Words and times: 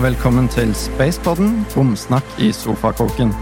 Og 0.00 0.04
velkommen 0.06 0.46
til 0.48 0.70
Spacepodden, 0.72 1.66
romsnakk 1.76 2.24
i 2.40 2.46
sofakåken. 2.56 3.34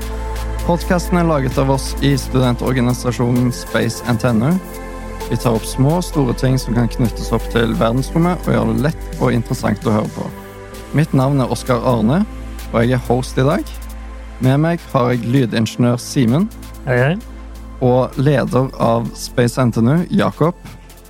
Podkasten 0.66 1.20
er 1.20 1.26
laget 1.28 1.54
av 1.62 1.68
oss 1.70 1.92
i 2.02 2.16
studentorganisasjonen 2.18 3.52
Space 3.54 4.02
Antenna. 4.10 4.48
Vi 5.28 5.36
tar 5.38 5.54
opp 5.54 5.68
små 5.70 5.92
og 6.00 6.06
store 6.08 6.32
ting 6.34 6.56
som 6.58 6.74
kan 6.74 6.88
knyttes 6.90 7.28
opp 7.36 7.44
til 7.52 7.76
verdensrommet 7.78 8.42
og 8.42 8.56
gjør 8.56 8.72
det 8.72 8.82
lett 8.88 9.20
og 9.20 9.36
interessant 9.36 9.86
å 9.86 9.92
høre 10.00 10.10
på. 10.16 10.26
Mitt 10.98 11.14
navn 11.14 11.38
er 11.44 11.54
Oskar 11.54 11.86
Arne, 11.86 12.24
og 12.72 12.82
jeg 12.82 12.96
er 12.96 13.04
host 13.06 13.38
i 13.38 13.44
dag. 13.46 13.62
Med 14.42 14.58
meg 14.64 14.82
har 14.90 15.12
jeg 15.12 15.30
lydingeniør 15.30 16.02
Simen 16.02 16.48
Hei, 16.88 16.96
hei. 16.98 17.12
og 17.78 18.18
leder 18.18 18.66
av 18.82 19.06
Space 19.14 19.62
NTNU, 19.62 20.08
Jakob. 20.10 20.58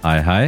Hei, 0.04 0.18
hei. 0.28 0.44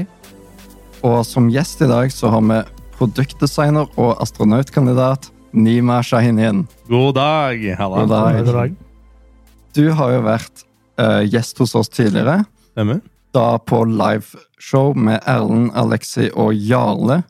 Og 1.01 1.25
som 1.25 1.49
gjest 1.49 1.81
i 1.81 1.89
dag 1.89 2.13
så 2.13 2.35
har 2.37 2.45
vi 2.53 2.61
produktdesigner 3.01 3.89
og 3.97 4.19
astronautkandidat 4.21 5.31
Nima 5.57 6.03
Shahinin. 6.05 6.67
God 6.89 7.15
dag! 7.17 7.63
Halla. 7.79 8.05
God 8.05 8.13
dag. 8.13 8.41
God 8.45 8.55
dag. 8.55 8.75
Du 9.75 9.85
har 9.97 10.13
jo 10.13 10.21
vært 10.27 10.65
uh, 11.01 11.23
gjest 11.25 11.59
hos 11.63 11.75
oss 11.79 11.91
tidligere. 11.91 12.43
Stemmer. 12.75 13.01
Da 13.35 13.57
på 13.63 13.83
liveshow 13.89 14.93
med 14.99 15.23
Erlend, 15.31 15.71
Alexi 15.79 16.29
og 16.35 16.53
Jarle. 16.55 17.23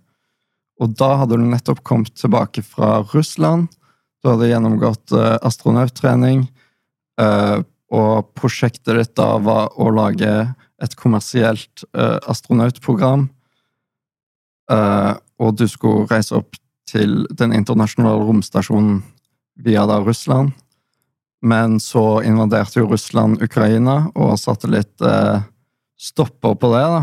Og 0.81 0.97
da 0.99 1.13
hadde 1.23 1.39
du 1.39 1.47
nettopp 1.47 1.85
kommet 1.87 2.17
tilbake 2.19 2.65
fra 2.67 3.03
Russland. 3.13 3.69
Du 4.21 4.33
hadde 4.33 4.51
gjennomgått 4.51 5.15
uh, 5.15 5.37
astronauttrening. 5.47 6.49
Uh, 7.21 7.61
og 7.91 8.31
prosjektet 8.39 8.97
ditt 8.97 9.15
da 9.19 9.37
var 9.43 9.75
å 9.79 9.91
lage 9.93 10.33
et 10.81 10.93
kommersielt 10.97 11.83
eh, 11.91 12.17
astronautprogram. 12.31 13.27
Og 15.41 15.57
du 15.57 15.67
skulle 15.71 16.09
reise 16.11 16.37
opp 16.37 16.59
til 16.91 17.25
den 17.39 17.55
internasjonale 17.57 18.25
romstasjonen 18.27 19.01
via 19.65 19.87
da 19.89 20.01
Russland. 20.05 20.53
Men 21.41 21.79
så 21.81 22.21
invaderte 22.27 22.83
jo 22.83 22.91
Russland 22.91 23.41
Ukraina, 23.43 24.11
og 24.13 24.37
satellitt 24.41 25.01
eh, 25.01 25.41
stopper 26.01 26.57
på 26.61 26.73
det, 26.75 26.85
da. 26.97 27.01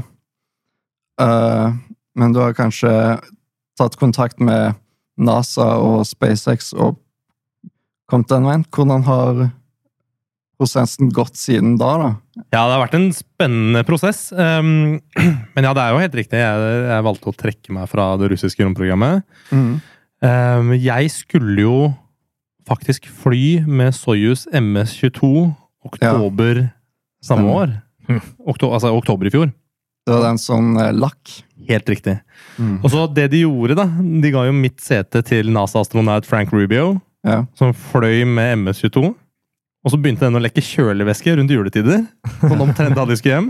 Uh, 1.17 1.73
men 2.13 2.33
du 2.33 2.37
har 2.43 2.53
kanskje 2.53 2.91
tatt 3.77 3.95
kontakt 3.97 4.37
med 4.37 4.77
NASA 5.17 5.65
og 5.81 6.03
SpaceX 6.05 6.75
og 6.77 6.99
kommet 8.09 8.29
den 8.29 8.45
veien. 8.45 8.65
Hvordan 8.73 9.05
har 9.07 9.41
prosessen 10.57 11.11
gått 11.13 11.37
siden 11.37 11.75
da, 11.77 11.91
da? 12.01 12.09
Ja, 12.53 12.63
det 12.65 12.73
har 12.73 12.81
vært 12.85 12.95
en 12.97 13.11
spennende 13.13 13.83
prosess. 13.87 14.27
Um, 14.33 14.97
men 15.55 15.67
ja, 15.67 15.73
det 15.77 15.83
er 15.83 15.93
jo 15.93 16.01
helt 16.01 16.17
riktig. 16.17 16.39
Jeg, 16.41 16.71
jeg 16.89 17.05
valgte 17.07 17.29
å 17.31 17.37
trekke 17.37 17.75
meg 17.77 17.89
fra 17.91 18.07
det 18.21 18.31
russiske 18.33 18.65
romprogrammet. 18.65 19.23
Um, 19.53 20.73
jeg 20.73 21.11
skulle 21.13 21.61
jo 21.61 21.77
faktisk 22.67 23.05
fly 23.21 23.61
med 23.69 23.93
Soyuz 23.95 24.47
MS-22 24.51 25.29
oktober 25.87 26.65
samme 27.23 27.45
Stemmer. 27.45 27.53
år. 27.61 27.77
Okto 28.51 28.69
altså 28.73 28.91
oktober 28.95 29.29
i 29.29 29.33
fjor. 29.33 29.53
Det 30.07 30.15
var 30.15 30.23
den 30.29 30.37
sånn 30.39 30.73
eh, 30.79 30.93
lakk. 30.95 31.31
Helt 31.67 31.89
riktig. 31.91 32.13
Mm. 32.55 32.77
Og 32.79 32.91
så 32.93 33.01
det 33.11 33.25
de 33.33 33.41
gjorde, 33.43 33.75
da 33.75 33.83
De 33.91 34.29
ga 34.31 34.45
jo 34.47 34.53
mitt 34.55 34.79
sete 34.79 35.19
til 35.27 35.49
NASA-astronaut 35.51 36.27
Frank 36.27 36.53
Rubio, 36.55 36.93
Ja. 37.27 37.41
som 37.59 37.73
fløy 37.75 38.21
med 38.29 38.61
MS-22. 38.61 39.09
Og 39.87 39.93
så 39.93 39.99
begynte 40.03 40.27
den 40.27 40.35
å 40.35 40.43
lekke 40.43 40.59
kjølevæske 40.67 41.37
rundt 41.39 41.53
juletider. 41.53 42.01
Sånn 42.41 42.59
omtrent 42.65 42.97
da 42.97 43.05
de 43.07 43.15
skulle 43.15 43.37
hjem. 43.37 43.45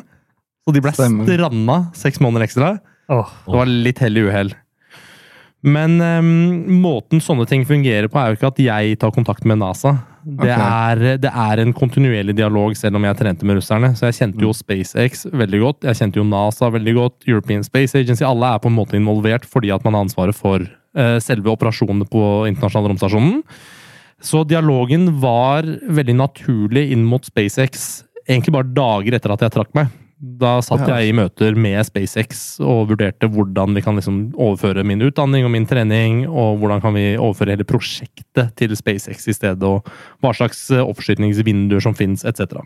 Så 0.68 0.74
de 0.76 0.82
ble 0.86 0.92
Stemmer. 0.94 1.26
stranda 1.26 1.78
seks 1.98 2.22
måneder 2.22 2.46
ekstra. 2.46 2.68
Åh, 3.10 3.30
Det 3.48 3.56
var 3.56 3.72
litt 3.72 4.02
hell 4.04 4.20
i 4.20 4.26
uhell. 4.28 4.52
Men 5.66 5.96
um, 5.98 6.28
måten 6.84 7.24
sånne 7.24 7.48
ting 7.50 7.64
fungerer 7.66 8.06
på, 8.12 8.20
er 8.22 8.30
jo 8.30 8.38
ikke 8.38 8.52
at 8.52 8.62
jeg 8.62 9.00
tar 9.02 9.16
kontakt 9.16 9.48
med 9.50 9.58
NASA. 9.64 9.96
Det, 10.28 10.52
okay. 10.52 10.60
er, 10.60 11.18
det 11.24 11.32
er 11.32 11.62
en 11.64 11.74
kontinuerlig 11.74 12.36
dialog, 12.38 12.76
selv 12.78 13.00
om 13.00 13.08
jeg 13.08 13.18
trente 13.18 13.48
med 13.48 13.58
russerne. 13.58 13.94
Så 13.98 14.12
jeg 14.12 14.20
kjente 14.20 14.44
jo 14.44 14.54
SpaceX 14.54 15.26
veldig 15.32 15.64
godt. 15.64 15.88
Jeg 15.90 16.02
kjente 16.04 16.22
jo 16.22 16.28
NASA 16.28 16.70
veldig 16.76 16.94
godt. 17.00 17.18
European 17.26 17.66
Space 17.66 17.98
Agency. 17.98 18.28
Alle 18.28 18.54
er 18.54 18.62
på 18.62 18.70
en 18.70 18.78
måte 18.78 19.00
involvert 19.00 19.48
fordi 19.50 19.74
at 19.74 19.88
man 19.88 19.98
har 19.98 20.06
ansvaret 20.06 20.38
for 20.38 20.62
uh, 20.62 21.18
selve 21.24 21.50
operasjonene 21.56 22.06
på 22.12 22.28
internasjonale 22.52 22.94
romstasjonen. 22.94 23.42
Så 24.24 24.42
dialogen 24.50 25.12
var 25.22 25.64
veldig 25.64 26.16
naturlig 26.18 26.88
inn 26.92 27.04
mot 27.06 27.26
SpaceX, 27.28 28.04
egentlig 28.28 28.56
bare 28.56 28.74
dager 28.74 29.18
etter 29.18 29.34
at 29.36 29.44
jeg 29.46 29.54
trakk 29.54 29.74
meg. 29.78 29.92
Da 30.18 30.56
satt 30.66 30.88
jeg 30.90 31.12
i 31.12 31.14
møter 31.14 31.54
med 31.54 31.78
SpaceX 31.86 32.40
og 32.66 32.88
vurderte 32.90 33.28
hvordan 33.30 33.76
vi 33.78 33.84
kan 33.86 34.00
liksom 34.00 34.32
overføre 34.34 34.82
min 34.88 35.04
utdanning 35.06 35.46
og 35.46 35.52
min 35.54 35.68
trening, 35.70 36.24
og 36.26 36.58
hvordan 36.58 36.82
kan 36.82 36.96
vi 36.98 37.12
overføre 37.14 37.54
hele 37.54 37.68
prosjektet 37.70 38.56
til 38.58 38.74
SpaceX 38.74 39.28
i 39.30 39.36
stedet, 39.38 39.62
og 39.62 39.86
hva 40.26 40.34
slags 40.34 40.64
eh, 40.74 40.82
oppskytningsvinduer 40.82 41.86
som 41.86 41.94
fins, 41.94 42.26
etc. 42.26 42.58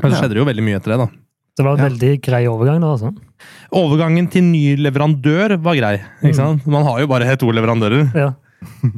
Men 0.00 0.08
så 0.14 0.22
skjedde 0.22 0.38
det 0.38 0.40
jo 0.40 0.48
veldig 0.48 0.64
mye 0.64 0.80
etter 0.80 0.94
det, 0.94 1.02
da. 1.04 1.10
det 1.60 1.66
var 1.66 1.76
en 1.76 1.82
Ja. 1.84 1.88
veldig 1.90 2.12
grei 2.24 2.42
overgang 2.48 2.80
da, 2.80 2.94
altså. 2.96 3.12
Overgangen 3.76 4.30
til 4.32 4.48
ny 4.48 4.76
leverandør 4.80 5.58
var 5.60 5.76
grei. 5.76 5.98
ikke 6.24 6.38
sant? 6.40 6.64
Man 6.66 6.88
har 6.88 7.00
jo 7.04 7.12
bare 7.12 7.36
to 7.36 7.52
leverandører. 7.52 8.08
Ja. 8.16 8.32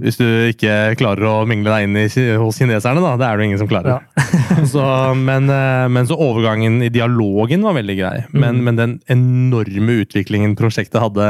Hvis 0.03 0.17
du 0.19 0.25
ikke 0.51 0.97
klarer 0.99 1.27
å 1.29 1.47
mingle 1.47 1.71
deg 1.71 1.85
inn 1.87 1.97
i, 2.01 2.07
hos 2.41 2.59
kineserne, 2.59 3.03
da. 3.05 3.13
Det 3.21 3.27
er 3.29 3.39
det 3.39 3.47
ingen 3.47 3.61
som 3.61 3.69
klarer. 3.71 4.03
så, 4.73 4.85
men, 5.19 5.47
eh, 5.53 5.87
men 5.93 6.09
så 6.11 6.17
overgangen 6.19 6.81
i 6.83 6.91
dialogen 6.95 7.63
var 7.67 7.77
veldig 7.79 7.97
grei. 8.01 8.17
Men, 8.33 8.59
Mm. 8.59 8.65
men 8.67 8.77
den 8.81 8.95
enorme 9.15 10.01
utviklingen 10.03 10.57
prosjektet 10.59 11.01
hadde 11.03 11.29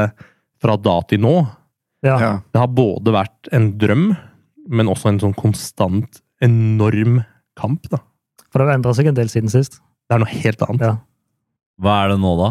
fra 0.63 0.77
da 0.77 0.95
til 1.09 1.21
nå, 1.23 1.35
Ja. 2.03 2.17
Ja. 2.19 2.31
det 2.51 2.59
har 2.59 2.67
både 2.73 3.13
vært 3.15 3.47
en 3.55 3.71
drøm, 3.79 4.09
men 4.69 4.87
også 4.91 5.09
en 5.13 5.19
sånn 5.21 5.35
konstant 5.37 6.21
enorm 6.43 7.21
kamp. 7.59 7.85
da. 7.91 7.99
For 8.51 8.59
det 8.59 8.67
har 8.67 8.77
endret 8.77 8.95
seg 8.97 9.07
en 9.07 9.15
del 9.17 9.29
siden 9.31 9.49
sist. 9.51 9.79
Det 10.09 10.15
er 10.17 10.19
noe 10.23 10.33
helt 10.33 10.61
annet. 10.65 10.81
Ja. 10.81 10.97
Hva 11.81 11.93
er 12.05 12.09
det 12.13 12.19
nå, 12.21 12.33
da? 12.41 12.49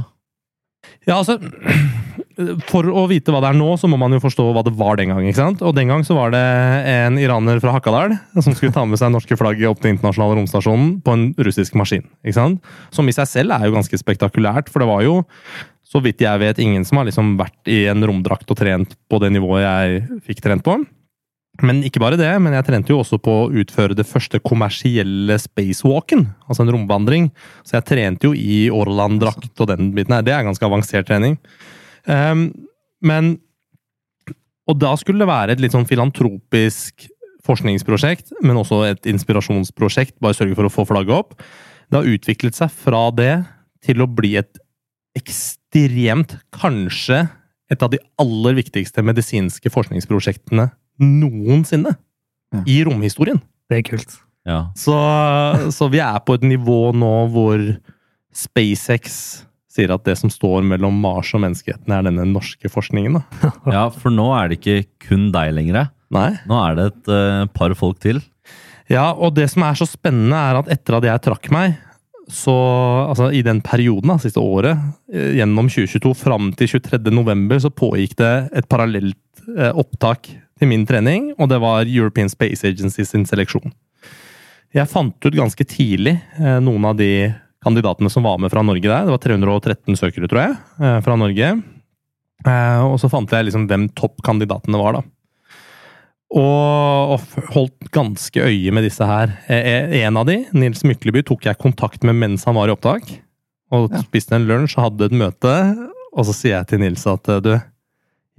Ja, 1.06 1.18
altså, 1.20 1.36
For 2.68 2.86
å 2.88 3.04
vite 3.10 3.32
hva 3.34 3.40
det 3.44 3.50
er 3.52 3.58
nå, 3.58 3.72
så 3.80 3.88
må 3.90 3.98
man 4.00 4.14
jo 4.14 4.20
forstå 4.22 4.46
hva 4.54 4.62
det 4.66 4.74
var 4.78 4.98
den 5.00 5.12
gang. 5.12 5.24
ikke 5.26 5.40
sant? 5.40 5.64
Og 5.64 5.74
Den 5.76 5.90
gang 5.92 6.04
så 6.06 6.16
var 6.18 6.32
det 6.34 6.42
en 6.92 7.18
iraner 7.20 7.60
fra 7.62 7.74
Hakadal 7.76 8.16
som 8.38 8.54
skulle 8.54 8.74
ta 8.74 8.84
med 8.88 9.00
seg 9.00 9.12
norske 9.14 9.36
flagget 9.38 9.70
opp 9.70 9.82
til 9.82 9.94
internasjonale 9.94 10.38
romstasjonen 10.40 10.94
på 11.04 11.16
en 11.16 11.26
russisk 11.40 11.76
maskin. 11.78 12.06
ikke 12.24 12.38
sant? 12.38 12.72
Som 12.94 13.08
i 13.08 13.16
seg 13.16 13.28
selv 13.30 13.56
er 13.56 13.68
jo 13.68 13.76
ganske 13.76 14.00
spektakulært, 14.00 14.72
for 14.72 14.82
det 14.82 14.90
var 14.90 15.04
jo, 15.06 15.20
så 15.84 16.00
vidt 16.00 16.24
jeg 16.24 16.40
vet, 16.40 16.60
ingen 16.62 16.86
som 16.88 17.00
har 17.00 17.08
liksom 17.08 17.36
vært 17.40 17.68
i 17.68 17.84
en 17.92 18.04
romdrakt 18.08 18.48
og 18.48 18.58
trent 18.58 18.96
på 19.12 19.20
det 19.20 19.32
nivået 19.34 19.66
jeg 19.66 20.20
fikk 20.30 20.44
trent 20.46 20.64
på. 20.64 20.78
Men 21.60 21.82
ikke 21.84 22.00
bare 22.00 22.16
det, 22.16 22.30
men 22.40 22.54
jeg 22.56 22.64
trente 22.64 22.94
jo 22.94 23.02
også 23.02 23.18
på 23.20 23.32
å 23.42 23.50
utføre 23.60 23.96
det 23.96 24.06
første 24.08 24.40
kommersielle 24.40 25.36
spacewalken. 25.38 26.24
Altså 26.48 26.64
en 26.64 26.72
romvandring. 26.72 27.28
Så 27.60 27.76
jeg 27.76 27.88
trente 27.90 28.30
jo 28.30 28.32
i 28.32 28.70
Orland-drakt 28.72 29.60
og 29.60 29.68
den 29.68 29.92
biten 29.92 30.16
her. 30.16 30.24
Det 30.24 30.32
er 30.32 30.46
ganske 30.48 30.64
avansert 30.64 31.10
trening. 31.10 31.36
Ehm, 32.10 32.48
men 33.02 33.38
Og 34.68 34.78
da 34.78 34.92
skulle 34.96 35.18
det 35.18 35.26
være 35.28 35.52
et 35.56 35.60
litt 35.60 35.72
sånn 35.74 35.86
filantropisk 35.88 37.08
forskningsprosjekt, 37.44 38.30
men 38.46 38.56
også 38.56 38.78
et 38.86 39.08
inspirasjonsprosjekt. 39.10 40.14
Bare 40.22 40.36
sørge 40.38 40.54
for 40.54 40.68
å 40.68 40.70
få 40.70 40.84
flagget 40.86 41.16
opp. 41.16 41.34
Det 41.90 41.98
har 41.98 42.06
utviklet 42.06 42.54
seg 42.54 42.70
fra 42.70 43.10
det 43.10 43.44
til 43.82 44.00
å 44.00 44.06
bli 44.06 44.36
et 44.38 44.60
ekstremt, 45.18 46.36
kanskje 46.54 47.24
et 47.72 47.82
av 47.82 47.90
de 47.90 47.98
aller 48.22 48.54
viktigste 48.54 49.02
medisinske 49.04 49.68
forskningsprosjektene 49.74 50.70
noensinne 51.02 51.96
Ja. 52.54 52.62
i 52.68 52.84
romhistorien. 52.84 53.42
Det 53.68 53.78
er 53.78 53.82
kult. 53.82 54.14
Ja. 54.46 54.70
Så, 54.76 54.94
så 55.74 55.90
vi 55.90 55.98
er 55.98 56.20
på 56.20 56.34
et 56.38 56.42
nivå 56.46 56.92
nå 56.94 57.12
hvor 57.34 57.58
SpaceX 58.32 59.44
sier 59.72 59.92
at 59.94 60.04
det 60.04 60.18
som 60.20 60.32
står 60.32 60.64
mellom 60.68 60.98
Mars 61.00 61.32
og 61.36 61.42
menneskeheten, 61.44 61.92
er 61.94 62.04
denne 62.06 62.26
norske 62.28 62.68
forskningen. 62.72 63.16
Da. 63.18 63.52
ja, 63.76 63.86
for 63.94 64.12
nå 64.14 64.28
er 64.36 64.50
det 64.50 64.60
ikke 64.60 65.08
kun 65.08 65.30
deg 65.34 65.54
lenger. 65.56 65.88
Nei. 66.12 66.28
Nå 66.48 66.58
er 66.60 66.76
det 66.76 66.90
et 66.90 67.12
uh, 67.12 67.46
par 67.56 67.72
folk 67.78 68.02
til. 68.04 68.20
Ja, 68.92 69.12
og 69.14 69.32
det 69.38 69.48
som 69.52 69.64
er 69.64 69.78
så 69.78 69.88
spennende, 69.88 70.36
er 70.36 70.60
at 70.60 70.70
etter 70.74 70.98
at 70.98 71.08
jeg 71.08 71.24
trakk 71.24 71.48
meg, 71.54 71.78
så 72.32 72.54
altså 73.08 73.30
i 73.34 73.42
den 73.44 73.60
perioden, 73.64 74.12
da, 74.12 74.18
siste 74.20 74.40
året, 74.40 74.78
eh, 75.12 75.34
gjennom 75.38 75.68
2022 75.70 76.12
fram 76.16 76.52
til 76.56 76.70
23. 76.78 77.10
november, 77.14 77.58
så 77.60 77.72
pågikk 77.72 78.16
det 78.20 78.32
et 78.60 78.68
parallelt 78.70 79.42
eh, 79.56 79.72
opptak 79.72 80.30
til 80.30 80.70
min 80.70 80.86
trening, 80.86 81.32
og 81.38 81.50
det 81.50 81.58
var 81.62 81.88
European 81.88 82.30
Space 82.30 82.66
Agency 82.68 83.06
sin 83.08 83.26
seleksjon. 83.28 83.72
Jeg 84.72 84.88
fant 84.88 85.26
ut 85.26 85.36
ganske 85.36 85.66
tidlig 85.68 86.16
eh, 86.38 86.58
noen 86.64 86.86
av 86.88 86.96
de 87.00 87.32
kandidatene 87.62 88.10
som 88.10 88.26
var 88.26 88.38
med 88.42 88.52
fra 88.52 88.64
Norge 88.66 88.84
der. 88.84 89.06
Det 89.06 89.14
var 89.14 89.22
313 89.22 89.98
søkere, 89.98 90.28
tror 90.30 90.42
jeg, 90.42 90.56
eh, 90.82 91.00
fra 91.04 91.16
Norge. 91.18 91.50
Eh, 92.42 92.80
og 92.84 92.96
så 92.98 93.10
fant 93.10 93.30
jeg 93.30 93.48
liksom 93.48 93.68
hvem 93.70 93.88
toppkandidatene 93.98 94.80
var, 94.80 94.98
da. 94.98 95.02
Og, 96.32 97.12
og 97.12 97.50
holdt 97.52 97.90
ganske 97.92 98.40
øye 98.40 98.72
med 98.72 98.86
disse 98.88 99.04
her. 99.04 99.34
Eh, 99.52 99.98
En 100.02 100.16
av 100.16 100.26
de, 100.26 100.40
Nils 100.56 100.82
Mykleby, 100.88 101.22
tok 101.28 101.44
jeg 101.46 101.60
kontakt 101.60 102.06
med 102.08 102.16
mens 102.16 102.46
han 102.48 102.56
var 102.56 102.70
i 102.70 102.74
opptak. 102.74 103.10
Og 103.72 103.92
spiste 104.02 104.36
en 104.36 104.48
lunsj 104.48 104.76
og 104.78 104.86
hadde 104.88 105.10
et 105.10 105.16
møte. 105.16 105.52
Og 106.12 106.26
så 106.28 106.34
sier 106.36 106.58
jeg 106.58 106.70
til 106.72 106.82
Nils 106.82 107.06
at 107.08 107.28
du, 107.44 107.54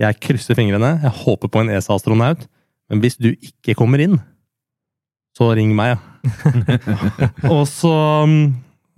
Jeg 0.02 0.20
krysser 0.20 0.58
fingrene. 0.58 1.00
Jeg 1.06 1.14
håper 1.24 1.50
på 1.54 1.62
en 1.62 1.70
ESA-astronaut. 1.74 2.48
Men 2.90 3.02
hvis 3.02 3.16
du 3.18 3.32
ikke 3.32 3.78
kommer 3.78 4.02
inn, 4.02 4.20
så 5.38 5.54
ring 5.58 5.72
meg, 5.74 5.96
ja. 5.96 6.02
og 7.54 7.64
så, 7.70 7.94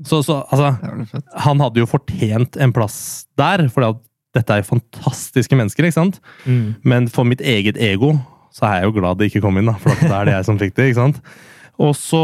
så, 0.03 0.19
så 0.25 0.41
Altså, 0.51 0.73
Det 0.81 1.23
han 1.45 1.61
hadde 1.63 1.79
jo 1.79 1.87
fortjent 1.87 2.57
en 2.59 2.73
plass 2.75 2.97
der, 3.39 3.67
for 3.71 3.99
dette 4.35 4.51
er 4.51 4.63
jo 4.63 4.71
fantastiske 4.73 5.55
mennesker, 5.55 5.87
ikke 5.87 5.99
sant? 5.99 6.21
Mm. 6.43 6.75
Men 6.83 7.11
for 7.11 7.27
mitt 7.27 7.43
eget 7.43 7.79
ego 7.79 8.17
så 8.55 8.67
er 8.69 8.79
jeg 8.79 8.89
jo 8.89 8.95
glad 9.01 9.19
det 9.19 9.29
ikke 9.29 9.43
kom 9.43 9.59
inn, 9.59 9.67
da, 9.67 9.75
for 9.79 9.95
da 9.99 10.21
er 10.21 10.29
det 10.29 10.35
jeg 10.37 10.47
som 10.47 10.59
fikk 10.59 10.75
det. 10.77 10.89
ikke 10.89 11.01
sant? 11.01 11.21
Og 11.83 11.91
så 11.99 12.23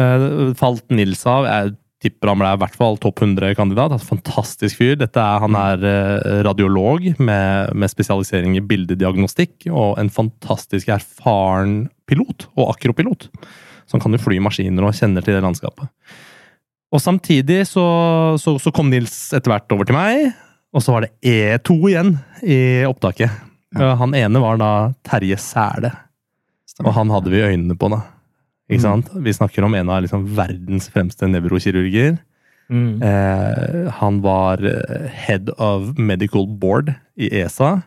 eh, 0.00 0.26
falt 0.56 0.84
Nils 0.96 1.26
av. 1.28 1.44
Jeg 1.44 1.74
tipper 2.02 2.32
han 2.32 2.40
ble 2.40 2.52
i 2.56 2.60
hvert 2.62 2.78
fall 2.78 2.96
topp 3.00 3.20
100-kandidat. 3.22 3.94
Fantastisk 4.08 4.80
fyr. 4.80 4.96
Dette 5.00 5.20
er, 5.20 5.42
han 5.44 5.58
er 5.58 5.84
eh, 5.86 6.40
radiolog 6.46 7.10
med, 7.20 7.76
med 7.76 7.92
spesialisering 7.92 8.56
i 8.56 8.64
bildediagnostikk, 8.64 9.68
og 9.70 10.00
en 10.00 10.10
fantastisk 10.12 10.90
erfaren 10.94 11.82
pilot, 12.08 12.48
og 12.56 12.72
akropilot. 12.72 13.28
Så 13.84 13.98
han 13.98 14.04
kan 14.04 14.16
jo 14.16 14.22
fly 14.24 14.40
maskiner 14.42 14.88
og 14.88 14.96
kjenner 14.96 15.24
til 15.24 15.36
det 15.36 15.44
landskapet. 15.44 15.92
Og 16.92 17.00
samtidig 17.00 17.62
så, 17.70 17.84
så, 18.40 18.56
så 18.60 18.72
kom 18.74 18.90
Nils 18.92 19.32
etter 19.32 19.54
hvert 19.54 19.72
over 19.72 19.88
til 19.88 19.96
meg, 19.96 20.32
og 20.72 20.84
så 20.84 20.94
var 20.94 21.06
det 21.06 21.12
E2 21.24 21.76
igjen 21.88 22.14
i 22.44 22.58
opptaket. 22.88 23.32
Ja, 23.72 23.94
Han 24.00 24.12
ene 24.16 24.42
var 24.42 24.58
da 24.60 24.72
Terje 25.06 25.38
Sæle, 25.40 25.92
og 26.82 26.92
han 26.96 27.12
hadde 27.12 27.32
vi 27.32 27.40
øynene 27.44 27.76
på, 27.78 27.88
da. 27.92 28.02
Ikke 28.72 28.84
sant? 28.84 29.08
Vi 29.24 29.32
snakker 29.36 29.64
om 29.66 29.74
en 29.76 29.90
av 29.92 30.02
liksom 30.04 30.24
verdens 30.36 30.88
fremste 30.92 31.28
nevrokirurger. 31.28 32.16
Mm. 32.72 33.02
Eh, 33.04 33.88
han 33.98 34.20
var 34.24 34.62
eh, 34.64 35.08
head 35.12 35.50
of 35.58 35.98
medical 35.98 36.46
board 36.46 36.94
i 37.20 37.28
ESA 37.42 37.82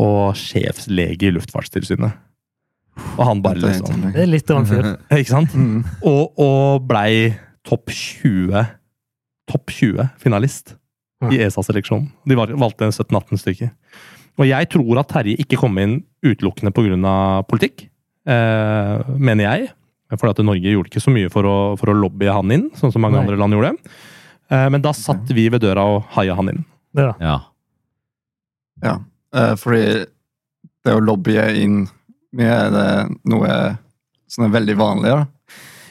og 0.00 0.38
sjefslege 0.38 1.28
i 1.28 1.34
Luftfartstilsynet. 1.34 2.16
Og 3.16 3.22
han 3.24 3.42
bare 3.42 3.62
liksom 3.62 4.10
Det 4.10 4.24
er 4.24 4.30
litt 4.30 4.50
av 4.50 4.62
en 4.62 4.68
fyr. 4.68 4.88
Ikke 5.20 5.30
sant? 5.30 5.54
Mm. 5.54 5.84
Og, 6.06 6.40
og 6.42 6.88
blei 6.90 7.36
topp 7.66 7.90
20 7.92 8.76
Topp 9.50 9.72
20 9.74 10.04
finalist 10.22 10.76
i 11.32 11.40
ESA-seleksjonen. 11.42 12.06
De 12.24 12.36
var, 12.38 12.52
valgte 12.54 12.86
17-18 12.88 13.40
stykker. 13.42 13.72
Og 14.40 14.46
jeg 14.48 14.68
tror 14.72 15.00
at 15.02 15.10
Terje 15.10 15.42
ikke 15.42 15.58
kom 15.60 15.76
inn 15.82 15.98
utelukkende 16.24 16.72
pga. 16.72 17.14
politikk, 17.50 17.88
eh, 18.30 19.10
mener 19.18 19.44
jeg. 19.44 19.72
For 20.16 20.30
at 20.30 20.38
Norge 20.42 20.64
gjorde 20.64 20.90
ikke 20.90 21.02
så 21.02 21.12
mye 21.12 21.30
for 21.30 21.46
å, 21.46 21.56
for 21.78 21.92
å 21.92 21.98
lobbye 21.98 22.32
han 22.32 22.50
inn, 22.50 22.70
sånn 22.78 22.92
som 22.92 23.02
mange 23.02 23.18
Nei. 23.18 23.26
andre 23.26 23.36
land 23.36 23.54
gjorde. 23.54 23.74
Eh, 24.50 24.68
men 24.70 24.82
da 24.82 24.94
satt 24.96 25.28
vi 25.30 25.48
ved 25.48 25.62
døra 25.62 25.84
og 25.86 26.08
haia 26.16 26.34
han 26.38 26.48
inn. 26.54 26.64
Det 26.94 27.06
da. 27.10 27.14
Ja. 27.20 27.36
Ja, 28.82 28.96
eh, 29.34 29.54
fordi 29.60 30.06
det 30.86 30.96
å 30.96 31.04
lobbye 31.04 31.44
inn 31.60 31.84
mye 32.34 32.56
er 32.64 32.70
det 32.74 32.90
noe 33.28 33.78
som 34.30 34.46
er 34.46 34.54
veldig 34.56 34.76
vanlig, 34.78 35.12
da. 35.12 35.26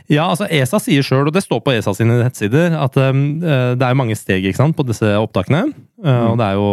Ja, 0.09 0.25
altså 0.31 0.47
ESA 0.49 0.79
sier 0.81 1.05
sjøl, 1.05 1.27
og 1.29 1.35
det 1.35 1.43
står 1.45 1.61
på 1.61 1.73
ESA 1.75 1.93
sine 1.93 2.17
nettsider, 2.17 2.73
at 2.81 2.95
um, 2.97 3.19
eh, 3.45 3.75
det 3.77 3.85
er 3.85 3.97
mange 3.97 4.17
steg 4.17 4.47
ikke 4.49 4.57
sant, 4.57 4.77
på 4.77 4.85
disse 4.87 5.05
opptakene. 5.19 5.67
Mm. 6.01 6.23
Og 6.31 6.39
det 6.39 6.47
er 6.47 6.57
jo 6.57 6.69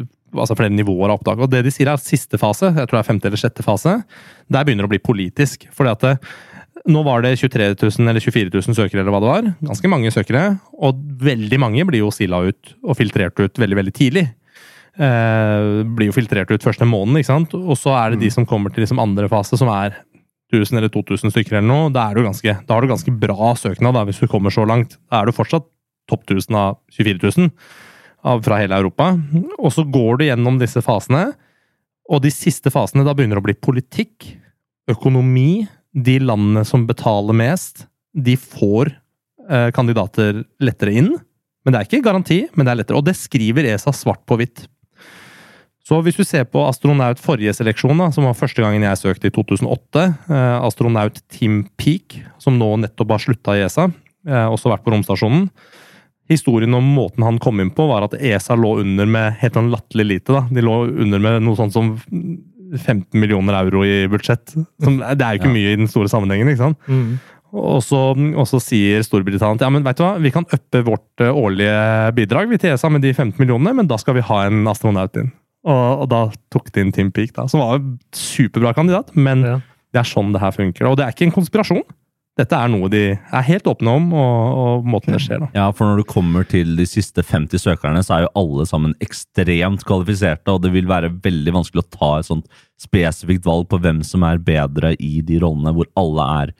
eh, 0.00 0.06
altså 0.38 0.56
flere 0.56 0.72
nivåer 0.72 1.10
av 1.10 1.18
opptak. 1.18 1.42
Og 1.44 1.50
det 1.52 1.60
de 1.66 1.74
sier 1.74 1.90
er 1.92 2.00
siste 2.00 2.40
fase, 2.40 2.72
jeg 2.72 2.88
tror 2.88 2.96
det 2.96 3.02
er 3.02 3.10
femte 3.10 3.28
eller 3.28 3.42
sjette 3.42 3.66
fase, 3.66 3.98
der 4.48 4.64
begynner 4.64 4.88
det 4.88 4.90
å 4.90 4.94
bli 4.94 5.02
politisk. 5.10 5.68
fordi 5.76 5.92
at 5.92 6.06
det, 6.06 6.14
nå 6.88 7.04
var 7.04 7.20
det 7.24 7.36
23 7.36 7.74
000 7.76 8.08
eller 8.08 8.24
24 8.24 8.52
000 8.54 8.76
søkere, 8.78 9.02
eller 9.02 9.12
hva 9.12 9.20
det 9.20 9.32
var. 9.34 9.54
Ganske 9.68 9.92
mange 9.92 10.12
søkere. 10.14 10.44
Og 10.80 11.00
veldig 11.20 11.60
mange 11.60 11.84
blir 11.88 12.06
jo 12.06 12.12
sila 12.14 12.40
ut 12.48 12.76
og 12.80 12.96
filtrert 12.96 13.36
ut 13.42 13.60
veldig, 13.60 13.82
veldig 13.82 13.96
tidlig. 13.96 14.30
Eh, 15.00 15.66
blir 15.96 16.10
jo 16.10 16.16
filtrert 16.16 16.50
ut 16.50 16.64
første 16.64 16.88
måneden, 16.88 17.20
ikke 17.20 17.32
sant. 17.34 17.54
Og 17.56 17.76
så 17.78 17.92
er 17.98 18.14
det 18.14 18.24
de 18.24 18.32
som 18.32 18.48
kommer 18.48 18.72
til 18.72 18.84
liksom 18.84 19.02
andre 19.02 19.28
fase, 19.32 19.58
som 19.60 19.70
er 19.72 20.00
1000 20.50 20.78
eller 20.78 20.90
2000 20.92 21.32
stykker 21.34 21.58
eller 21.58 21.68
noe. 21.68 21.92
Da, 21.94 22.08
ganske, 22.16 22.56
da 22.66 22.74
har 22.76 22.82
du 22.82 22.90
ganske 22.90 23.14
bra 23.22 23.52
søknad 23.58 23.96
da, 23.96 24.04
hvis 24.08 24.20
du 24.22 24.28
kommer 24.30 24.54
så 24.54 24.66
langt. 24.68 24.98
Da 25.10 25.20
er 25.20 25.30
du 25.30 25.36
fortsatt 25.36 25.68
topp 26.10 26.26
1000 26.26 26.58
av 26.58 26.78
24 26.96 27.20
000 27.22 27.50
av, 28.26 28.42
fra 28.44 28.58
hele 28.60 28.78
Europa. 28.80 29.12
Og 29.58 29.70
så 29.74 29.84
går 29.86 30.20
du 30.20 30.26
gjennom 30.26 30.58
disse 30.60 30.82
fasene, 30.84 31.30
og 32.10 32.24
de 32.24 32.32
siste 32.34 32.72
fasene, 32.74 33.04
da 33.06 33.14
begynner 33.14 33.38
å 33.38 33.44
bli 33.44 33.54
politikk, 33.54 34.32
økonomi. 34.90 35.68
De 35.90 36.16
landene 36.22 36.64
som 36.66 36.86
betaler 36.86 37.34
mest, 37.34 37.84
de 38.14 38.36
får 38.38 38.92
eh, 39.50 39.70
kandidater 39.74 40.44
lettere 40.62 40.94
inn. 40.98 41.12
Men 41.62 41.74
det 41.74 41.80
er 41.80 41.88
ikke 41.88 42.04
garanti, 42.06 42.40
men 42.54 42.66
det 42.66 42.72
er 42.72 42.80
lettere. 42.80 42.98
Og 42.98 43.06
det 43.06 43.16
skriver 43.18 43.68
ESA 43.70 43.94
svart 43.94 44.22
på 44.26 44.38
hvitt. 44.40 44.64
Så 45.90 45.96
hvis 46.06 46.14
du 46.14 46.22
ser 46.22 46.44
på 46.46 46.62
astronaut 46.62 47.18
forrige 47.18 47.50
seleksjon, 47.56 47.98
da, 47.98 48.12
som 48.14 48.28
var 48.28 48.36
første 48.38 48.62
gangen 48.62 48.84
jeg 48.86 48.98
søkte 49.00 49.26
i 49.26 49.32
2008, 49.34 50.04
eh, 50.30 50.58
astronaut 50.62 51.16
Tim 51.34 51.64
Peak, 51.80 52.20
som 52.38 52.60
nå 52.60 52.76
nettopp 52.84 53.16
har 53.16 53.24
slutta 53.24 53.56
i 53.58 53.64
ESA, 53.64 53.88
eh, 54.28 54.46
også 54.46 54.70
vært 54.70 54.84
på 54.86 54.94
romstasjonen. 54.94 55.48
Historien 56.30 56.78
om 56.78 56.86
måten 56.94 57.26
han 57.26 57.40
kom 57.42 57.58
inn 57.58 57.72
på, 57.74 57.88
var 57.90 58.06
at 58.06 58.14
ESA 58.14 58.54
lå 58.54 58.76
under 58.84 59.10
med 59.10 59.40
helt 59.40 59.58
sånn 59.58 59.72
latterlig 59.72 60.06
lite. 60.12 60.36
da. 60.36 60.44
De 60.46 60.62
lå 60.62 60.76
under 61.02 61.18
med 61.18 61.42
noe 61.42 61.58
sånt 61.58 61.74
som 61.74 61.96
15 61.98 63.18
millioner 63.18 63.58
euro 63.64 63.82
i 63.82 64.06
budsjett. 64.06 64.54
Som, 64.78 65.02
det 65.02 65.26
er 65.26 65.34
jo 65.34 65.42
ikke 65.42 65.56
mye 65.56 65.74
i 65.74 65.80
den 65.82 65.90
store 65.90 66.12
sammenhengen. 66.12 66.52
ikke 66.52 66.68
sant? 66.68 66.78
Mm. 66.86 67.18
Og 67.50 67.82
så, 67.82 67.98
og 68.14 68.46
så 68.46 68.60
sier 68.62 69.02
Storbritannia 69.02 69.58
ja, 69.58 69.74
men 69.74 69.82
vet 69.82 69.98
du 69.98 70.04
hva, 70.04 70.14
vi 70.22 70.30
kan 70.30 70.46
uppe 70.46 70.84
vårt 70.86 71.18
eh, 71.18 71.34
årlige 71.34 72.14
bidrag 72.14 72.46
vi 72.46 72.62
til 72.62 72.76
ESA 72.76 72.94
med 72.94 73.02
de 73.02 73.10
15 73.10 73.34
millionene, 73.42 73.74
men 73.74 73.90
da 73.90 73.98
skal 73.98 74.14
vi 74.14 74.22
ha 74.30 74.44
en 74.46 74.62
astronaut 74.70 75.18
inn. 75.18 75.32
Og, 75.68 76.02
og 76.04 76.06
da 76.08 76.20
tok 76.54 76.70
de 76.72 76.80
inn 76.86 76.92
Tim 76.96 77.10
Peak, 77.12 77.34
da, 77.36 77.44
som 77.50 77.60
var 77.60 77.76
en 77.80 77.98
superbra 78.16 78.72
kandidat. 78.76 79.10
Men 79.14 79.42
Ja. 79.44 79.56
det 79.92 80.00
er 80.00 80.08
sånn 80.08 80.32
det 80.32 80.40
her 80.40 80.52
funker. 80.56 80.86
Og 80.88 80.96
det 80.96 81.04
er 81.04 81.12
ikke 81.12 81.26
en 81.28 81.34
konspirasjon. 81.36 81.82
Dette 82.38 82.56
er 82.56 82.70
noe 82.72 82.88
de 82.88 83.00
er 83.18 83.42
helt 83.44 83.66
åpne 83.68 83.90
om, 83.98 84.04
og, 84.16 84.58
og 84.62 84.86
måten 84.88 85.12
det 85.12 85.18
skjer 85.20 85.42
da. 85.42 85.48
ja, 85.52 85.66
for 85.76 85.84
når 85.90 85.98
du 86.00 86.04
kommer 86.08 86.46
til 86.48 86.70
de 86.78 86.86
siste 86.88 87.20
50 87.26 87.60
søkerne, 87.60 88.00
så 88.06 88.14
er 88.16 88.22
jo 88.24 88.30
alle 88.38 88.64
sammen 88.70 88.94
ekstremt 89.04 89.82
kvalifiserte, 89.84 90.48
og 90.54 90.62
det 90.64 90.70
vil 90.72 90.88
være 90.88 91.10
veldig 91.20 91.52
vanskelig 91.58 91.82
å 91.82 91.90
ta 91.98 92.10
et 92.22 92.28
sånt 92.30 92.46
spesifikt 92.80 93.44
valg 93.44 93.68
på 93.68 93.80
hvem 93.82 94.00
som 94.06 94.24
er 94.24 94.38
bedre 94.40 94.94
i 94.96 95.18
de 95.26 95.42
rollene 95.42 95.74
hvor 95.76 95.90
alle 96.00 96.28
er 96.46 96.54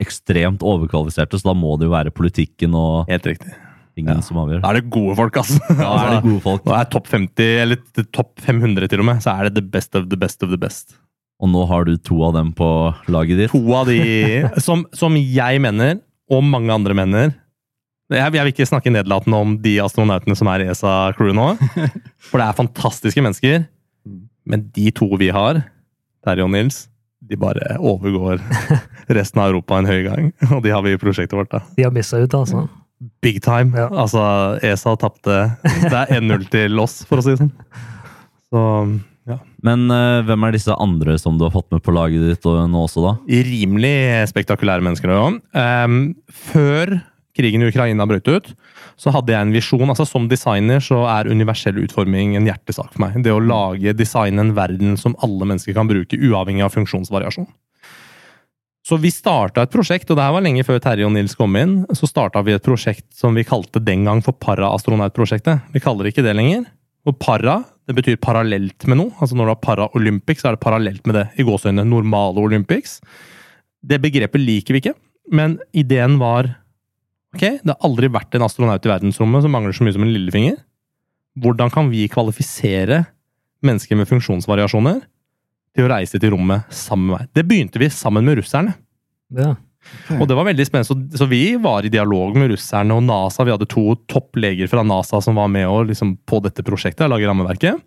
ekstremt 0.00 0.64
overkvalifiserte, 0.64 1.36
så 1.42 1.50
da 1.50 1.56
må 1.58 1.74
det 1.80 1.90
jo 1.90 1.94
være 1.98 2.14
politikken 2.16 2.72
og 2.78 3.10
Helt 3.10 3.26
riktig. 3.28 3.52
Ingen 3.96 4.14
Ja. 4.18 4.20
som 4.24 4.36
avgjør. 4.42 4.60
Da 4.62 4.70
er 4.74 4.80
det 4.80 4.90
gode 4.92 5.16
folk, 5.16 5.36
altså. 5.40 5.58
Da 5.72 5.90
er 5.96 6.10
det 6.16 6.22
gode 6.30 6.42
folk. 6.44 6.64
Nå 6.68 6.74
er 6.76 6.88
topp 6.92 7.06
50, 7.12 7.50
eller 7.62 8.04
topp 8.12 8.32
500 8.44 8.88
til 8.92 9.00
og 9.02 9.08
med, 9.08 9.22
så 9.24 9.34
er 9.38 9.48
det 9.48 9.54
the 9.60 9.66
best 9.76 9.94
of 9.98 10.08
the 10.10 10.16
best 10.20 10.42
of 10.46 10.50
the 10.52 10.60
best. 10.60 10.96
Og 11.40 11.50
nå 11.52 11.66
har 11.68 11.84
du 11.84 11.96
to 12.00 12.22
av 12.24 12.32
dem 12.38 12.52
på 12.56 12.68
laget 13.12 13.36
ditt. 13.42 13.50
To 13.52 13.62
av 13.76 13.86
de 13.90 13.98
som, 14.66 14.86
som 14.96 15.16
jeg 15.20 15.60
mener, 15.60 15.98
og 16.32 16.42
mange 16.44 16.72
andre 16.72 16.94
mener 16.96 17.34
jeg, 18.06 18.22
jeg 18.22 18.30
vil 18.46 18.52
ikke 18.52 18.66
snakke 18.70 18.90
nedlatende 18.94 19.34
om 19.42 19.56
de 19.64 19.72
astronautene 19.82 20.36
som 20.38 20.46
er 20.52 20.62
i 20.62 20.68
ESA-crew 20.70 21.32
nå. 21.34 21.46
For 22.30 22.38
det 22.38 22.44
er 22.46 22.54
fantastiske 22.60 23.18
mennesker. 23.24 23.64
Men 24.46 24.68
de 24.76 24.92
to 24.94 25.08
vi 25.18 25.32
har, 25.34 25.58
Terje 26.22 26.44
og 26.46 26.52
Nils, 26.54 26.84
de 27.26 27.34
bare 27.34 27.74
overgår 27.82 28.38
resten 29.10 29.42
av 29.42 29.50
Europa 29.50 29.80
en 29.82 29.88
høy 29.90 30.04
gang. 30.06 30.28
Og 30.54 30.62
de 30.62 30.70
har 30.70 30.84
vi 30.86 30.92
i 30.94 31.00
prosjektet 31.02 31.34
vårt. 31.34 31.50
da. 31.50 31.64
De 31.74 31.82
har 31.82 31.90
missa 31.96 32.20
ut, 32.22 32.30
altså. 32.38 32.68
Big 33.24 33.42
time. 33.44 33.76
Ja. 33.76 33.90
Altså, 33.92 34.22
ESA 34.64 34.96
tapte. 35.00 35.42
Det 35.64 35.92
er 35.92 36.16
1-0 36.16 36.46
til 36.52 36.80
oss, 36.80 37.02
for 37.08 37.20
å 37.20 37.24
si 37.24 37.34
det 37.34 37.42
sånn. 37.42 37.52
Så 38.46 38.62
ja. 39.26 39.40
Men 39.66 39.88
uh, 39.90 40.22
hvem 40.26 40.46
er 40.46 40.54
disse 40.54 40.74
andre 40.78 41.16
som 41.18 41.36
du 41.36 41.44
har 41.48 41.52
fått 41.54 41.68
med 41.74 41.82
på 41.84 41.94
laget 41.94 42.22
ditt 42.30 42.46
og 42.46 42.62
nå 42.70 42.84
også, 42.86 43.02
da? 43.02 43.12
rimelig 43.26 43.96
spektakulære 44.30 44.84
mennesker. 44.86 45.12
Um, 45.50 45.98
før 46.30 46.94
krigen 47.36 47.64
i 47.64 47.68
Ukraina 47.68 48.06
brøt 48.08 48.30
ut, 48.30 48.52
så 48.96 49.12
hadde 49.12 49.34
jeg 49.34 49.44
en 49.44 49.52
visjon. 49.52 49.90
altså 49.92 50.06
Som 50.08 50.30
designer 50.30 50.80
så 50.80 51.02
er 51.12 51.28
universell 51.28 51.82
utforming 51.82 52.36
en 52.38 52.48
hjertesak 52.48 52.94
for 52.94 53.02
meg. 53.02 53.18
Det 53.26 53.34
å 53.34 53.42
lage, 53.42 53.92
designe 53.98 54.46
en 54.46 54.54
verden 54.56 54.96
som 55.00 55.18
alle 55.26 55.50
mennesker 55.50 55.76
kan 55.76 55.90
bruke, 55.90 56.16
uavhengig 56.16 56.64
av 56.64 56.72
funksjonsvariasjon. 56.78 57.48
Så 58.86 59.00
vi 59.02 59.10
starta 59.10 59.64
et 59.64 59.72
prosjekt, 59.72 60.10
og 60.12 60.18
det 60.18 60.22
her 60.22 60.34
var 60.36 60.44
lenge 60.46 60.62
før 60.66 60.78
Terje 60.82 61.06
og 61.08 61.10
Nils 61.14 61.34
kom 61.34 61.56
inn. 61.58 61.80
Så 61.96 62.06
starta 62.06 62.38
vi 62.46 62.54
et 62.54 62.62
prosjekt 62.62 63.08
som 63.18 63.34
vi 63.34 63.42
kalte 63.46 63.82
den 63.82 64.04
gang 64.06 64.20
for 64.22 64.36
Paraastronautprosjektet. 64.38 65.72
Vi 65.74 65.82
kaller 65.82 66.06
det 66.06 66.12
ikke 66.14 66.26
det 66.26 66.36
lenger. 66.38 66.68
Og 67.06 67.16
para 67.18 67.64
det 67.86 67.96
betyr 67.98 68.20
parallelt 68.22 68.86
med 68.86 69.00
noe. 69.00 69.14
Altså 69.18 69.38
Når 69.38 69.48
du 69.48 69.52
har 69.52 69.64
Paralympics, 69.64 70.42
så 70.42 70.50
er 70.50 70.56
det 70.56 70.62
parallelt 70.62 71.02
med 71.06 71.18
det. 71.18 71.26
I 71.38 71.46
gåseøynene 71.46 71.86
normale 71.86 72.42
Olympics. 72.42 73.00
Det 73.82 73.98
begrepet 74.02 74.42
liker 74.42 74.74
vi 74.74 74.82
ikke, 74.82 74.94
men 75.34 75.58
ideen 75.74 76.20
var 76.22 76.54
Ok, 77.36 77.42
det 77.60 77.68
har 77.68 77.84
aldri 77.84 78.08
vært 78.08 78.32
en 78.38 78.46
astronaut 78.46 78.86
i 78.86 78.88
verdensrommet 78.88 79.42
som 79.44 79.52
mangler 79.52 79.74
så 79.76 79.84
mye 79.84 79.92
som 79.92 80.06
en 80.06 80.12
lillefinger. 80.14 80.54
Hvordan 81.42 81.68
kan 81.74 81.90
vi 81.90 82.06
kvalifisere 82.08 83.02
mennesker 83.66 83.98
med 83.98 84.08
funksjonsvariasjoner 84.08 85.02
til 85.76 85.86
å 85.86 85.92
reise 85.92 86.20
til 86.20 86.32
rommet 86.34 86.66
sammen 86.74 87.10
med 87.10 87.18
meg? 87.18 87.30
Det 87.36 87.46
begynte 87.46 87.80
vi 87.82 87.92
sammen 87.92 88.26
med 88.26 88.40
russerne. 88.40 88.74
Ja. 89.36 89.54
Og 90.16 90.26
det 90.28 90.36
var 90.38 90.48
veldig 90.48 90.64
spennende, 90.66 90.88
så, 90.88 91.18
så 91.18 91.28
vi 91.30 91.42
var 91.62 91.86
i 91.86 91.92
dialog 91.92 92.36
med 92.38 92.50
russerne 92.54 92.94
og 92.96 93.04
NASA. 93.06 93.44
Vi 93.46 93.52
hadde 93.54 93.68
to 93.70 93.94
toppleger 94.10 94.70
fra 94.70 94.84
NASA 94.86 95.20
som 95.22 95.38
var 95.38 95.50
med 95.52 95.68
og 95.70 95.90
liksom, 95.90 96.16
på 96.26 96.40
dette 96.44 96.64
prosjektet, 96.66 97.06
lage 97.10 97.28
rammeverket. 97.28 97.82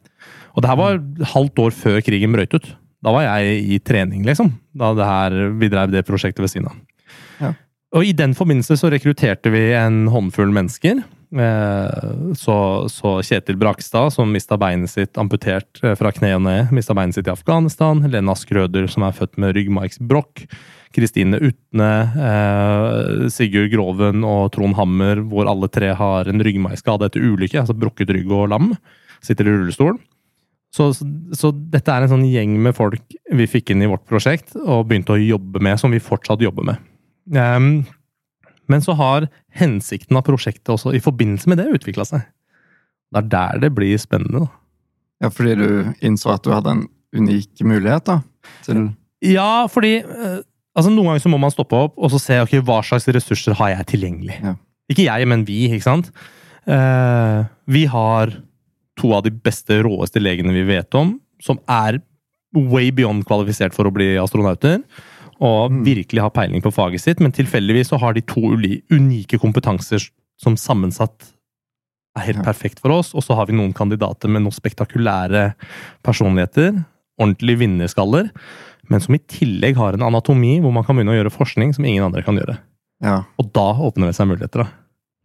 Og 0.56 0.64
det 0.64 0.72
her 0.72 0.80
var 0.80 1.02
halvt 1.34 1.64
år 1.66 1.76
før 1.76 2.00
krigen 2.06 2.36
brøt 2.36 2.56
ut. 2.56 2.70
Da 3.06 3.14
var 3.16 3.24
jeg 3.24 3.60
i 3.76 3.80
trening, 3.84 4.26
liksom. 4.28 4.52
Da 4.76 4.92
det 4.98 5.08
her, 5.08 5.38
vi 5.60 5.72
drev 5.72 5.92
det 5.94 6.06
prosjektet 6.08 6.44
ved 6.44 6.52
siden 6.52 6.72
av. 6.72 6.80
Ja. 7.40 7.54
Og 7.96 8.06
i 8.06 8.16
den 8.16 8.36
forbindelse 8.38 8.76
så 8.78 8.92
rekrutterte 8.92 9.52
vi 9.54 9.70
en 9.78 10.04
håndfull 10.12 10.52
mennesker. 10.54 11.02
Eh, 11.30 12.34
Så, 12.34 12.56
så 12.90 13.20
Kjetil 13.22 13.58
Brakstad, 13.58 14.14
som 14.14 14.32
mista 14.34 14.58
beinet 14.58 14.90
sitt 14.90 15.18
amputert 15.22 15.82
eh, 15.84 15.96
fra 16.00 16.12
kne 16.16 16.34
og 16.38 16.44
ned, 16.48 16.74
mista 16.74 16.96
beinet 16.98 17.18
sitt 17.18 17.30
i 17.30 17.34
Afghanistan. 17.34 18.02
Lena 18.10 18.36
Skrøder, 18.38 18.90
som 18.90 19.06
er 19.06 19.16
født 19.18 19.38
med 19.42 19.54
ryggmargsbrokk. 19.58 20.48
Kristine 20.96 21.38
Utne, 21.38 21.90
eh, 22.18 23.28
Sigurd 23.30 23.70
Groven 23.74 24.24
og 24.26 24.50
Trond 24.56 24.74
Hammer, 24.80 25.22
hvor 25.22 25.50
alle 25.50 25.70
tre 25.70 25.94
har 25.94 26.30
en 26.30 26.42
ryggmargskade 26.42 27.06
etter 27.06 27.22
ulykke, 27.22 27.62
altså 27.62 27.78
brukket 27.78 28.10
rygg 28.16 28.32
og 28.34 28.50
lam. 28.50 28.72
Sitter 29.22 29.46
i 29.46 29.54
rullestolen. 29.54 30.00
Så, 30.74 30.92
så, 30.94 31.06
så 31.34 31.50
dette 31.54 31.94
er 31.94 32.06
en 32.06 32.12
sånn 32.12 32.28
gjeng 32.30 32.58
med 32.62 32.76
folk 32.78 33.02
vi 33.34 33.48
fikk 33.50 33.72
inn 33.74 33.82
i 33.82 33.90
vårt 33.90 34.06
prosjekt 34.10 34.54
og 34.60 34.86
begynte 34.90 35.16
å 35.16 35.22
jobbe 35.22 35.62
med, 35.66 35.80
som 35.82 35.94
vi 35.94 36.02
fortsatt 36.02 36.44
jobber 36.46 36.68
med. 36.70 36.84
Ehm, 37.34 37.72
men 38.70 38.84
så 38.86 38.96
har 38.98 39.28
hensikten 39.58 40.18
av 40.20 40.26
prosjektet 40.28 40.72
også 40.74 40.94
i 40.96 41.02
forbindelse 41.04 41.50
med 41.52 41.62
det 41.62 41.70
utvikla 41.74 42.06
seg. 42.08 42.26
Det 43.10 43.24
er 43.24 43.30
der 43.32 43.62
det 43.66 43.72
blir 43.76 43.98
spennende. 44.02 44.46
da. 44.46 44.50
Ja, 45.26 45.32
fordi 45.34 45.56
du 45.60 45.70
innså 46.06 46.32
at 46.36 46.46
du 46.46 46.54
hadde 46.54 46.76
en 46.78 46.84
unik 47.16 47.64
mulighet, 47.66 48.06
da? 48.08 48.22
Til 48.66 48.90
Ja, 49.26 49.68
fordi 49.68 49.98
eh, 50.00 50.40
altså 50.78 50.92
noen 50.94 51.12
ganger 51.12 51.24
så 51.26 51.32
må 51.34 51.40
man 51.42 51.52
stoppe 51.52 51.76
opp 51.76 51.98
og 51.98 52.14
så 52.14 52.22
se 52.22 52.38
ok, 52.44 52.60
hva 52.64 52.80
slags 52.86 53.10
ressurser 53.12 53.58
har 53.60 53.74
jeg 53.74 53.90
tilgjengelig. 53.96 54.38
Ja. 54.44 54.56
Ikke 54.90 55.06
jeg, 55.06 55.28
men 55.30 55.46
vi. 55.46 55.66
ikke 55.70 55.86
sant? 55.86 56.14
Uh, 56.70 57.46
vi 57.70 57.86
har 57.90 58.32
to 59.00 59.12
av 59.16 59.24
de 59.26 59.32
beste, 59.34 59.80
råeste 59.86 60.22
legene 60.22 60.54
vi 60.54 60.66
vet 60.68 60.96
om, 60.98 61.16
som 61.42 61.60
er 61.70 62.00
way 62.56 62.90
beyond 62.96 63.26
kvalifisert 63.30 63.76
for 63.76 63.88
å 63.88 63.94
bli 63.94 64.16
astronauter. 64.22 64.82
Og 65.40 65.72
Mm. 65.72 65.84
virkelig 65.86 66.22
har 66.22 66.30
peiling 66.32 66.62
på 66.62 66.72
faget 66.74 67.00
sitt, 67.02 67.20
men 67.20 67.32
tilfeldigvis 67.32 67.90
så 67.94 68.00
har 68.00 68.14
de 68.14 68.22
to 68.22 68.42
unike 68.92 69.40
kompetanser 69.40 70.10
som 70.38 70.56
sammensatt 70.56 71.32
er 72.18 72.22
helt 72.26 72.38
Ja. 72.38 72.44
perfekt 72.52 72.80
for 72.80 72.92
oss. 72.92 73.14
Og 73.16 73.24
så 73.24 73.36
har 73.36 73.46
vi 73.46 73.54
noen 73.54 73.74
kandidater 73.74 74.28
med 74.28 74.42
noen 74.42 74.52
spektakulære 74.52 75.54
personligheter. 76.04 76.86
Ordentlige 77.20 77.60
vinnerskaller. 77.60 78.30
Men 78.90 79.00
som 79.00 79.16
i 79.16 79.20
tillegg 79.20 79.76
har 79.76 79.94
en 79.94 80.02
anatomi 80.08 80.60
hvor 80.62 80.74
man 80.74 80.84
kan 80.84 80.96
begynne 80.98 81.14
å 81.14 81.24
gjøre 81.24 81.36
forskning 81.36 81.74
som 81.76 81.86
ingen 81.86 82.04
andre 82.04 82.24
kan 82.26 82.36
gjøre. 82.40 82.58
Ja. 83.04 83.24
Og 83.40 83.54
da 83.54 83.74
åpner 83.74 84.08
det 84.10 84.16
seg 84.16 84.28
muligheter. 84.28 84.64
da. 84.66 84.70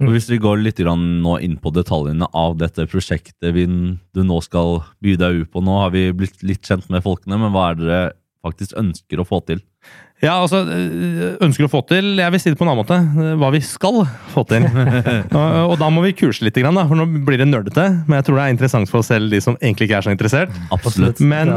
Mm. 0.02 0.08
Hvis 0.10 0.28
vi 0.28 0.38
går 0.38 0.62
litt 0.62 0.76
grann 0.76 1.22
nå 1.22 1.40
inn 1.40 1.56
på 1.56 1.72
detaljene 1.72 2.26
av 2.34 2.56
dette 2.58 2.86
prosjektet 2.90 3.54
vi, 3.54 3.64
du 3.64 4.22
nå 4.26 4.42
skal 4.42 4.82
by 5.00 5.14
deg 5.16 5.42
ut 5.42 5.52
på 5.52 5.62
nå, 5.62 5.80
har 5.80 5.90
vi 5.90 6.12
blitt 6.12 6.42
litt 6.42 6.62
kjent 6.62 6.90
med 6.90 7.02
folkene, 7.04 7.38
men 7.38 7.52
hva 7.52 7.70
er 7.70 7.74
det 7.76 7.86
dere 7.86 8.12
faktisk 8.44 8.76
ønsker 8.80 9.20
å 9.20 9.26
få 9.26 9.40
til? 9.48 9.60
Ja, 10.22 10.36
altså, 10.38 10.62
øh, 10.70 11.34
ønsker 11.44 11.66
å 11.66 11.70
få 11.72 11.82
til 11.90 12.14
Jeg 12.16 12.32
vil 12.32 12.40
si 12.40 12.52
det 12.52 12.56
på 12.56 12.64
en 12.64 12.70
annen 12.72 12.84
måte. 12.84 12.96
øh, 12.96 13.34
Hva 13.40 13.50
vi 13.52 13.60
skal 13.64 14.04
få 14.32 14.44
til. 14.48 14.64
og, 15.38 15.56
og 15.72 15.76
da 15.80 15.90
må 15.92 16.04
vi 16.06 16.14
kurse 16.16 16.46
litt, 16.46 16.56
da, 16.56 16.86
for 16.86 16.96
nå 17.00 17.08
blir 17.26 17.42
det 17.42 17.48
nerdete. 17.50 17.88
Men 18.06 18.20
jeg 18.20 18.28
tror 18.28 18.38
det 18.38 18.46
er 18.46 18.54
interessant 18.54 18.92
for 18.92 19.04
selv 19.06 19.34
de 19.34 19.42
som 19.44 19.58
egentlig 19.60 19.90
ikke 19.90 20.00
er 20.00 20.06
så 20.06 20.14
interessert. 20.14 20.54
Absolutt. 20.74 21.20
Men 21.24 21.52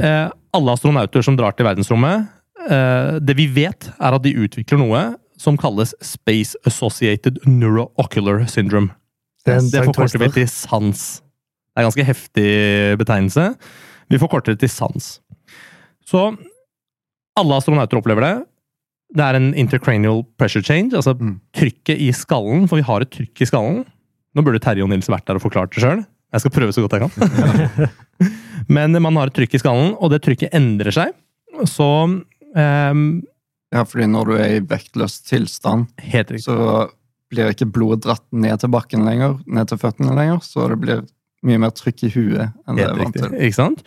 eh, 0.00 0.26
alle 0.56 0.76
astronauter 0.76 1.24
som 1.26 1.36
drar 1.38 1.56
til 1.56 1.66
verdensrommet 1.68 2.28
eh, 2.70 3.16
Det 3.20 3.36
vi 3.36 3.48
vet, 3.52 3.90
er 3.98 4.16
at 4.16 4.24
de 4.24 4.36
utvikler 4.46 4.80
noe 4.80 5.04
som 5.36 5.58
kalles 5.60 5.92
Space 6.00 6.56
Associated 6.68 7.42
Neuroocular 7.44 8.46
Syndrome. 8.48 8.94
Det 9.46 9.60
Det 9.72 9.84
forkorter 9.84 10.22
vi 10.22 10.30
til 10.40 10.48
SANS. 10.48 11.20
Det 11.20 11.82
er 11.82 11.84
en 11.84 11.90
ganske 11.90 12.06
heftig 12.08 12.50
betegnelse. 12.98 13.50
Vi 14.08 14.18
forkorter 14.18 14.54
det 14.54 14.64
til 14.64 14.72
SANS. 14.72 15.18
Så 16.06 16.22
alle 17.36 17.58
astronauter 17.58 17.98
opplever 18.00 18.24
det. 18.24 18.34
Det 19.16 19.22
er 19.22 19.38
en 19.38 19.52
intercranial 19.58 20.24
pressure 20.38 20.64
change, 20.66 20.94
altså 20.96 21.14
Mm. 21.14 21.40
trykket 21.54 21.98
i 22.00 22.10
skallen, 22.12 22.66
for 22.68 22.76
vi 22.76 22.86
har 22.86 23.00
et 23.02 23.10
trykk 23.10 23.42
i 23.42 23.46
skallen. 23.46 23.84
Nå 24.34 24.42
burde 24.44 24.60
Terje 24.60 24.82
og 24.82 24.90
Nils 24.90 25.08
vært 25.08 25.26
der 25.26 25.38
og 25.38 25.42
forklart 25.42 25.72
det 25.74 25.82
sjøl. 25.82 26.04
Jeg 26.32 26.40
skal 26.42 26.50
prøve 26.50 26.72
så 26.74 26.82
godt 26.82 26.96
jeg 26.98 27.10
kan. 27.10 27.88
Men 28.68 28.92
man 29.00 29.16
har 29.16 29.30
et 29.30 29.34
trykk 29.34 29.54
i 29.54 29.58
skallen, 29.62 29.94
og 30.00 30.10
det 30.10 30.22
trykket 30.22 30.52
endrer 30.52 30.92
seg. 30.92 31.14
Så 31.64 31.86
um, 32.04 33.22
ja, 33.72 33.84
fordi 33.84 34.06
når 34.10 34.26
du 34.26 34.34
er 34.36 34.56
i 34.56 34.60
vektløs 34.60 35.20
tilstand, 35.26 35.86
Helt 36.02 36.34
så 36.42 36.90
blir 37.32 37.50
ikke 37.50 37.70
blodet 37.72 38.04
dratt 38.04 38.24
ned 38.32 38.60
til 38.62 38.70
bakken 38.70 39.06
lenger, 39.06 39.38
ned 39.46 39.70
til 39.70 39.78
føttene 39.78 40.14
lenger, 40.14 40.42
så 40.46 40.68
det 40.70 40.78
blir 40.82 41.00
mye 41.46 41.58
mer 41.62 41.72
trykk 41.74 42.04
i 42.06 42.12
huet 42.14 42.52
enn 42.66 42.78
det 42.78 42.86
er 42.86 42.94
vant 42.98 43.16
til. 43.16 43.32
Ikke 43.34 43.58
sant? 43.58 43.82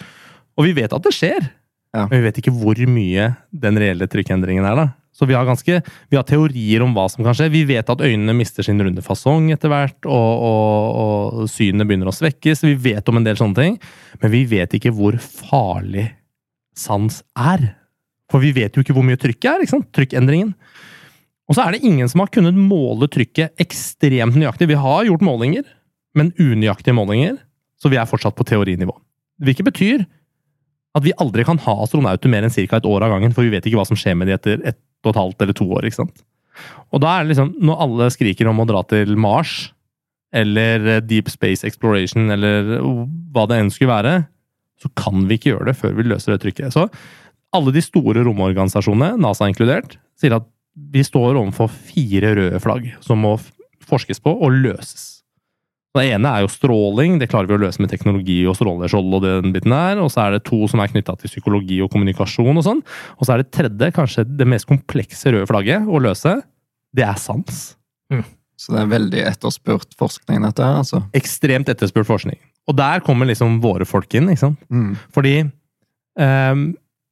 Og 0.60 0.68
vi 0.68 0.74
vet 0.76 0.92
at 0.96 1.06
det 1.06 1.14
skjer. 1.16 1.48
Ja. 1.96 2.06
Men 2.06 2.20
vi 2.20 2.26
vet 2.28 2.40
ikke 2.42 2.54
hvor 2.54 2.80
mye 2.90 3.32
den 3.50 3.80
reelle 3.82 4.08
trykkendringen 4.10 4.66
er. 4.68 4.78
da. 4.78 4.88
Så 5.16 5.26
vi 5.28 5.36
har, 5.36 5.44
ganske, 5.48 5.82
vi 6.08 6.16
har 6.16 6.24
teorier 6.28 6.84
om 6.86 6.94
hva 6.96 7.08
som 7.12 7.26
kan 7.26 7.36
skje. 7.36 7.50
Vi 7.52 7.66
vet 7.68 7.90
at 7.92 8.04
øynene 8.06 8.36
mister 8.38 8.64
sin 8.64 8.80
runde 8.80 9.04
fasong 9.04 9.50
etter 9.52 9.72
hvert, 9.72 9.98
og, 10.06 10.44
og, 10.46 11.00
og 11.42 11.50
synet 11.52 11.90
begynner 11.90 12.12
å 12.12 12.16
svekkes. 12.16 12.64
Vi 12.64 12.78
vet 12.86 13.10
om 13.10 13.20
en 13.20 13.26
del 13.26 13.40
sånne 13.40 13.58
ting, 13.58 13.76
men 14.22 14.32
vi 14.32 14.46
vet 14.48 14.78
ikke 14.78 14.94
hvor 14.96 15.18
farlig 15.20 16.08
sans 16.78 17.20
er. 17.36 17.74
For 18.30 18.40
vi 18.44 18.54
vet 18.56 18.78
jo 18.78 18.86
ikke 18.86 18.96
hvor 18.96 19.04
mye 19.04 19.20
trykket 19.20 19.50
er. 19.52 19.66
ikke 19.66 19.74
sant? 19.74 19.90
Trykkendringen. 19.98 20.54
Og 21.50 21.58
så 21.58 21.66
er 21.66 21.76
det 21.76 21.84
ingen 21.90 22.08
som 22.08 22.22
har 22.22 22.32
kunnet 22.32 22.56
måle 22.56 23.10
trykket 23.12 23.60
ekstremt 23.60 24.38
nøyaktig. 24.38 24.70
Vi 24.70 24.78
har 24.78 25.08
gjort 25.10 25.26
målinger, 25.26 25.66
men 26.16 26.32
unøyaktige 26.38 26.96
målinger. 26.96 27.40
Så 27.82 27.90
vi 27.90 27.98
er 27.98 28.08
fortsatt 28.08 28.38
på 28.38 28.46
teorinivå. 28.48 28.94
Hvilket 29.42 29.68
betyr 29.68 30.08
at 30.98 31.06
vi 31.06 31.14
aldri 31.22 31.46
kan 31.46 31.60
ha 31.62 31.76
astronauter 31.84 32.32
mer 32.32 32.46
enn 32.46 32.54
ca. 32.54 32.80
et 32.80 32.88
år 32.90 33.06
av 33.06 33.14
gangen, 33.14 33.34
for 33.36 33.46
vi 33.46 33.54
vet 33.54 33.66
ikke 33.66 33.78
hva 33.80 33.88
som 33.88 34.00
skjer 34.00 34.18
med 34.18 34.30
de 34.30 34.36
etter 34.38 34.64
ett 34.64 34.80
og 35.06 35.14
et 35.14 35.20
halvt 35.22 35.44
eller 35.46 35.56
to 35.56 35.68
år. 35.70 35.86
ikke 35.86 36.02
sant? 36.02 36.24
Og 36.92 37.04
da 37.04 37.14
er 37.14 37.24
det 37.24 37.34
liksom, 37.34 37.54
når 37.64 37.84
alle 37.86 38.10
skriker 38.12 38.50
om 38.52 38.60
å 38.60 38.68
dra 38.68 38.82
til 38.90 39.14
Mars, 39.20 39.72
eller 40.36 40.86
eh, 40.86 41.02
Deep 41.06 41.30
Space 41.32 41.66
Exploration, 41.68 42.30
eller 42.34 42.76
hva 43.34 43.46
det 43.50 43.62
enn 43.62 43.72
skulle 43.74 43.94
være, 43.94 44.16
så 44.80 44.92
kan 44.98 45.26
vi 45.28 45.38
ikke 45.38 45.54
gjøre 45.54 45.70
det 45.70 45.78
før 45.80 45.96
vi 45.98 46.08
løser 46.08 46.36
det 46.36 46.42
trykket. 46.44 46.76
Så 46.76 46.88
alle 47.56 47.74
de 47.76 47.84
store 47.84 48.24
romorganisasjonene, 48.26 49.18
NASA 49.22 49.50
inkludert, 49.50 49.98
sier 50.20 50.38
at 50.38 50.48
vi 50.94 51.04
står 51.04 51.36
overfor 51.36 51.72
fire 51.72 52.36
røde 52.38 52.60
flagg 52.64 52.92
som 53.04 53.24
må 53.26 53.36
forskes 53.90 54.22
på 54.24 54.32
og 54.32 54.54
løses. 54.54 55.19
Det 55.98 56.04
ene 56.14 56.30
er 56.30 56.44
jo 56.44 56.52
stråling, 56.54 57.18
det 57.18 57.32
klarer 57.32 57.50
vi 57.50 57.56
å 57.58 57.62
løse 57.64 57.82
med 57.82 57.90
teknologi 57.90 58.38
og 58.48 58.54
stråleskjold 58.60 59.16
og 59.18 59.24
den 59.26 59.54
biten 59.56 59.74
der. 59.74 60.02
Og 60.04 60.12
så 60.14 60.28
er 60.28 60.36
det 60.36 60.44
to 60.46 60.62
som 60.70 60.84
er 60.84 60.92
knytta 60.92 61.16
til 61.18 61.32
psykologi 61.32 61.80
og 61.82 61.90
kommunikasjon 61.94 62.62
og 62.62 62.66
sånn. 62.68 62.84
Og 63.18 63.26
så 63.26 63.34
er 63.34 63.42
det 63.42 63.50
tredje, 63.56 63.90
kanskje 63.96 64.28
det 64.30 64.48
mest 64.50 64.70
komplekse 64.70 65.34
røde 65.34 65.50
flagget 65.50 65.90
å 65.90 66.02
løse, 66.04 66.36
det 66.94 67.06
er 67.06 67.18
sans. 67.22 67.64
Så 68.60 68.74
det 68.76 68.82
er 68.82 68.92
veldig 68.92 69.22
etterspurt 69.24 69.94
forskning, 69.98 70.44
dette 70.44 70.66
her, 70.66 70.82
altså. 70.82 71.00
Ekstremt 71.16 71.70
etterspurt 71.72 72.10
forskning. 72.10 72.38
Og 72.68 72.76
der 72.78 73.00
kommer 73.06 73.30
liksom 73.30 73.58
våre 73.64 73.88
folk 73.88 74.12
inn, 74.20 74.28
ikke 74.30 74.44
sant. 74.44 74.66
Mm. 74.68 74.92
Fordi 75.16 75.34
um, 76.20 76.66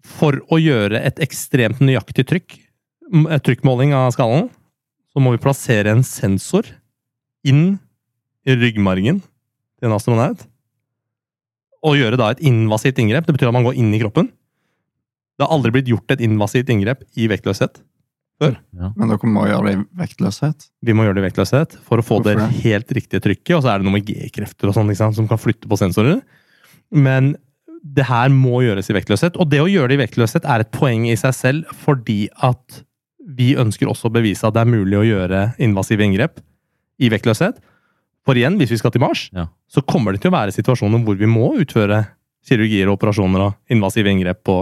for 0.05 0.41
å 0.51 0.59
gjøre 0.59 0.99
et 1.07 1.21
ekstremt 1.23 1.79
nøyaktig 1.79 2.27
trykk, 2.27 2.57
trykkmåling 3.47 3.95
av 3.95 4.11
skallen, 4.13 4.49
så 5.15 5.23
må 5.23 5.31
vi 5.33 5.41
plassere 5.41 5.95
en 5.95 6.03
sensor 6.05 6.67
inn 7.47 7.77
i 8.47 8.55
ryggmargen 8.55 9.19
til 9.21 9.89
en 9.89 9.95
astronaut. 9.97 10.45
Og 11.85 11.97
gjøre 11.99 12.17
da 12.19 12.31
et 12.33 12.41
invasivt 12.47 12.99
inngrep. 13.03 13.27
Det 13.27 13.35
betyr 13.35 13.51
at 13.51 13.55
man 13.57 13.67
går 13.67 13.77
inn 13.79 13.91
i 13.93 13.99
kroppen. 14.01 14.31
Det 15.37 15.45
har 15.45 15.53
aldri 15.53 15.75
blitt 15.75 15.91
gjort 15.91 16.15
et 16.15 16.23
invasivt 16.25 16.71
inngrep 16.73 17.03
i 17.19 17.27
vektløshet. 17.29 17.83
før. 18.37 18.53
Men 18.73 19.09
dere 19.09 19.29
må 19.33 19.47
gjøre 19.49 19.65
det 19.65 19.71
i 19.73 19.83
vektløshet. 19.97 20.67
Vi 20.85 20.93
må 20.93 21.05
gjøre 21.05 21.17
det 21.17 21.23
i 21.23 21.27
vektløshet 21.27 21.71
for 21.85 21.97
å 21.97 22.05
få 22.05 22.19
det 22.21 22.35
Hvorfor 22.37 22.53
det? 22.53 22.63
helt 22.65 22.91
riktige 22.93 23.21
trykket. 23.25 23.55
Og 23.57 23.63
så 23.65 23.71
er 23.73 23.79
det 23.79 23.87
noe 23.87 23.95
med 23.97 24.05
G-krefter 24.05 24.69
og 24.69 24.75
sånn, 24.77 24.93
som 25.17 25.29
kan 25.29 25.41
flytte 25.41 25.69
på 25.69 25.77
sensorer. 25.79 26.19
Men 26.93 27.35
det 27.81 28.05
her 28.05 28.29
må 28.29 28.61
gjøres 28.61 28.89
i 28.91 28.93
vektløshet. 28.97 29.37
Og 29.41 29.49
det 29.49 29.61
å 29.61 29.69
gjøre 29.69 29.89
det 29.89 29.97
i 29.97 30.03
vektløshet 30.05 30.45
er 30.45 30.61
et 30.61 30.71
poeng 30.73 31.07
i 31.09 31.15
seg 31.17 31.33
selv, 31.33 31.73
fordi 31.85 32.27
at 32.45 32.83
vi 33.37 33.55
ønsker 33.57 33.89
også 33.89 34.09
å 34.09 34.13
bevise 34.13 34.45
at 34.47 34.53
det 34.53 34.61
er 34.63 34.69
mulig 34.69 34.97
å 34.97 35.05
gjøre 35.05 35.41
invasive 35.57 36.05
inngrep 36.05 36.37
i 37.01 37.09
vektløshet. 37.13 37.57
For 38.27 38.35
igjen, 38.35 38.57
hvis 38.59 38.73
vi 38.75 38.79
skal 38.81 38.91
til 38.91 39.01
Mars, 39.03 39.29
Ja. 39.33 39.47
så 39.71 39.81
kommer 39.87 40.11
det 40.11 40.21
til 40.23 40.31
å 40.33 40.35
være 40.37 40.51
situasjoner 40.55 40.99
hvor 41.05 41.15
vi 41.19 41.29
må 41.31 41.53
utføre 41.63 42.03
kirurgier 42.47 42.89
og 42.91 42.97
operasjoner 42.99 43.45
og 43.45 43.53
invasive 43.71 44.11
inngrep 44.11 44.41
på, 44.47 44.57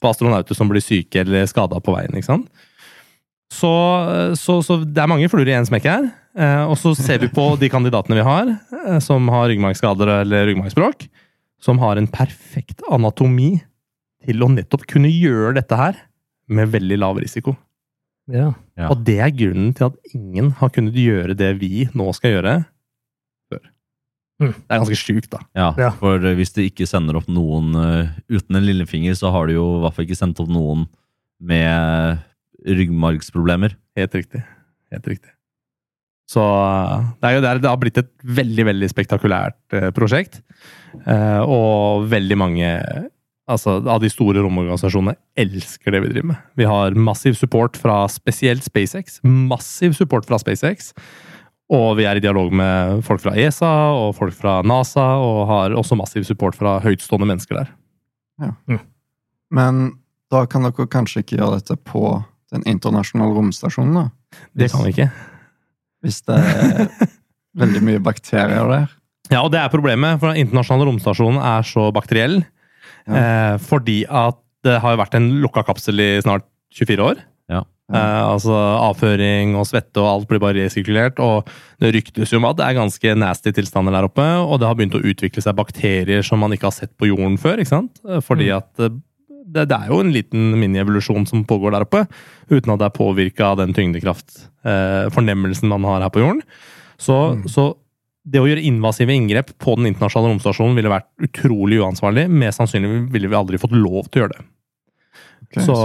på 0.00 0.10
astronauter 0.10 0.56
som 0.56 0.68
blir 0.68 0.84
syke 0.84 1.22
eller 1.24 1.48
skada 1.48 1.80
på 1.80 1.94
veien. 1.96 2.12
ikke 2.16 2.28
sant? 2.28 2.48
Så, 3.52 3.70
så, 4.36 4.58
så 4.64 4.80
det 4.84 5.00
er 5.00 5.08
mange 5.08 5.28
fluer 5.32 5.48
i 5.48 5.54
én 5.56 5.66
smekk 5.68 5.86
her. 5.88 6.08
Eh, 6.36 6.64
og 6.68 6.76
så 6.80 6.92
ser 6.98 7.20
vi 7.22 7.28
på 7.32 7.44
de 7.62 7.70
kandidatene 7.72 8.18
vi 8.18 8.24
har, 8.26 8.50
eh, 8.84 8.98
som 9.04 9.28
har 9.32 9.48
ryggmargsskader 9.48 10.10
eller 10.20 10.48
ryggmargsbrokk, 10.50 11.06
som 11.62 11.80
har 11.80 11.96
en 12.00 12.08
perfekt 12.12 12.82
anatomi 12.92 13.54
til 14.26 14.42
å 14.44 14.50
nettopp 14.52 14.84
kunne 14.90 15.08
gjøre 15.12 15.54
dette 15.60 15.78
her 15.78 15.96
med 16.52 16.68
veldig 16.74 16.98
lav 17.00 17.20
risiko. 17.22 17.56
Ja. 18.28 18.50
Ja. 18.76 18.90
Og 18.90 19.04
det 19.06 19.20
er 19.22 19.32
grunnen 19.32 19.72
til 19.78 19.88
at 19.88 20.12
ingen 20.12 20.50
har 20.58 20.72
kunnet 20.74 20.96
gjøre 20.98 21.36
det 21.38 21.52
vi 21.62 21.86
nå 21.96 22.10
skal 22.16 22.36
gjøre. 22.36 22.56
Mm. 24.42 24.52
Det 24.52 24.68
er 24.68 24.82
ganske 24.82 24.98
sjukt, 25.00 25.30
da. 25.32 25.40
Ja, 25.56 25.70
Ja. 25.80 25.90
for 25.96 26.20
eh, 26.20 26.36
hvis 26.36 26.52
du 26.52 26.60
ikke 26.64 26.88
sender 26.88 27.16
opp 27.16 27.28
noen 27.32 27.72
uh, 27.74 28.10
uten 28.28 28.58
en 28.58 28.66
lillefinger, 28.66 29.16
så 29.16 29.30
har 29.32 29.48
du 29.48 29.56
jo 29.56 29.64
i 29.78 29.80
hvert 29.84 29.96
fall 29.96 30.04
ikke 30.08 30.18
sendt 30.18 30.42
opp 30.42 30.50
noen 30.52 30.84
med 31.40 32.20
ryggmargsproblemer. 32.66 33.76
Helt 33.96 34.14
riktig. 34.16 34.42
Helt 34.92 35.08
riktig. 35.08 35.32
Så 36.28 36.42
det, 37.22 37.28
er 37.28 37.36
jo, 37.36 37.42
det, 37.44 37.50
er, 37.50 37.60
det 37.62 37.70
har 37.70 37.78
blitt 37.78 38.00
et 38.02 38.10
veldig 38.24 38.64
veldig 38.72 38.88
spektakulært 38.90 39.76
uh, 39.78 39.90
prosjekt. 39.96 40.40
Uh, 41.06 41.40
og 41.46 42.08
veldig 42.10 42.38
mange 42.40 42.70
altså, 43.46 43.78
av 43.86 44.02
de 44.02 44.10
store 44.10 44.42
romorganisasjonene 44.44 45.16
elsker 45.38 45.94
det 45.94 46.02
vi 46.02 46.10
driver 46.12 46.32
med. 46.34 46.42
Vi 46.58 46.66
har 46.68 46.98
massiv 46.98 47.38
support 47.38 47.78
fra 47.80 48.02
spesielt 48.12 48.66
SpaceX. 48.66 49.20
Massiv 49.24 49.96
support 49.96 50.26
fra 50.28 50.40
SpaceX. 50.42 50.92
Og 51.74 51.96
vi 51.98 52.06
er 52.06 52.18
i 52.18 52.22
dialog 52.22 52.52
med 52.54 53.00
folk 53.06 53.24
fra 53.24 53.34
ESA 53.42 53.72
og 53.96 54.12
folk 54.18 54.36
fra 54.38 54.60
NASA, 54.66 55.06
og 55.18 55.40
har 55.50 55.74
også 55.74 55.98
massiv 55.98 56.26
support 56.28 56.54
fra 56.58 56.76
høytstående 56.84 57.26
mennesker 57.32 57.58
der. 57.58 57.72
Ja. 58.42 58.78
Men 59.50 59.88
da 60.30 60.44
kan 60.50 60.66
dere 60.66 60.86
kanskje 60.90 61.24
ikke 61.24 61.40
gjøre 61.40 61.58
dette 61.58 61.78
på 61.88 62.20
den 62.54 62.62
internasjonale 62.70 63.34
romstasjonen, 63.34 63.98
da? 63.98 64.40
Det 64.54 64.70
kan 64.70 64.86
vi 64.86 64.94
ikke. 64.94 65.08
Hvis 66.06 66.20
det 66.28 66.38
er 66.38 66.86
veldig 67.62 67.82
mye 67.88 68.02
bakterier 68.04 68.70
der? 68.70 68.92
Ja, 69.32 69.40
og 69.42 69.50
det 69.50 69.58
er 69.58 69.72
problemet, 69.72 70.20
for 70.22 70.30
den 70.30 70.46
internasjonale 70.46 70.86
romstasjonen 70.90 71.40
er 71.42 71.66
så 71.66 71.88
bakteriell. 71.94 72.44
Eh, 73.06 73.54
fordi 73.62 74.04
at 74.06 74.38
det 74.66 74.78
har 74.82 74.94
jo 74.94 75.00
vært 75.00 75.16
en 75.18 75.28
lukka 75.42 75.62
kapsel 75.66 76.02
i 76.02 76.10
snart 76.22 76.46
24 76.74 77.10
år. 77.10 77.22
Ja. 77.50 77.64
Eh, 77.94 78.22
altså 78.26 78.50
Avføring 78.88 79.52
og 79.54 79.68
svette 79.68 80.02
og 80.02 80.08
alt 80.10 80.30
blir 80.30 80.42
bare 80.42 80.64
resirkulert. 80.64 81.20
Og 81.22 81.46
det 81.82 81.92
ryktes 81.94 82.32
jo 82.32 82.40
om 82.40 82.48
at 82.50 82.58
det 82.58 82.66
er 82.66 82.78
ganske 82.80 83.16
nasty 83.18 83.52
tilstander 83.54 83.94
der 83.94 84.08
oppe. 84.08 84.26
Og 84.42 84.58
det 84.60 84.68
har 84.68 84.78
begynt 84.78 84.96
å 84.98 85.04
utvikle 85.04 85.44
seg 85.44 85.58
bakterier 85.58 86.26
som 86.26 86.42
man 86.42 86.56
ikke 86.56 86.70
har 86.70 86.76
sett 86.76 86.94
på 86.98 87.10
jorden 87.12 87.38
før. 87.40 87.62
ikke 87.62 87.74
sant? 87.74 88.02
Eh, 88.08 88.22
Fordi 88.24 88.50
at 88.56 88.70
eh, 88.82 88.94
det, 89.46 89.68
det 89.70 89.78
er 89.78 89.92
jo 89.92 90.02
en 90.02 90.14
liten 90.14 90.56
minievolusjon 90.58 91.28
som 91.30 91.46
pågår 91.46 91.76
der 91.76 91.86
oppe, 91.86 92.02
uten 92.50 92.72
at 92.74 92.80
det 92.82 92.88
er 92.88 92.96
påvirka 92.96 93.52
av 93.52 93.60
den 93.60 93.76
tyngdekraftfornemmelsen 93.76 95.70
man 95.70 95.86
har 95.86 96.02
her 96.02 96.10
på 96.12 96.24
jorden. 96.24 96.42
Så, 96.98 97.14
så 97.46 97.70
det 98.26 98.42
å 98.42 98.48
gjøre 98.48 98.64
invasive 98.66 99.14
inngrep 99.14 99.52
på 99.62 99.76
den 99.78 99.92
internasjonale 99.92 100.34
romstasjonen 100.34 100.74
ville 100.74 100.90
vært 100.90 101.06
utrolig 101.22 101.78
uansvarlig. 101.78 102.26
Mest 102.26 102.58
sannsynlig 102.58 103.04
ville 103.14 103.30
vi 103.30 103.38
aldri 103.38 103.60
fått 103.62 103.76
lov 103.76 104.08
til 104.08 104.18
å 104.18 104.24
gjøre 104.24 104.34
det. 104.34 104.46
Ok, 105.46 105.60
Så, 105.62 105.76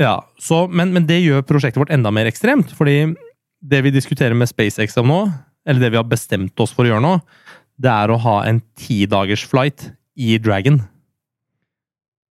ja, 0.00 0.14
så, 0.38 0.66
men, 0.68 0.92
men 0.94 1.06
det 1.08 1.22
gjør 1.22 1.46
prosjektet 1.48 1.80
vårt 1.80 1.92
enda 1.94 2.12
mer 2.14 2.28
ekstremt. 2.30 2.72
fordi 2.76 3.14
det 3.58 3.80
vi 3.82 3.90
diskuterer 3.94 4.36
med 4.38 4.50
SpaceX 4.50 4.96
om 5.00 5.08
nå, 5.10 5.20
eller 5.66 5.82
det 5.82 5.90
vi 5.92 5.98
har 5.98 6.06
bestemt 6.08 6.60
oss 6.62 6.74
for 6.76 6.86
å 6.86 6.92
gjøre 6.92 7.04
nå, 7.04 7.16
det 7.78 7.90
er 7.90 8.10
å 8.10 8.20
ha 8.22 8.36
en 8.46 8.60
tidagers 8.78 9.44
flight 9.48 9.90
i 10.18 10.36
Dragon. 10.42 10.80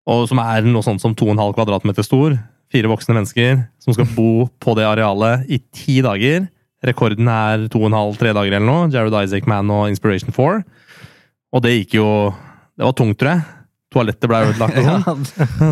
Og 0.08 0.26
som 0.28 0.40
er 0.42 0.66
noe 0.68 0.84
sånt 0.84 1.00
som 1.00 1.14
2,5 1.16 1.54
kvadratmeter 1.56 2.04
stor. 2.04 2.36
Fire 2.72 2.90
voksne 2.90 3.16
mennesker 3.16 3.62
som 3.80 3.96
skal 3.96 4.08
bo 4.16 4.46
på 4.60 4.74
det 4.76 4.84
arealet 4.88 5.48
i 5.52 5.60
ti 5.72 6.00
dager. 6.04 6.48
Rekorden 6.84 7.28
er 7.30 7.66
2,5-3 7.72 8.34
dager 8.36 8.56
eller 8.58 8.66
noe. 8.68 8.88
Jared 8.92 9.16
Isaac 9.22 9.48
Man 9.48 9.70
og 9.72 9.88
Inspiration 9.92 10.34
4. 10.34 10.60
Og 11.54 11.64
det 11.64 11.76
gikk 11.78 12.00
jo 12.00 12.08
Det 12.74 12.82
var 12.82 12.96
tungt, 12.98 13.16
tror 13.20 13.30
jeg. 13.30 13.42
Toalettet 13.94 14.26
ble 14.30 14.40
ødelagt 14.48 14.80
og 14.80 14.88
sånn. 15.06 15.28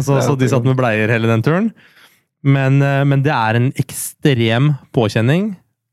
Så, 0.06 0.20
så 0.28 0.36
de 0.38 0.48
satt 0.52 0.64
med 0.68 0.78
bleier 0.78 1.10
hele 1.10 1.26
den 1.30 1.42
turen. 1.42 1.72
Men, 2.42 2.78
eh, 2.82 3.02
men 3.06 3.22
det 3.26 3.34
er 3.34 3.58
en 3.58 3.68
ekstrem 3.78 4.72
påkjenning 4.94 5.52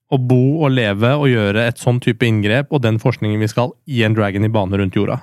å 0.10 0.18
bo 0.18 0.40
og 0.66 0.72
leve 0.74 1.12
og 1.20 1.28
gjøre 1.30 1.68
et 1.70 1.78
sånn 1.82 2.00
type 2.02 2.26
inngrep 2.26 2.72
og 2.74 2.82
den 2.82 2.96
forskningen 3.02 3.42
vi 3.44 3.50
skal 3.52 3.74
i 3.86 4.00
en 4.08 4.16
Dragon 4.18 4.46
i 4.48 4.50
bane 4.54 4.80
rundt 4.82 4.96
jorda. 4.98 5.20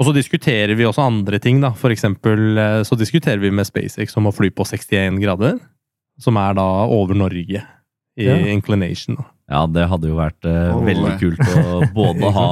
Og 0.00 0.06
så 0.08 0.14
diskuterer 0.16 0.72
vi 0.78 0.86
også 0.88 1.04
andre 1.04 1.36
ting, 1.38 1.60
da. 1.60 1.74
For 1.76 1.92
eksempel 1.92 2.56
eh, 2.58 2.78
så 2.88 2.96
diskuterer 2.96 3.42
vi 3.42 3.50
med 3.52 3.68
SpaceX 3.68 4.16
om 4.16 4.30
å 4.30 4.32
fly 4.34 4.48
på 4.56 4.64
61 4.68 5.20
grader. 5.20 5.58
Som 6.20 6.36
er 6.40 6.56
da 6.56 6.64
over 6.92 7.16
Norge 7.16 7.60
i 8.16 8.24
Ja. 8.26 8.34
inclination. 8.52 9.16
Da. 9.20 9.24
Ja, 9.52 9.60
det 9.68 9.84
hadde 9.88 10.08
jo 10.10 10.16
vært 10.16 10.44
eh, 10.48 10.72
Oh. 10.72 10.80
veldig 10.84 11.12
kult 11.20 11.40
å 11.52 11.82
både 11.96 12.32
ha 12.38 12.48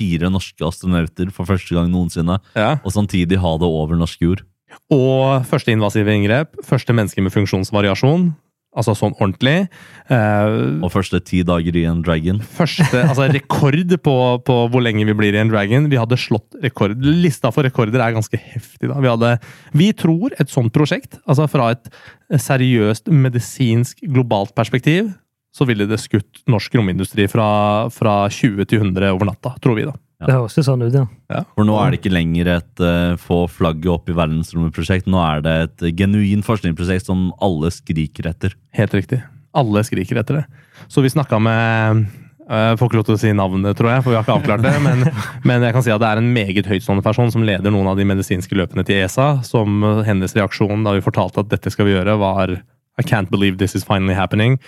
fire 0.00 0.32
norske 0.32 0.64
astronauter 0.64 1.30
for 1.36 1.44
første 1.52 1.76
gang 1.76 1.92
noensinne, 1.92 2.40
Ja. 2.56 2.78
og 2.80 2.92
samtidig 2.96 3.36
ha 3.44 3.54
det 3.60 3.68
over 3.68 4.00
norsk 4.00 4.24
jord. 4.24 4.42
Og 4.90 5.44
første 5.50 5.72
invasive 5.74 6.08
inngrep. 6.14 6.56
Første 6.64 6.94
menneske 6.96 7.20
med 7.22 7.34
funksjonsvariasjon. 7.34 8.30
Altså 8.70 8.92
sånn 8.94 9.16
ordentlig. 9.18 9.64
Uh, 10.06 10.78
Og 10.86 10.92
første 10.94 11.18
ti 11.26 11.40
dager 11.42 11.74
i 11.74 11.82
en 11.90 12.04
Dragon. 12.06 12.38
første, 12.38 13.00
altså 13.02 13.26
rekord 13.32 13.90
på, 14.06 14.14
på 14.46 14.58
hvor 14.70 14.84
lenge 14.84 15.02
vi 15.08 15.14
blir 15.18 15.34
i 15.34 15.40
en 15.42 15.50
Dragon. 15.50 15.88
Vi 15.90 15.98
hadde 15.98 16.14
slått 16.22 16.54
rekord. 16.62 16.94
Lista 17.02 17.50
for 17.50 17.66
rekorder 17.66 17.98
er 17.98 18.14
ganske 18.14 18.38
heftig. 18.38 18.86
da. 18.92 19.00
Vi, 19.02 19.10
hadde, 19.10 19.32
vi 19.74 19.90
tror 19.98 20.36
et 20.38 20.54
sånt 20.54 20.70
prosjekt, 20.72 21.18
altså 21.26 21.48
fra 21.50 21.72
et 21.74 21.90
seriøst 22.38 23.10
medisinsk 23.10 24.04
globalt 24.06 24.54
perspektiv, 24.54 25.10
så 25.54 25.66
ville 25.66 25.86
det 25.90 25.98
skutt 26.00 26.44
norsk 26.50 26.76
romindustri 26.78 27.26
fra, 27.30 27.48
fra 27.94 28.22
20 28.30 28.68
til 28.70 28.84
100 28.84 29.10
over 29.14 29.30
natta, 29.32 29.56
tror 29.62 29.78
vi 29.78 29.88
da. 29.88 29.96
Det 30.20 30.36
høres 30.36 30.58
jo 30.58 30.64
sånn 30.66 30.84
ut, 30.84 30.92
ja. 30.94 31.42
For 31.56 31.64
nå 31.64 31.76
er 31.80 31.92
det 31.92 32.02
ikke 32.02 32.12
lenger 32.12 32.50
et 32.58 32.82
uh, 32.84 33.16
få 33.20 33.46
flagget 33.48 33.88
opp 33.94 34.10
i 34.12 34.16
verdensrommet-prosjekt. 34.18 35.08
Nå 35.08 35.20
er 35.24 35.44
det 35.46 35.54
et 35.64 35.84
genuint 35.96 36.44
forskningsprosjekt 36.44 37.08
som 37.08 37.30
alle 37.40 37.70
skriker 37.72 38.28
etter. 38.28 38.52
Helt 38.76 38.96
riktig. 38.96 39.22
Alle 39.56 39.80
skriker 39.86 40.20
etter 40.20 40.42
det. 40.42 40.44
Så 40.92 41.00
vi 41.00 41.12
snakka 41.12 41.40
med 41.40 42.04
jeg 42.50 42.78
får 42.80 42.88
ikke 42.88 42.98
lov 42.98 43.04
til 43.06 43.14
å 43.14 43.20
si 43.22 43.30
navnet, 43.36 43.76
tror 43.78 43.92
jeg, 43.92 44.02
for 44.02 44.10
vi 44.10 44.16
har 44.18 44.24
ikke 44.24 44.34
avklart 44.40 44.64
det. 44.64 44.72
Men, 44.82 45.04
men 45.46 45.62
jeg 45.62 45.74
kan 45.76 45.84
si 45.86 45.92
at 45.94 46.02
det 46.02 46.08
er 46.08 46.20
en 46.20 46.32
meget 46.34 46.66
høytstående 46.66 47.04
person 47.06 47.30
som 47.30 47.44
leder 47.46 47.70
noen 47.70 47.92
av 47.92 48.00
de 48.00 48.06
medisinske 48.10 48.58
løpene 48.58 48.82
til 48.86 49.04
ESA. 49.04 49.28
Som 49.46 49.84
eh, 49.86 50.02
hennes 50.08 50.34
reaksjon 50.34 50.82
da 50.86 50.96
vi 50.96 51.04
fortalte 51.04 51.44
at 51.44 51.52
dette 51.52 51.70
skal 51.70 51.86
vi 51.86 51.94
gjøre, 51.94 52.18
var 52.18 52.56
I 52.98 53.02
can't 53.06 53.30
believe 53.30 53.58
this 53.58 53.74
is 53.76 53.84
finally 53.86 54.14
happening. 54.14 54.58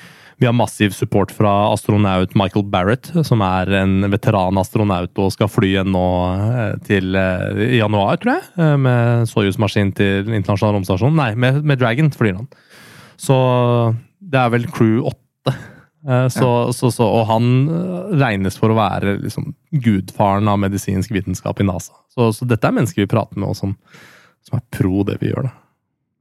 Vi 0.40 0.46
har 0.46 0.54
massiv 0.56 0.90
support 0.90 1.30
fra 1.30 1.50
astronaut 1.72 2.34
Michael 2.34 2.64
Barrett, 2.64 3.10
som 3.26 3.42
er 3.44 3.68
en 3.82 4.06
veteran 4.10 4.58
astronaut 4.58 5.18
og 5.22 5.32
skal 5.34 5.50
fly 5.52 5.68
igjen 5.74 5.92
nå 5.94 6.06
eh, 6.32 6.72
til 6.88 7.14
eh, 7.14 7.76
januar, 7.78 8.16
tror 8.22 8.38
jeg. 8.38 8.48
eh, 8.58 8.76
Med 8.80 9.28
Soyuz-maskin 9.30 9.92
til 9.94 10.32
internasjonal 10.32 10.80
romstasjon. 10.80 11.14
Nei, 11.18 11.34
med, 11.38 11.60
med 11.68 11.78
Dragon 11.82 12.10
flyr 12.10 12.40
han. 12.40 12.48
Så 13.20 13.36
det 14.18 14.40
er 14.40 14.50
vel 14.56 14.66
crew 14.72 15.04
åtte. 15.12 15.54
Så, 16.02 16.42
ja. 16.42 16.72
så, 16.74 16.88
så, 16.90 17.06
og 17.06 17.28
han 17.28 17.44
regnes 18.18 18.56
for 18.58 18.72
å 18.72 18.78
være 18.80 19.20
liksom, 19.22 19.52
gudfaren 19.84 20.48
av 20.50 20.58
medisinsk 20.58 21.12
vitenskap 21.14 21.62
i 21.62 21.66
NASA. 21.68 21.94
Så, 22.10 22.32
så 22.34 22.48
dette 22.50 22.66
er 22.66 22.74
mennesker 22.74 23.04
vi 23.04 23.12
prater 23.12 23.38
med, 23.38 23.52
og 23.52 23.60
som, 23.60 23.76
som 24.42 24.58
er 24.58 24.64
pro 24.74 25.04
det 25.06 25.20
vi 25.20 25.30
gjør. 25.30 25.46
da. 25.46 25.61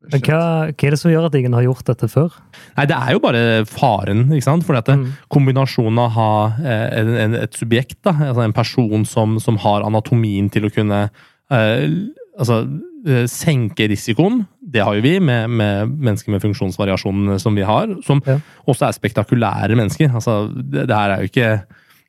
Men 0.10 0.22
hva, 0.26 0.38
hva 0.74 0.88
er 0.88 0.96
det 0.96 0.98
som 0.98 1.12
gjør 1.12 1.28
at 1.28 1.36
ingen 1.38 1.54
har 1.54 1.62
gjort 1.68 1.86
dette 1.86 2.08
før? 2.10 2.34
Nei, 2.78 2.86
det 2.90 2.96
er 2.98 3.12
jo 3.14 3.20
bare 3.22 3.42
faren. 3.70 4.24
ikke 4.34 4.48
sant? 4.48 4.64
Fordi 4.66 4.80
at 4.82 4.88
det, 4.90 4.96
Mm. 4.98 5.12
kombinasjonen 5.30 6.00
av 6.02 6.08
å 6.10 6.16
ha 6.16 6.32
eh, 6.64 6.88
en, 7.02 7.12
en, 7.26 7.36
et 7.44 7.54
subjekt, 7.54 8.00
da, 8.04 8.12
altså 8.32 8.42
en 8.48 8.54
person 8.58 9.06
som, 9.06 9.38
som 9.40 9.58
har 9.62 9.86
anatomien 9.86 10.50
til 10.50 10.66
å 10.66 10.72
kunne 10.74 11.04
eh, 11.52 11.86
altså, 12.40 12.64
eh, 13.06 13.28
senke 13.30 13.88
risikoen, 13.92 14.48
det 14.62 14.82
har 14.86 14.96
jo 14.98 15.02
vi 15.06 15.20
med, 15.20 15.50
med 15.50 15.94
mennesker 16.02 16.32
med 16.34 16.42
funksjonsvariasjoner 16.48 17.38
som 17.44 17.56
vi 17.56 17.62
har, 17.68 17.94
som 18.08 18.22
Ja. 18.26 18.40
også 18.66 18.88
er 18.90 18.98
spektakulære 18.98 19.76
mennesker. 19.78 20.10
Altså, 20.18 20.48
det, 20.56 20.88
det 20.90 20.96
her 20.98 21.12
er 21.12 21.22
jo 21.22 21.30
ikke 21.30 21.52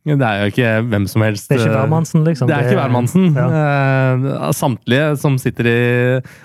det 0.02 0.26
er 0.26 0.40
jo 0.40 0.50
ikke 0.50 0.70
hvem 0.90 1.04
som 1.06 1.22
helst. 1.22 1.46
Det 1.46 1.56
er 1.56 1.60
ikke 1.62 1.70
eh, 1.70 1.78
hvermannsen, 1.78 2.24
liksom? 2.26 2.48
det 2.50 2.56
er 2.56 2.66
ikke 2.66 2.80
hvermannsen. 2.80 3.28
Ja. 3.38 3.46
Eh, 3.62 4.48
samtlige 4.58 5.12
som 5.22 5.36
sitter 5.38 5.68
i 5.70 5.78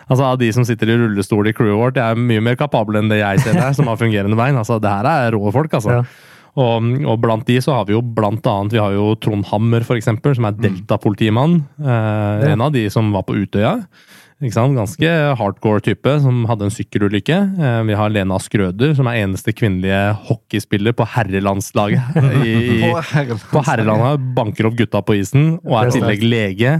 Altså 0.05 0.27
av 0.27 0.37
de 0.37 0.51
som 0.53 0.65
sitter 0.67 0.91
i 0.93 0.97
rullestol 1.01 1.49
i 1.49 1.55
crewet 1.57 1.79
vårt, 1.79 1.97
er 1.97 2.19
mye 2.19 2.43
mer 2.43 2.57
kapable 2.59 3.01
enn 3.01 3.09
det 3.09 3.17
jeg 3.23 3.41
ser 3.41 3.57
der, 3.57 3.73
som 3.77 3.89
har 3.89 3.97
fungerende 3.97 4.37
bein. 4.37 4.59
Altså, 4.59 4.77
det 4.83 4.91
her 4.91 5.09
er 5.09 5.33
rå 5.33 5.49
folk, 5.55 5.73
altså. 5.73 5.99
Ja. 5.99 6.27
Og, 6.57 6.85
og 7.05 7.19
blant 7.21 7.49
de 7.49 7.57
så 7.61 7.75
har 7.77 7.89
vi 7.89 7.93
jo 7.93 8.01
blant 8.01 8.45
annet 8.49 8.73
vi 8.73 8.81
har 8.81 8.93
jo 8.95 9.11
Trond 9.21 9.45
Hammer, 9.51 9.85
for 9.85 9.97
eksempel, 9.97 10.33
som 10.37 10.47
er 10.49 10.57
Delta-politimann. 10.57 11.59
Eh. 11.81 12.47
En 12.53 12.63
av 12.65 12.73
de 12.73 12.87
som 12.93 13.09
var 13.13 13.25
på 13.27 13.37
Utøya. 13.37 13.75
Ikke 14.37 14.53
sant? 14.53 14.75
Ganske 14.77 15.09
hardcore 15.39 15.81
type, 15.81 16.11
som 16.21 16.43
hadde 16.45 16.67
en 16.67 16.73
sykkelulykke. 16.73 17.37
Eh, 17.57 17.77
vi 17.87 17.95
har 17.97 18.11
Lena 18.13 18.37
Skrøder, 18.43 18.91
som 18.97 19.07
er 19.09 19.23
eneste 19.23 19.49
kvinnelige 19.57 20.01
hockeyspiller 20.27 20.93
på 20.93 21.07
herrelandslaget 21.09 22.19
i, 22.45 22.53
På 22.85 23.01
herre- 23.15 23.39
på 23.49 23.63
herrelandet 23.65 24.27
banker 24.37 24.69
opp 24.69 24.77
gutta 24.77 25.01
på 25.01 25.15
isen, 25.17 25.55
og 25.65 25.79
er 25.79 25.89
i 25.89 25.95
tillegg 25.97 26.27
lege. 26.27 26.75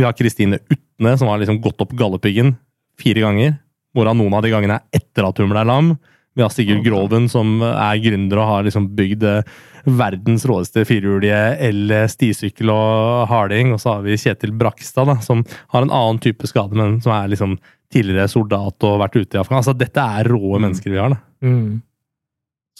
Vi 0.00 0.06
har 0.08 0.16
Kristine 0.16 0.62
Utne, 0.72 1.12
som 1.20 1.28
har 1.28 1.42
liksom 1.42 1.60
gått 1.64 1.84
opp 1.84 1.92
Galdhøpiggen 2.00 2.54
fire 3.02 3.26
ganger. 3.26 3.58
Hvorav 3.92 4.16
noen 4.16 4.32
av 4.38 4.40
de 4.46 4.54
gangene 4.54 4.80
er 4.80 5.02
etter 5.02 5.28
at 5.28 5.36
hun 5.44 5.52
ble 5.52 5.66
lam. 5.68 5.92
Vi 6.34 6.42
har 6.44 6.52
Sigurd 6.52 6.84
Groven, 6.86 7.28
som 7.28 7.60
er 7.60 8.00
gründer 8.00 8.40
og 8.40 8.48
har 8.48 8.64
liksom 8.66 8.88
bygd 8.96 9.26
eh, 9.28 9.52
verdens 9.84 10.46
råeste 10.48 10.86
firehjulige 10.88 11.40
el, 11.68 11.92
stisykkel 12.08 12.72
og 12.72 13.28
harding. 13.28 13.74
Og 13.74 13.82
så 13.82 13.96
har 13.96 14.06
vi 14.06 14.16
Kjetil 14.20 14.54
Brakstad, 14.56 15.10
da, 15.10 15.18
som 15.24 15.44
har 15.74 15.84
en 15.84 15.92
annen 15.92 16.20
type 16.24 16.48
skade, 16.48 16.78
men 16.78 17.00
som 17.04 17.14
er 17.16 17.32
liksom 17.32 17.58
tidligere 17.92 18.30
soldat 18.32 18.88
og 18.88 19.00
vært 19.02 19.18
ute 19.18 19.36
i 19.36 19.40
Afghanistan. 19.42 19.74
Altså, 19.74 19.78
dette 19.78 20.04
er 20.20 20.30
rå 20.32 20.58
mennesker 20.62 20.94
vi 20.94 21.00
har. 21.02 21.16
da. 21.16 21.20
Mm. 21.44 21.82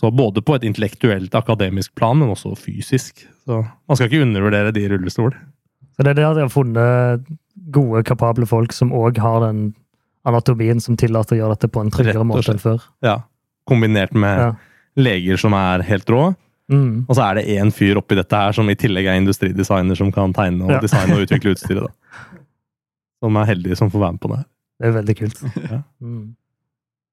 Så 0.00 0.10
både 0.10 0.40
på 0.42 0.56
et 0.56 0.64
intellektuelt, 0.64 1.34
akademisk 1.36 1.94
plan, 1.94 2.16
men 2.18 2.32
også 2.32 2.54
fysisk. 2.56 3.26
Så 3.44 3.60
man 3.60 3.98
skal 3.98 4.08
ikke 4.08 4.24
undervurdere 4.24 4.72
de 4.72 4.86
i 4.86 4.88
rullestol. 4.88 5.34
Så 5.92 6.06
det 6.06 6.14
er 6.14 6.22
det 6.22 6.28
at 6.30 6.38
de 6.38 6.46
har 6.46 6.52
funnet 6.52 7.26
gode, 7.74 8.00
kapable 8.08 8.48
folk 8.48 8.72
som 8.72 8.94
òg 8.96 9.20
har 9.20 9.42
den 9.44 9.74
anatomien 10.24 10.80
som 10.80 10.96
tillater 10.96 11.36
å 11.36 11.42
gjøre 11.42 11.58
dette 11.58 11.70
på 11.74 11.82
en 11.82 11.92
tryggere 11.92 12.24
måte 12.24 12.54
enn 12.54 12.62
før. 12.62 12.80
Ja. 13.04 13.18
Kombinert 13.68 14.12
med 14.14 14.38
Ja. 14.38 14.52
leger 14.96 15.36
som 15.38 15.52
er 15.54 15.82
helt 15.82 16.06
rå. 16.10 16.34
Mm. 16.72 17.06
Og 17.08 17.16
så 17.16 17.22
er 17.30 17.34
det 17.34 17.46
én 17.58 17.70
fyr 17.72 17.96
oppi 18.00 18.14
dette 18.16 18.32
her 18.36 18.52
som 18.52 18.68
i 18.70 18.74
tillegg 18.74 19.06
er 19.06 19.18
industridesigner 19.20 19.96
som 19.96 20.10
kan 20.12 20.32
tegne 20.32 20.64
og 20.64 20.70
Ja. 20.70 20.80
designe 20.80 21.14
og 21.16 21.26
utvikle 21.26 21.52
utstyret. 21.54 21.86
da. 21.86 21.92
Som 23.22 23.36
er 23.36 23.44
heldige 23.46 23.76
som 23.76 23.88
får 23.90 24.00
være 24.00 24.12
med 24.12 24.20
på 24.20 24.28
det. 24.32 24.44
Det 24.80 24.86
er 24.88 24.92
veldig 24.96 25.14
kult. 25.16 25.42
Ja. 25.70 25.82
Mm. 26.02 26.36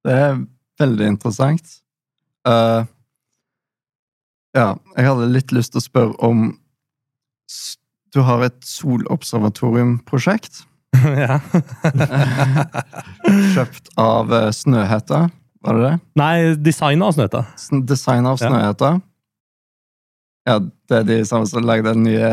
Det 0.06 0.14
er 0.16 0.40
veldig 0.82 1.06
interessant. 1.08 1.68
Uh, 2.48 2.86
ja, 4.56 4.74
jeg 4.98 5.06
hadde 5.06 5.28
litt 5.32 5.52
lyst 5.54 5.72
til 5.76 5.80
å 5.82 5.86
spørre 5.86 6.16
om 6.24 6.58
Du 8.16 8.22
har 8.26 8.42
et 8.42 8.58
solobservatoriumprosjekt 8.66 10.64
ja. 11.20 11.38
kjøpt 13.54 13.92
av 14.02 14.34
eh, 14.34 14.50
Snøhetta, 14.56 15.28
var 15.66 15.76
det 15.80 15.84
det? 15.90 15.94
Nei, 16.20 16.34
designet 16.56 17.06
av 17.08 17.14
Snøhetta. 17.18 17.42
Sn- 17.60 17.86
Design 17.86 18.26
av 18.30 18.38
Ja. 18.40 18.48
Snøhetta. 18.50 18.92
Ja, 20.48 20.60
det 20.60 20.96
er 21.02 21.04
de 21.06 21.18
samme 21.28 21.46
som 21.50 21.66
lagde 21.68 21.92
den 21.94 22.04
nye 22.08 22.30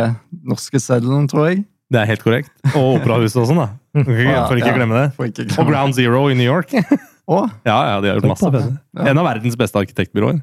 norske 0.47 0.79
seddelen, 0.81 1.27
tror 1.29 1.51
jeg. 1.51 1.65
Det 1.93 2.01
er 2.01 2.09
helt 2.11 2.23
korrekt. 2.25 2.51
Og 2.75 2.97
Operahuset 3.01 3.43
og 3.43 3.49
sånn, 3.51 3.61
da. 3.61 3.69
For 4.49 4.57
ikke 4.59 4.71
Ja. 4.71 4.77
glemme 4.79 4.99
det. 5.03 5.09
Ikke 5.31 5.45
glemme. 5.47 5.59
Og. 5.63 5.71
Ground 5.71 5.95
Zero 5.99 6.23
i 6.33 6.35
New 6.39 6.47
York. 6.47 6.73
Å, 7.27 7.41
Ja, 7.67 7.77
ja, 7.91 8.01
de 8.01 8.09
har 8.13 8.21
gjort 8.21 8.31
masse 8.31 8.51
bedre. 8.55 8.77
Ja. 8.95 9.09
En 9.11 9.19
av 9.19 9.27
verdens 9.27 9.57
beste 9.59 9.81
arkitektbyråer. 9.83 10.41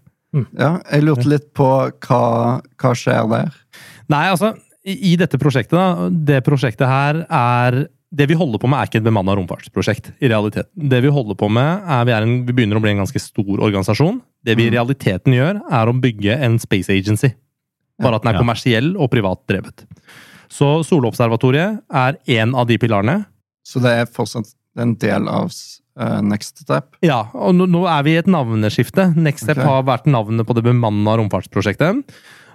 ja, 0.60 0.72
jeg 0.92 1.04
lurte 1.06 1.28
litt 1.30 1.54
på 1.56 1.68
hva, 2.04 2.22
hva 2.82 2.92
skjer 2.98 3.28
der. 3.32 3.52
Nei, 4.12 4.26
altså, 4.34 4.54
i 4.84 5.14
i 5.14 5.16
dette 5.16 5.38
prosjektet, 5.40 5.78
da, 5.80 6.10
det 6.12 6.42
prosjektet 6.44 6.90
her 6.90 7.22
er 7.30 7.78
Det 8.14 8.28
vi 8.30 8.38
holder 8.38 8.62
på 8.62 8.70
med, 8.70 8.78
er 8.78 8.90
ikke 8.90 9.00
et 9.02 9.08
bemanna 9.08 9.34
romfartsprosjekt. 9.40 10.12
i 10.22 10.30
realiteten. 10.30 10.90
Det 10.90 11.02
Vi 11.02 11.10
holder 11.10 11.36
på 11.36 11.50
med 11.50 11.82
er, 11.82 12.04
vi, 12.06 12.12
er 12.14 12.22
en, 12.22 12.46
vi 12.46 12.54
begynner 12.54 12.78
å 12.78 12.84
bli 12.84 12.92
en 12.94 13.02
ganske 13.02 13.20
stor 13.20 13.58
organisasjon. 13.58 14.22
Det 14.46 14.56
vi 14.56 14.68
i 14.68 14.70
Mm. 14.70 14.76
realiteten 14.78 15.34
gjør, 15.34 15.62
er 15.72 15.88
å 15.88 16.00
bygge 16.00 16.38
en 16.38 16.60
space 16.60 16.90
agency. 16.94 17.34
Bare 18.02 18.16
at 18.16 18.24
den 18.24 18.36
er 18.36 18.40
kommersiell 18.40 18.96
og 18.98 19.10
privat 19.10 19.42
drevet. 19.50 19.86
Så 20.50 20.84
Solobservatoriet 20.86 21.82
er 21.90 22.18
én 22.28 22.54
av 22.56 22.68
de 22.68 22.78
pilarene. 22.78 23.26
Så 23.66 23.82
det 23.82 23.90
er 23.90 24.06
fortsatt 24.06 24.54
en 24.78 24.96
del 24.96 25.28
av 25.28 25.50
uh, 25.50 26.22
Next 26.22 26.62
Step. 26.66 26.96
Ja, 27.02 27.30
og 27.34 27.56
nå, 27.56 27.66
nå 27.70 27.86
er 27.90 28.04
vi 28.04 28.14
i 28.14 28.22
et 28.22 28.30
navneskifte. 28.30 29.16
Next 29.16 29.46
Step 29.48 29.58
okay. 29.58 29.70
har 29.70 29.84
vært 29.88 30.06
navnet 30.06 30.46
på 30.46 30.54
det 30.58 30.66
bemanna 30.66 31.18
romfartsprosjektet. 31.18 32.04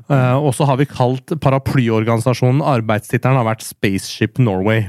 Uh, 0.09 0.37
og 0.39 0.55
så 0.57 0.65
har 0.65 0.79
vi 0.81 0.87
kalt 0.89 1.35
paraplyorganisasjonen 1.43 2.63
Arbeidstittelen 2.65 3.37
har 3.37 3.45
vært 3.51 3.67
Spaceship 3.67 4.39
Norway. 4.39 4.87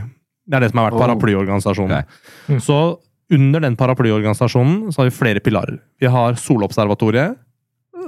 Det 0.50 0.58
er 0.58 0.60
det 0.66 0.72
som 0.72 0.80
har 0.82 0.90
vært 0.90 0.98
Oh. 0.98 1.04
paraplyorganisasjonen. 1.06 1.92
Okay. 2.00 2.56
Mm. 2.56 2.62
Så 2.66 2.78
under 3.32 3.60
den 3.62 3.76
paraplyorganisasjonen 3.78 4.90
så 4.92 5.04
har 5.04 5.10
vi 5.12 5.16
flere 5.16 5.40
pilarer. 5.46 5.80
Vi 6.02 6.08
har 6.10 6.34
Solobservatoriet, 6.34 7.36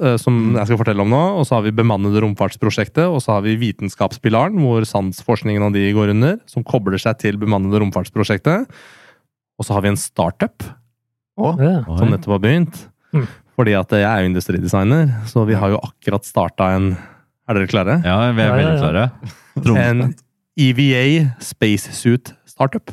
eh, 0.02 0.18
som 0.18 0.34
Mm. 0.34 0.56
jeg 0.58 0.66
skal 0.68 0.78
fortelle 0.80 1.02
om 1.02 1.10
nå. 1.10 1.38
Og 1.38 1.46
så 1.46 1.56
har 1.56 1.62
vi 1.62 1.72
bemannede 1.72 2.20
romfartsprosjektet, 2.24 3.06
og 3.06 3.22
så 3.22 3.34
har 3.38 3.42
vi 3.44 3.56
Vitenskapspilaren, 3.58 4.58
hvor 4.58 4.82
sansforskningen 4.82 5.62
og 5.68 5.74
de 5.74 5.92
går 5.94 6.10
under, 6.10 6.40
som 6.48 6.64
kobler 6.64 6.98
seg 6.98 7.20
til 7.20 7.38
bemannede 7.38 7.78
romfartsprosjektet. 7.80 8.66
Og 9.60 9.66
så 9.66 9.74
har 9.74 9.82
vi 9.84 9.90
en 9.90 9.98
startup 9.98 10.64
oh. 11.38 11.56
Som 11.98 12.10
nettopp 12.10 12.34
har 12.34 12.40
begynt. 12.40 12.88
Mm. 13.14 13.28
Fordi 13.60 13.74
at 13.80 13.90
jeg 13.90 14.04
er 14.10 14.22
jo 14.24 14.30
industridesigner, 14.34 15.28
så 15.28 15.46
vi 15.46 15.54
har 15.54 15.70
jo 15.70 15.78
akkurat 15.84 16.24
starta 16.26 16.74
en 16.76 16.98
Er 17.50 17.54
dere 17.54 17.68
klare? 17.68 18.04
Ja, 18.04 18.32
vi 18.32 18.42
er 18.42 18.48
Ja, 18.48 18.56
ja, 18.56 18.64
veldig 18.64 18.80
ja. 18.80 18.82
klare. 18.82 19.90
En 19.92 20.16
EVA 20.60 21.32
Spacesuit 21.40 22.34
Startup. 22.46 22.92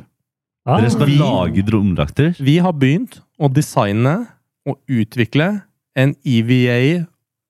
Ah, 0.69 0.79
Dere 0.81 0.91
skal 0.91 1.07
vi- 1.07 1.19
lage 1.19 1.65
romdrakter? 1.73 2.35
Vi 2.39 2.59
har 2.59 2.73
begynt 2.73 3.21
å 3.41 3.49
designe 3.53 4.29
og 4.69 4.79
utvikle 4.89 5.63
en 5.97 6.15
EVA 6.25 7.07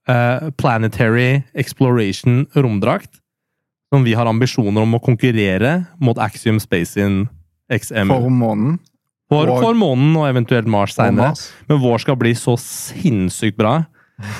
uh, 0.08 0.50
Planetary 0.56 1.42
Exploration 1.54 2.46
romdrakt. 2.54 3.20
Som 3.92 4.04
vi 4.04 4.12
har 4.12 4.28
ambisjoner 4.28 4.82
om 4.84 4.94
å 4.94 5.00
konkurrere 5.00 5.86
mot 5.98 6.18
Axiom 6.20 6.58
Space 6.60 6.96
in 7.00 7.28
XM. 7.72 8.08
for 8.12 8.28
månen. 8.28 8.78
For, 9.28 9.48
for 9.60 9.76
månen 9.76 10.14
og 10.16 10.28
eventuelt 10.28 10.68
Mars 10.68 10.94
seinere. 10.96 11.34
Men 11.68 11.80
vår 11.80 11.98
skal 12.04 12.16
bli 12.16 12.34
så 12.36 12.54
sinnssykt 12.60 13.58
bra 13.58 13.82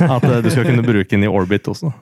at 0.00 0.24
eh, 0.24 0.40
du 0.44 0.48
skal 0.50 0.64
kunne 0.64 0.84
bruke 0.84 1.10
den 1.12 1.24
i 1.24 1.28
orbit 1.28 1.68
også. 1.68 1.92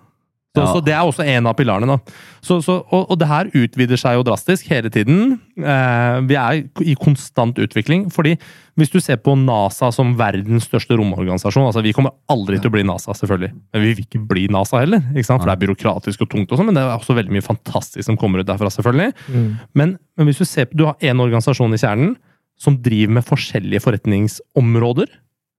Så, 0.56 0.62
Ja. 0.64 0.72
så 0.72 0.80
det 0.84 0.94
er 0.96 1.04
også 1.04 1.24
en 1.28 1.46
av 1.50 1.54
pilarene. 1.58 1.86
da. 1.86 1.98
Så, 2.40 2.62
så, 2.64 2.78
og, 2.90 3.10
og 3.12 3.18
det 3.20 3.28
her 3.28 3.50
utvider 3.52 4.00
seg 4.00 4.16
jo 4.16 4.24
drastisk 4.24 4.68
hele 4.72 4.88
tiden. 4.92 5.36
Eh, 5.60 6.20
vi 6.30 6.38
er 6.40 6.62
i 6.80 6.94
konstant 6.96 7.58
utvikling. 7.60 8.06
fordi 8.12 8.36
hvis 8.76 8.90
du 8.92 8.98
ser 9.00 9.16
på 9.16 9.32
NASA 9.40 9.88
som 9.92 10.14
verdens 10.18 10.66
største 10.68 10.96
romorganisasjon 10.98 11.64
altså 11.64 11.82
Vi 11.82 11.94
kommer 11.96 12.12
aldri 12.28 12.58
til 12.60 12.68
å 12.68 12.74
bli 12.74 12.84
NASA, 12.84 13.14
selvfølgelig. 13.16 13.52
Men 13.72 13.82
vi 13.82 13.92
vil 13.94 14.04
ikke 14.04 14.20
bli 14.28 14.46
NASA 14.52 14.80
heller. 14.82 15.00
For 15.24 15.44
det 15.46 15.54
er 15.54 15.62
byråkratisk 15.66 16.22
og 16.26 16.30
tungt, 16.30 16.52
og 16.52 16.58
sånt, 16.58 16.66
men 16.68 16.76
det 16.76 16.84
er 16.84 16.96
også 16.96 17.16
veldig 17.16 17.32
mye 17.32 17.44
fantastisk 17.46 18.04
som 18.04 18.16
kommer 18.20 18.40
ut 18.40 18.48
derfra. 18.48 18.68
selvfølgelig. 18.72 19.12
mm. 19.28 19.52
Men, 19.74 19.98
men 20.16 20.26
hvis 20.28 20.38
du 20.38 20.44
ser 20.44 20.66
på, 20.66 20.76
du 20.76 20.84
har 20.88 20.96
én 21.00 21.20
organisasjon 21.20 21.72
i 21.72 21.80
kjernen 21.80 22.16
som 22.58 22.78
driver 22.80 23.18
med 23.18 23.24
forskjellige 23.28 23.82
forretningsområder. 23.84 25.08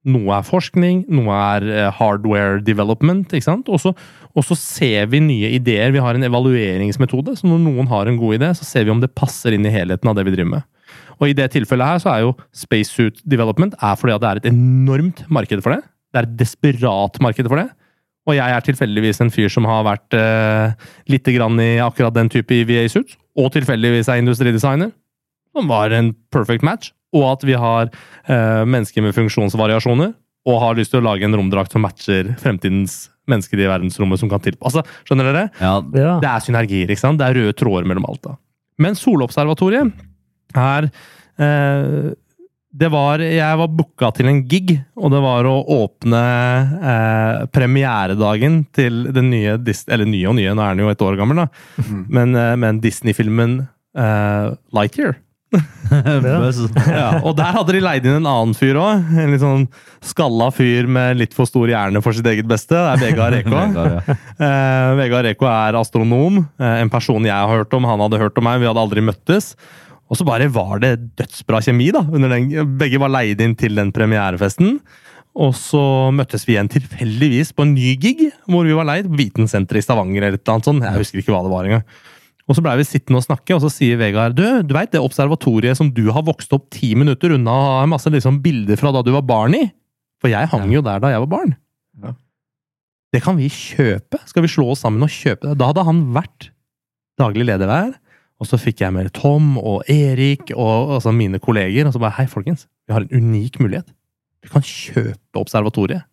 Noe 0.06 0.36
er 0.36 0.46
forskning, 0.46 1.02
noe 1.10 1.34
er 1.34 1.64
eh, 1.68 1.88
hardware 1.98 2.60
development. 2.62 3.32
ikke 3.34 3.48
sant? 3.48 3.68
Og 3.68 3.80
så, 3.82 4.54
ser 4.54 5.08
vi 5.10 5.20
nye 5.24 5.50
ideer. 5.56 5.90
Vi 5.92 6.02
har 6.02 6.14
en 6.14 6.26
evalueringsmetode. 6.28 7.34
Så 7.36 7.48
når 7.50 7.64
noen 7.64 7.90
har 7.90 8.06
en 8.06 8.20
god 8.20 8.38
idé, 8.38 8.52
så 8.54 8.64
ser 8.64 8.86
vi 8.86 8.94
om 8.94 9.02
det 9.02 9.14
passer 9.18 9.56
inn 9.56 9.66
i 9.66 9.74
helheten 9.74 10.08
av 10.08 10.14
det 10.16 10.24
vi 10.28 10.36
driver 10.36 10.54
med. 10.58 10.68
Og 11.18 11.32
i 11.32 11.34
det 11.36 11.50
tilfellet 11.52 11.90
her 11.90 12.02
så 12.02 12.12
er 12.12 12.22
jo 12.22 12.36
spacesuit 12.54 13.18
development 13.26 13.74
er 13.82 13.96
fordi 13.98 14.14
at 14.14 14.22
det 14.22 14.28
er 14.30 14.40
et 14.40 14.50
enormt 14.52 15.24
marked 15.26 15.64
for 15.64 15.74
det. 15.74 15.82
Det 16.14 16.20
er 16.20 16.28
et 16.28 16.38
desperat 16.40 17.18
marked 17.24 17.50
for 17.50 17.60
det. 17.60 17.68
Og 18.28 18.36
jeg 18.36 18.54
er 18.54 18.64
tilfeldigvis 18.64 19.22
en 19.24 19.32
fyr 19.32 19.50
som 19.52 19.66
har 19.68 19.86
vært 19.86 20.14
eh, 20.16 20.76
litt 21.08 21.28
grann 21.32 21.58
i 21.64 21.78
akkurat 21.80 22.14
den 22.14 22.28
type 22.32 22.52
EVA-suits, 22.52 23.16
og 23.40 23.50
tilfeldigvis 23.54 24.10
er 24.12 24.20
industridesigner, 24.20 24.92
som 25.56 25.70
var 25.70 25.94
en 25.96 26.12
perfect 26.34 26.66
match. 26.66 26.92
Og 27.16 27.24
at 27.30 27.44
vi 27.48 27.56
har 27.56 27.88
eh, 27.88 28.64
mennesker 28.68 29.04
med 29.04 29.16
funksjonsvariasjoner, 29.16 30.12
og 30.48 30.60
har 30.62 30.76
lyst 30.78 30.94
til 30.94 31.02
å 31.02 31.06
lage 31.08 31.26
en 31.26 31.36
romdrakt 31.36 31.74
som 31.74 31.82
matcher 31.84 32.32
fremtidens 32.40 33.08
mennesker 33.28 33.60
i 33.60 33.68
verdensrommet 33.68 34.20
som 34.20 34.30
kan 34.30 34.42
tilpasse. 34.44 34.80
Skjønner 35.08 35.28
dere? 35.28 35.48
Ja, 35.60 35.74
ja. 35.96 36.14
Det 36.22 36.30
er 36.30 36.44
synergier, 36.44 36.88
ikke 36.88 37.02
sant? 37.02 37.20
Det 37.20 37.28
er 37.28 37.36
røde 37.36 37.56
tråder 37.58 37.88
mellom 37.88 38.06
alt. 38.08 38.22
da. 38.24 38.38
Men 38.80 38.96
Solobservatoriet 38.96 39.92
er 40.56 40.88
eh, 40.88 42.08
det 42.78 42.90
var, 42.92 43.22
Jeg 43.24 43.58
var 43.58 43.70
booka 43.72 44.10
til 44.14 44.28
en 44.30 44.42
gig, 44.48 44.74
og 44.96 45.12
det 45.12 45.20
var 45.24 45.48
å 45.48 45.56
åpne 45.78 46.20
eh, 46.92 47.46
premieredagen 47.52 48.60
til 48.76 49.06
den 49.14 49.30
nye 49.32 49.56
Dis 49.60 49.86
Eller 49.88 50.08
nye 50.08 50.28
og 50.28 50.36
nye, 50.38 50.52
nå 50.54 50.64
er 50.64 50.76
den 50.76 50.84
jo 50.84 50.92
et 50.92 51.04
år 51.04 51.16
gammel, 51.18 51.44
da. 51.44 51.48
Mm. 51.80 52.02
Men, 52.06 52.36
eh, 52.36 52.54
men 52.60 52.82
Disney-filmen 52.84 53.58
eh, 53.98 54.52
Lightyear. 54.76 55.16
Ja, 56.98 57.22
og 57.24 57.32
der 57.38 57.54
hadde 57.56 57.72
de 57.72 57.80
leid 57.80 58.04
inn 58.06 58.18
en 58.18 58.28
annen 58.28 58.54
fyr 58.56 58.76
òg. 58.80 59.06
En 59.16 59.32
litt 59.32 59.42
sånn 59.42 59.64
skalla 60.04 60.50
fyr 60.54 60.88
med 60.90 61.18
litt 61.20 61.34
for 61.36 61.48
stor 61.48 61.70
hjerne 61.70 62.02
for 62.04 62.16
sitt 62.16 62.28
eget 62.28 62.48
beste. 62.48 62.76
Det 62.76 62.92
er 62.92 63.02
Vegard 63.06 63.36
Reko. 63.36 63.64
Ja. 63.78 64.16
Eh, 64.38 64.92
Vegard 65.00 65.26
Reko 65.28 65.48
er 65.50 65.78
astronom. 65.80 66.42
Eh, 66.60 66.78
en 66.82 66.92
person 66.92 67.24
jeg 67.24 67.34
har 67.34 67.62
hørt 67.64 67.74
om. 67.76 67.88
Han 67.88 68.04
hadde 68.04 68.20
hørt 68.20 68.38
om 68.38 68.48
meg. 68.48 68.60
Vi 68.62 68.68
hadde 68.68 68.84
aldri 68.84 69.04
møttes. 69.04 69.54
Og 70.08 70.16
så 70.20 70.24
bare 70.28 70.48
var 70.52 70.80
det 70.84 70.94
dødsbra 71.18 71.60
kjemi. 71.64 71.90
da. 71.96 72.04
Under 72.04 72.32
den, 72.32 72.50
begge 72.80 73.00
var 73.00 73.12
leid 73.12 73.40
inn 73.44 73.56
til 73.58 73.76
den 73.78 73.92
premierefesten. 73.96 74.78
Og 75.38 75.52
så 75.54 75.80
møttes 76.14 76.46
vi 76.48 76.56
igjen 76.56 76.70
tilfeldigvis 76.72 77.52
på 77.54 77.62
en 77.66 77.74
ny 77.76 77.92
gig, 78.00 78.24
hvor 78.50 78.66
vi 78.66 78.76
var 78.76 78.88
leid. 78.88 79.10
Vitensenteret 79.18 79.82
i 79.82 79.86
Stavanger 79.86 80.24
eller 80.24 80.38
et 80.38 80.42
eller 80.42 80.56
annet 80.56 80.70
sånt. 80.70 80.86
Jeg 80.86 81.04
husker 81.04 81.22
ikke 81.22 81.34
hva 81.36 81.44
det 81.46 81.52
var 81.52 81.68
engang. 81.68 81.84
Og 82.48 82.56
så 82.56 82.64
blei 82.64 82.78
vi 82.80 82.86
sittende 82.88 83.20
og 83.20 83.26
snakke, 83.26 83.52
og 83.54 83.60
så 83.60 83.70
sier 83.72 83.98
Vegard 84.00 84.36
du, 84.38 84.44
du 84.64 84.72
veit 84.76 84.92
det 84.94 85.02
observatoriet 85.04 85.76
som 85.76 85.90
du 85.92 86.06
har 86.14 86.24
vokst 86.24 86.52
opp 86.56 86.70
ti 86.72 86.94
minutter 86.96 87.34
unna 87.36 87.56
og 87.82 87.90
masse 87.92 88.08
liksom 88.12 88.40
bilder 88.44 88.80
fra 88.80 88.92
da 88.94 89.04
du 89.04 89.12
var 89.12 89.26
barn 89.28 89.56
i? 89.58 89.66
For 90.18 90.32
jeg 90.32 90.48
hang 90.50 90.72
jo 90.72 90.82
der 90.84 91.02
da 91.02 91.12
jeg 91.12 91.22
var 91.26 91.30
barn. 91.30 91.52
Ja. 92.00 92.14
Det 93.14 93.20
kan 93.24 93.36
vi 93.38 93.50
kjøpe. 93.52 94.20
Skal 94.28 94.44
vi 94.44 94.50
slå 94.52 94.70
oss 94.72 94.82
sammen 94.84 95.04
og 95.04 95.12
kjøpe 95.12 95.50
det? 95.50 95.58
Da 95.60 95.70
hadde 95.70 95.84
han 95.86 96.02
vært 96.16 96.50
daglig 97.20 97.46
leder 97.48 97.70
der. 97.70 97.92
Og 98.38 98.48
så 98.48 98.58
fikk 98.60 98.82
jeg 98.84 98.94
med 98.94 99.10
Tom 99.16 99.56
og 99.58 99.86
Erik 99.90 100.52
og 100.54 100.96
altså 100.98 101.12
mine 101.14 101.40
kolleger. 101.42 101.88
Og 101.88 101.94
så 101.94 102.02
bare 102.02 102.16
hei, 102.20 102.26
folkens, 102.30 102.66
vi 102.86 102.96
har 102.96 103.04
en 103.04 103.12
unik 103.12 103.58
mulighet. 103.62 103.88
Vi 104.44 104.52
kan 104.52 104.64
kjøpe 104.64 105.40
observatoriet. 105.40 106.06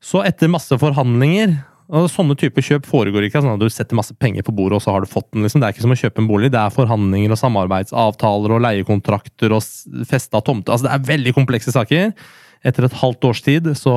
Så 0.00 0.22
etter 0.24 0.50
masse 0.50 0.74
forhandlinger 0.80 1.58
og 1.90 2.06
Sånne 2.10 2.36
typer 2.38 2.62
kjøp 2.62 2.86
foregår 2.86 3.26
ikke 3.26 3.40
sånn 3.42 3.56
at 3.56 3.62
du 3.62 3.66
setter 3.72 3.98
masse 3.98 4.14
penger 4.14 4.44
på 4.46 4.54
bordet, 4.54 4.78
og 4.78 4.84
så 4.84 4.94
har 4.94 5.02
du 5.02 5.10
fått 5.10 5.26
den. 5.32 5.42
liksom. 5.42 5.62
Det 5.62 5.66
er 5.66 5.74
ikke 5.74 5.86
som 5.86 5.94
å 5.96 5.98
kjøpe 5.98 6.22
en 6.22 6.28
bolig. 6.30 6.52
Det 6.54 6.60
er 6.60 6.74
forhandlinger 6.74 7.34
og 7.34 7.40
samarbeidsavtaler 7.40 8.54
og 8.54 8.62
leiekontrakter 8.62 9.56
og 9.56 10.06
festa 10.06 10.42
tomter. 10.46 10.76
Altså, 10.76 10.86
det 10.86 10.94
er 10.94 11.10
veldig 11.10 11.34
komplekse 11.34 11.74
saker. 11.74 12.12
Etter 12.62 12.86
et 12.86 12.98
halvt 13.00 13.26
års 13.26 13.42
tid 13.42 13.66
så 13.78 13.94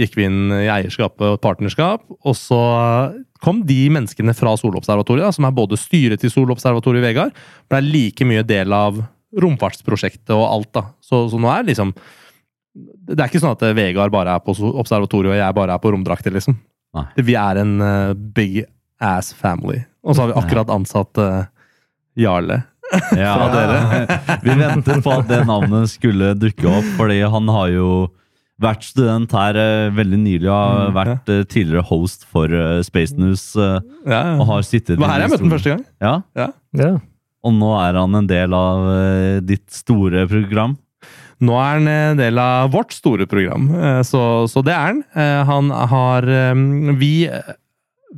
gikk 0.00 0.16
vi 0.18 0.26
inn 0.28 0.52
i 0.54 0.68
eierskapet 0.72 1.24
og 1.34 1.40
partnerskap. 1.44 2.04
Og 2.20 2.36
så 2.36 2.60
kom 3.40 3.62
de 3.64 3.80
menneskene 3.92 4.36
fra 4.36 4.52
Solobservatoriet, 4.60 5.36
som 5.36 5.48
er 5.48 5.56
både 5.56 5.80
styret 5.80 6.20
til 6.20 6.32
Solobservatoriet 6.32 7.04
Vegard, 7.04 7.36
ble 7.70 7.80
like 7.86 8.28
mye 8.28 8.44
del 8.46 8.76
av 8.76 9.00
romfartsprosjektet 9.40 10.34
og 10.36 10.46
alt. 10.48 10.72
da. 10.76 10.84
Så, 11.00 11.26
så 11.32 11.40
nå 11.40 11.48
er 11.52 11.68
liksom 11.68 11.94
Det 12.74 13.18
er 13.18 13.26
ikke 13.26 13.40
sånn 13.42 13.56
at 13.56 13.62
Vegard 13.74 14.12
bare 14.14 14.36
er 14.36 14.42
på 14.44 14.54
observatoriet 14.54 15.32
og 15.32 15.40
jeg 15.40 15.56
bare 15.56 15.74
er 15.74 15.82
på 15.82 15.90
romdrakter, 15.94 16.34
liksom. 16.34 16.58
Nei. 16.96 17.06
Vi 17.22 17.34
er 17.38 17.60
en 17.62 17.76
uh, 17.80 18.12
big 18.14 18.64
ass 19.00 19.32
family. 19.36 19.82
Og 20.04 20.16
så 20.16 20.24
har 20.24 20.32
vi 20.32 20.38
akkurat 20.40 20.70
ansatt 20.74 21.18
uh, 21.22 21.44
Jarle. 22.18 22.62
Ja, 23.14 23.34
Fra 23.38 23.50
dere. 23.54 24.16
Vi 24.46 24.54
ventet 24.58 25.04
på 25.04 25.12
at 25.14 25.28
det 25.30 25.44
navnet 25.46 25.92
skulle 25.92 26.32
dukke 26.34 26.66
opp, 26.80 26.88
fordi 26.98 27.20
han 27.22 27.46
har 27.54 27.68
jo 27.70 27.90
vært 28.60 28.82
student 28.88 29.30
her 29.36 29.56
uh, 29.56 29.92
veldig 29.94 30.18
nylig. 30.24 30.48
og 30.50 30.56
Har 30.56 30.90
Mm, 30.90 30.96
vært 30.98 31.30
uh, 31.30 31.44
tidligere 31.46 31.84
host 31.86 32.26
for 32.28 32.50
uh, 32.50 32.80
Space 32.84 33.14
News. 33.16 33.44
Uh, 33.56 33.78
Ja, 34.10 34.34
og 34.40 34.46
har 34.50 34.66
sittet 34.66 34.96
Det 34.96 35.00
var 35.04 35.14
her 35.14 35.22
jeg 35.28 35.30
møtte 35.36 35.46
den 35.46 35.54
første 35.54 35.76
gang. 35.76 35.86
Ja, 36.02 36.48
Ja. 36.76 36.90
Og 37.40 37.54
nå 37.56 37.70
er 37.80 37.96
han 37.96 38.14
en 38.18 38.26
del 38.28 38.52
av 38.52 38.82
ditt 39.48 39.70
store 39.72 40.26
program. 40.28 40.74
Nå 41.40 41.54
er 41.56 41.78
han 41.78 41.88
en 41.88 42.18
del 42.20 42.36
av 42.42 42.70
vårt 42.74 42.92
store 42.92 43.24
program, 43.30 43.70
eh, 43.74 44.00
så, 44.04 44.20
så 44.50 44.60
det 44.66 44.74
er 44.76 44.90
han. 44.90 45.02
Eh, 45.16 45.40
Han 45.48 45.70
har 45.72 46.26
eh, 46.28 46.52
Vi, 47.00 47.12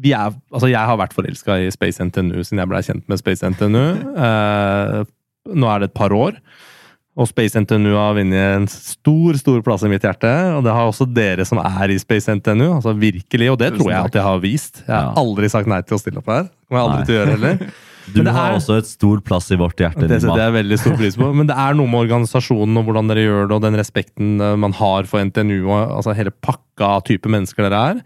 vi 0.03 0.13
er 0.17 0.35
Altså, 0.51 0.67
jeg 0.73 0.83
har 0.91 0.99
vært 0.99 1.15
forelska 1.15 1.61
i 1.63 1.71
Space 1.71 2.03
NTNU 2.03 2.41
siden 2.43 2.65
jeg 2.65 2.71
ble 2.73 2.83
kjent 2.83 3.07
med 3.13 3.21
Space 3.23 3.47
NTNU. 3.55 3.85
Eh, 4.17 5.01
Nå 5.55 5.67
er 5.71 5.83
det 5.83 5.91
et 5.93 5.99
par 5.99 6.13
år. 6.15 6.37
Og 7.13 7.27
Space 7.29 7.59
NTNU 7.61 7.91
har 7.93 8.15
vunnet 8.17 8.57
en 8.57 8.67
stor 8.73 9.37
stor 9.37 9.59
plass 9.67 9.83
i 9.85 9.91
mitt 9.93 10.03
hjerte. 10.07 10.31
Og 10.57 10.63
det 10.65 10.73
har 10.73 10.87
også 10.89 11.05
dere 11.13 11.45
som 11.45 11.59
er 11.61 11.93
i 11.93 11.99
Space 12.01 12.31
NTNU. 12.39 12.71
altså 12.79 12.95
virkelig, 12.97 13.51
Og 13.53 13.59
det 13.61 13.73
tror 13.77 13.91
jeg 13.91 14.07
at 14.09 14.15
jeg 14.17 14.23
har 14.25 14.39
vist. 14.41 14.83
Jeg 14.87 14.95
har 14.97 15.19
aldri 15.21 15.51
sagt 15.53 15.69
nei 15.69 15.83
til 15.85 15.99
å 15.99 16.01
stille 16.01 16.23
opp 16.23 16.31
her. 16.33 16.47
Kommer 16.71 16.81
jeg 16.81 16.87
aldri 16.89 16.99
Nei. 17.03 17.07
til 17.11 17.15
å 17.15 17.19
gjøre 17.21 17.35
heller. 17.37 17.67
Du 18.09 18.19
Men 18.19 18.27
det 18.27 18.35
har 18.35 18.51
er- 18.51 18.59
også 18.59 18.79
et 18.81 18.89
stor 18.91 19.21
plass 19.23 19.51
i 19.55 19.59
vårt 19.61 19.79
hjerte. 19.79 20.09
Det 20.09 20.21
setter 20.23 20.43
jeg 20.43 20.57
veldig 20.59 20.79
stor 20.81 20.97
pris 20.99 21.17
på. 21.17 21.31
Men 21.35 21.47
det 21.47 21.57
er 21.57 21.79
noe 21.79 21.87
med 21.87 22.09
organisasjonen 22.09 22.77
og 22.81 22.89
hvordan 22.89 23.09
dere 23.13 23.27
gjør 23.29 23.49
det, 23.49 23.57
og 23.57 23.63
den 23.63 23.79
respekten 23.79 24.41
eh, 24.41 24.57
man 24.57 24.73
har 24.79 25.09
for 25.11 25.23
NTNU 25.23 25.69
og 25.69 25.99
altså 26.01 26.17
hele 26.19 26.35
pakka 26.35 26.97
av 26.99 27.05
type 27.09 27.31
mennesker 27.31 27.69
dere 27.69 27.83
er. 27.93 28.05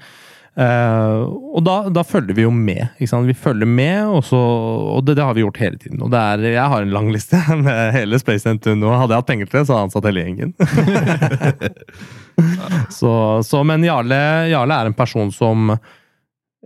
Uh, 0.57 1.29
og 1.53 1.61
da, 1.67 1.75
da 1.93 2.01
følger 2.01 2.33
vi 2.33 2.47
jo 2.47 2.51
med. 2.51 2.87
Vi 2.97 3.35
følger 3.37 3.69
med, 3.69 4.07
og, 4.09 4.23
så, 4.25 4.39
og 4.41 5.03
det, 5.05 5.19
det 5.19 5.25
har 5.27 5.37
vi 5.37 5.43
gjort 5.45 5.61
hele 5.61 5.77
tiden. 5.77 6.01
Og 6.01 6.15
er, 6.17 6.47
jeg 6.49 6.71
har 6.73 6.81
en 6.81 6.95
lang 6.95 7.11
liste 7.13 7.37
med 7.67 7.93
hele 7.93 8.17
Space 8.23 8.47
Center 8.47 8.73
og 8.73 8.97
Hadde 8.97 9.13
jeg 9.13 9.21
hatt 9.21 9.29
penger 9.29 9.51
til 9.51 9.61
det, 9.61 9.67
så 9.69 9.77
hadde 9.77 9.83
jeg 9.83 9.91
ansatt 9.91 10.09
hele 10.09 10.25
gjengen. 10.25 10.57
så, 12.99 13.13
så, 13.45 13.61
men 13.69 13.85
Jarle, 13.85 14.23
Jarle 14.53 14.81
er 14.81 14.91
en 14.91 14.97
person 14.97 15.33
som 15.35 15.77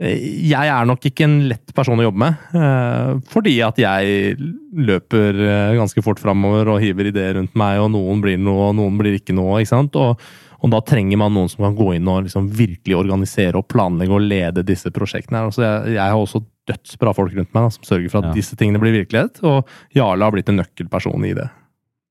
jeg 0.01 0.69
er 0.73 0.87
nok 0.89 1.05
ikke 1.11 1.27
en 1.27 1.35
lett 1.51 1.75
person 1.77 2.01
å 2.01 2.05
jobbe 2.07 2.23
med, 2.23 2.45
eh, 2.57 3.11
fordi 3.29 3.57
at 3.67 3.77
jeg 3.83 4.37
løper 4.73 5.41
eh, 5.45 5.75
ganske 5.77 6.03
fort 6.05 6.23
framover 6.23 6.71
og 6.73 6.81
hiver 6.81 7.11
ideer 7.11 7.35
rundt 7.37 7.53
meg, 7.61 7.81
og 7.83 7.91
noen 7.93 8.23
blir 8.25 8.39
noe, 8.41 8.71
og 8.71 8.79
noen 8.79 8.97
blir 9.01 9.19
ikke 9.19 9.37
noe. 9.37 9.59
ikke 9.61 9.75
sant? 9.75 9.99
Og, 10.01 10.17
og 10.61 10.73
da 10.73 10.81
trenger 10.85 11.21
man 11.21 11.35
noen 11.37 11.51
som 11.53 11.67
kan 11.67 11.77
gå 11.77 11.91
inn 11.99 12.09
og 12.09 12.25
liksom 12.27 12.49
virkelig 12.49 12.97
organisere 12.97 13.61
og 13.61 13.69
planlegge 13.69 14.17
og 14.17 14.25
lede 14.25 14.65
disse 14.65 14.89
prosjektene. 14.95 15.39
her. 15.43 15.51
Altså 15.53 15.67
jeg, 15.67 15.95
jeg 15.99 16.15
har 16.15 16.17
også 16.25 16.43
dødsbra 16.71 17.15
folk 17.17 17.37
rundt 17.37 17.53
meg 17.57 17.67
da, 17.69 17.71
som 17.77 17.85
sørger 17.89 18.11
for 18.13 18.23
at 18.25 18.31
Ja. 18.33 18.39
disse 18.41 18.57
tingene 18.57 18.81
blir 18.81 18.97
virkelighet, 19.03 19.41
og 19.45 19.69
Jarle 19.97 20.25
har 20.25 20.33
blitt 20.33 20.49
en 20.53 20.61
nøkkelperson 20.63 21.25
i 21.29 21.35
det. 21.37 21.49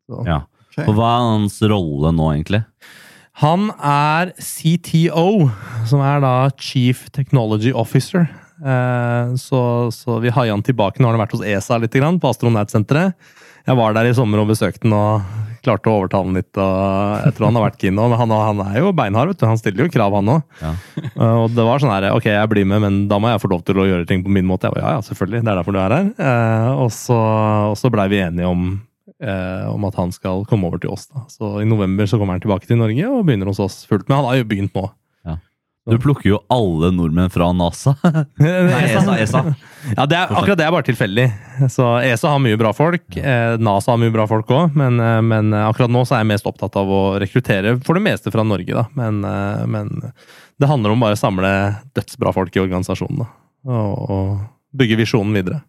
Så. 0.10 0.24
Ja. 0.30 0.40
Og 0.86 0.94
hva 0.96 1.10
er 1.18 1.28
hans 1.34 1.58
rolle 1.66 2.14
nå, 2.16 2.30
egentlig? 2.38 2.64
Han 3.40 3.70
er 3.80 4.34
CTO, 4.36 5.48
som 5.88 6.02
er 6.04 6.20
da 6.24 6.34
Chief 6.60 7.06
Technology 7.16 7.72
Officer. 7.72 8.26
Eh, 8.60 9.36
så, 9.40 9.62
så 9.96 10.18
vi 10.20 10.34
haia 10.36 10.52
han 10.52 10.64
tilbake. 10.66 11.00
Nå 11.00 11.08
har 11.08 11.16
han 11.16 11.24
vært 11.24 11.38
hos 11.38 11.46
ESA 11.48 11.78
litt, 11.80 11.96
grann, 11.96 12.20
på 12.20 12.34
astronautsenteret. 12.34 13.16
Jeg 13.70 13.78
var 13.78 13.96
der 13.96 14.10
i 14.10 14.16
sommer 14.18 14.42
og 14.42 14.50
besøkte 14.50 14.88
han 14.88 14.96
og 14.98 15.48
klarte 15.64 15.92
å 15.92 16.02
overtale 16.02 16.28
han 16.28 16.36
litt. 16.40 16.52
Og 16.60 17.24
jeg 17.30 17.38
tror 17.38 17.48
han 17.48 17.60
har 17.62 17.66
vært 17.70 17.80
keen 17.80 17.96
men 18.00 18.18
han, 18.20 18.36
han 18.50 18.64
er 18.66 18.82
jo 18.82 18.92
beinhard. 18.98 19.32
vet 19.32 19.40
du. 19.40 19.48
Han 19.48 19.62
stiller 19.62 19.86
jo 19.86 19.94
krav, 19.94 20.20
han 20.20 20.34
òg. 20.36 20.60
Ja. 20.60 20.74
og 21.40 21.56
det 21.56 21.70
var 21.70 21.80
sånn 21.80 21.96
her 21.96 22.10
Ok, 22.12 22.28
jeg 22.34 22.52
blir 22.52 22.68
med, 22.68 22.84
men 22.84 23.00
da 23.12 23.22
må 23.24 23.32
jeg 23.32 23.44
få 23.46 23.54
lov 23.54 23.64
til 23.68 23.80
å 23.80 23.88
gjøre 23.88 24.10
ting 24.10 24.26
på 24.26 24.36
min 24.36 24.48
måte. 24.50 24.68
Jeg 24.68 24.76
var, 24.76 24.84
ja, 24.84 24.98
ja, 24.98 25.08
selvfølgelig. 25.08 25.46
Det 25.46 25.54
er 25.54 25.62
derfor 25.62 25.78
du 25.78 25.80
er 25.80 25.96
her. 25.96 26.12
Eh, 26.28 26.70
og 26.84 26.92
så, 26.96 27.20
og 27.72 27.80
så 27.80 27.94
blei 27.94 28.10
vi 28.12 28.24
enige 28.26 28.52
om 28.52 28.72
eh, 29.24 29.66
om 29.70 29.86
at 29.90 30.00
han 30.00 30.14
skal 30.16 30.46
komme 30.50 30.70
over 30.70 30.82
til 30.82 30.94
oss. 30.96 31.08
da. 31.12 31.26
Så 31.32 31.58
I 31.64 31.68
november 31.68 32.10
så 32.10 32.20
kommer 32.20 32.38
han 32.38 32.44
tilbake 32.44 32.70
til 32.70 32.80
Norge 32.82 33.10
og 33.10 33.26
begynner 33.28 33.52
hos 33.52 33.62
oss 33.64 33.84
fullt. 33.90 34.08
Men 34.10 34.22
han 34.22 34.30
har 34.32 34.42
jo 34.42 34.50
begynt 34.50 34.76
nå. 34.78 34.90
Du 35.90 35.98
plukker 36.02 36.28
jo 36.30 36.40
alle 36.54 36.92
nordmenn 36.94 37.32
fra 37.34 37.50
NASA. 37.56 37.96
Nei, 38.40 38.84
ESA. 38.84 39.16
ESA. 39.18 39.42
Ja, 39.96 40.06
det 40.10 40.18
er, 40.20 40.34
Akkurat 40.36 40.60
det 40.60 40.66
er 40.68 40.74
bare 40.76 40.86
tilfeldig. 40.86 41.26
Så 41.72 41.88
ESA 42.06 42.34
har 42.36 42.44
mye 42.44 42.60
bra 42.60 42.74
folk. 42.76 43.08
Eh, 43.18 43.56
NASA 43.62 43.96
har 43.96 44.02
mye 44.02 44.14
bra 44.14 44.28
folk 44.30 44.52
òg, 44.54 44.76
men, 44.78 45.00
eh, 45.02 45.18
men 45.26 45.54
eh, 45.56 45.66
akkurat 45.66 45.92
nå 45.94 46.04
så 46.06 46.18
er 46.18 46.24
jeg 46.26 46.32
mest 46.34 46.50
opptatt 46.50 46.78
av 46.80 46.92
å 46.94 47.02
rekruttere 47.22 47.78
for 47.86 47.98
det 47.98 48.06
meste 48.06 48.34
fra 48.34 48.46
Norge. 48.46 48.76
da. 48.76 48.86
Men, 49.00 49.24
eh, 49.26 49.66
men 49.72 49.94
det 50.60 50.70
handler 50.70 50.94
om 50.94 51.08
bare 51.08 51.18
å 51.18 51.22
samle 51.22 51.54
dødsbra 51.98 52.36
folk 52.36 52.60
i 52.60 52.64
organisasjonen. 52.68 53.24
da. 53.24 53.30
Og, 53.70 54.14
og 54.14 54.80
bygge 54.80 55.00
visjonen 55.00 55.34
videre. 55.42 55.64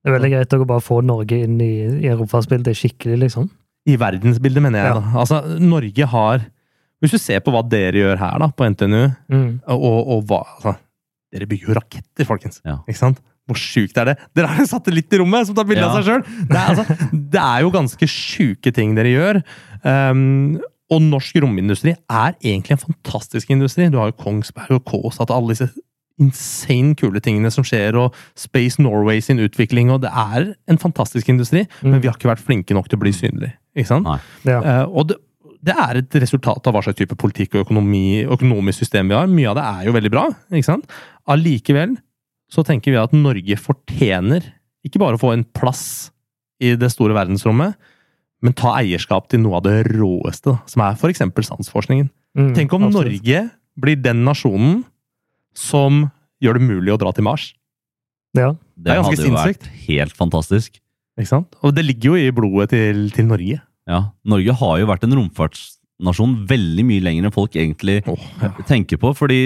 Det 0.00 0.08
er 0.10 0.16
veldig 0.16 0.30
greit 0.32 0.54
å 0.56 0.66
bare 0.68 0.84
få 0.84 1.00
Norge 1.04 1.38
inn 1.44 1.58
i, 1.60 1.72
i 2.00 2.08
europaspillet 2.08 2.76
skikkelig, 2.78 3.18
liksom. 3.26 3.50
I 3.88 3.96
verdensbildet, 4.00 4.62
mener 4.64 4.80
jeg. 4.80 4.92
Ja. 4.92 5.00
da. 5.00 5.18
Altså, 5.22 5.40
Norge 5.60 6.06
har 6.12 6.46
Hvis 7.00 7.14
du 7.14 7.18
ser 7.20 7.40
på 7.40 7.52
hva 7.54 7.62
dere 7.64 7.96
gjør 7.96 8.18
her 8.20 8.38
da, 8.42 8.50
på 8.52 8.66
NTNU, 8.68 9.02
Mm. 9.32 9.50
og, 9.72 10.00
og 10.16 10.24
hva 10.28 10.42
altså, 10.44 10.74
Dere 11.32 11.46
bygger 11.46 11.68
jo 11.70 11.76
raketter, 11.78 12.26
folkens. 12.26 12.58
Ja. 12.66 12.80
Ikke 12.90 12.98
sant? 12.98 13.20
Hvor 13.48 13.56
sjukt 13.58 13.96
er 13.98 14.10
det? 14.10 14.16
Dere 14.36 14.50
har 14.50 14.58
en 14.62 14.66
satellitt 14.68 15.12
i 15.14 15.20
rommet 15.22 15.46
som 15.46 15.54
tar 15.56 15.64
bilde 15.68 15.86
av 15.86 15.94
seg 15.96 16.08
sjøl! 16.08 16.24
Det, 16.50 16.58
altså, 16.58 16.96
det 17.34 17.40
er 17.44 17.62
jo 17.64 17.70
ganske 17.74 18.08
sjuke 18.10 18.72
ting 18.74 18.92
dere 18.98 19.12
gjør. 19.14 19.38
Um, 19.86 20.58
og 20.90 21.04
norsk 21.06 21.38
romindustri 21.44 21.94
er 21.94 22.34
egentlig 22.42 22.74
en 22.76 22.82
fantastisk 22.82 23.52
industri. 23.54 23.86
Du 23.90 23.98
har 24.00 24.10
jo 24.10 24.16
Kongsberg 24.18 24.80
og 24.80 24.84
Kaas, 24.90 25.20
og 25.22 25.30
alle 25.34 25.54
disse 25.54 25.70
insane 26.20 26.94
kule 27.00 27.20
tingene 27.24 27.50
som 27.52 27.64
skjer, 27.66 27.96
og 27.98 28.14
Space 28.38 28.80
Norway 28.82 29.22
sin 29.24 29.40
utvikling, 29.42 29.90
og 29.94 30.02
det 30.04 30.10
er 30.12 30.52
en 30.70 30.78
fantastisk 30.78 31.28
industri, 31.32 31.64
Mm. 31.82 31.90
men 31.94 32.00
vi 32.02 32.08
har 32.08 32.16
ikke 32.18 32.30
vært 32.30 32.44
flinke 32.44 32.76
nok 32.76 32.88
til 32.88 32.98
å 32.98 33.02
bli 33.02 33.12
synlige. 33.16 33.54
Ikke 33.76 33.86
sant? 33.88 34.06
Ja. 34.44 34.60
Uh, 34.60 34.86
og 35.00 35.08
det, 35.08 35.16
det 35.62 35.74
er 35.76 36.00
et 36.02 36.14
resultat 36.22 36.66
av 36.66 36.74
hva 36.76 36.82
slags 36.84 36.98
type 36.98 37.16
politikk 37.20 37.54
og 37.56 37.66
økonomi, 37.66 38.22
økonomisk 38.24 38.78
system 38.84 39.08
vi 39.10 39.14
har. 39.18 39.26
Mye 39.30 39.50
av 39.50 39.56
det 39.58 39.64
er 39.70 39.88
jo 39.88 39.92
veldig 39.96 40.10
bra. 40.12 40.28
ikke 40.52 40.64
sant? 40.70 40.86
Allikevel 41.28 41.96
så 42.50 42.64
tenker 42.66 42.90
vi 42.94 42.98
at 43.00 43.12
Norge 43.14 43.56
fortjener 43.60 44.52
ikke 44.86 44.98
bare 44.98 45.14
å 45.18 45.20
få 45.20 45.32
en 45.36 45.44
plass 45.44 46.10
i 46.60 46.74
det 46.76 46.88
store 46.92 47.14
verdensrommet, 47.16 47.76
men 48.42 48.54
ta 48.56 48.72
eierskap 48.80 49.28
til 49.28 49.42
noe 49.44 49.58
av 49.60 49.66
det 49.66 49.82
råeste, 49.92 50.54
som 50.66 50.82
er 50.82 50.96
f.eks. 50.96 51.20
sansforskningen. 51.20 52.08
Mm, 52.36 52.54
Tenk 52.56 52.72
om 52.72 52.86
absolutt. 52.88 53.20
Norge 53.20 53.42
blir 53.80 54.00
den 54.00 54.24
nasjonen 54.24 54.80
som 55.56 56.06
gjør 56.42 56.58
det 56.58 56.68
mulig 56.68 56.94
å 56.94 57.00
dra 57.00 57.12
til 57.14 57.26
Mars. 57.26 57.50
Ja. 58.36 58.54
Det, 58.76 58.92
er 58.92 59.02
ganske 59.02 59.16
hadde 59.18 59.28
jo 59.28 59.36
vært 59.36 59.68
helt 59.88 60.16
fantastisk. 60.16 60.78
Ikke 61.18 61.32
sant? 61.32 61.58
Og 61.66 61.74
det 61.76 61.84
ligger 61.84 62.14
jo 62.14 62.20
i 62.20 62.32
blodet 62.34 62.70
til, 62.72 63.04
til 63.14 63.28
Norge. 63.28 63.60
Ja, 63.90 64.00
Norge 64.28 64.56
har 64.60 64.80
jo 64.80 64.88
vært 64.88 65.04
en 65.04 65.16
romfartsnasjon 65.18 66.36
veldig 66.48 66.86
mye 66.86 67.04
lenger 67.04 67.26
enn 67.26 67.34
folk 67.34 67.56
egentlig 67.58 68.00
oh, 68.08 68.28
ja. 68.40 68.52
tenker 68.68 69.00
på. 69.02 69.12
Fordi 69.18 69.40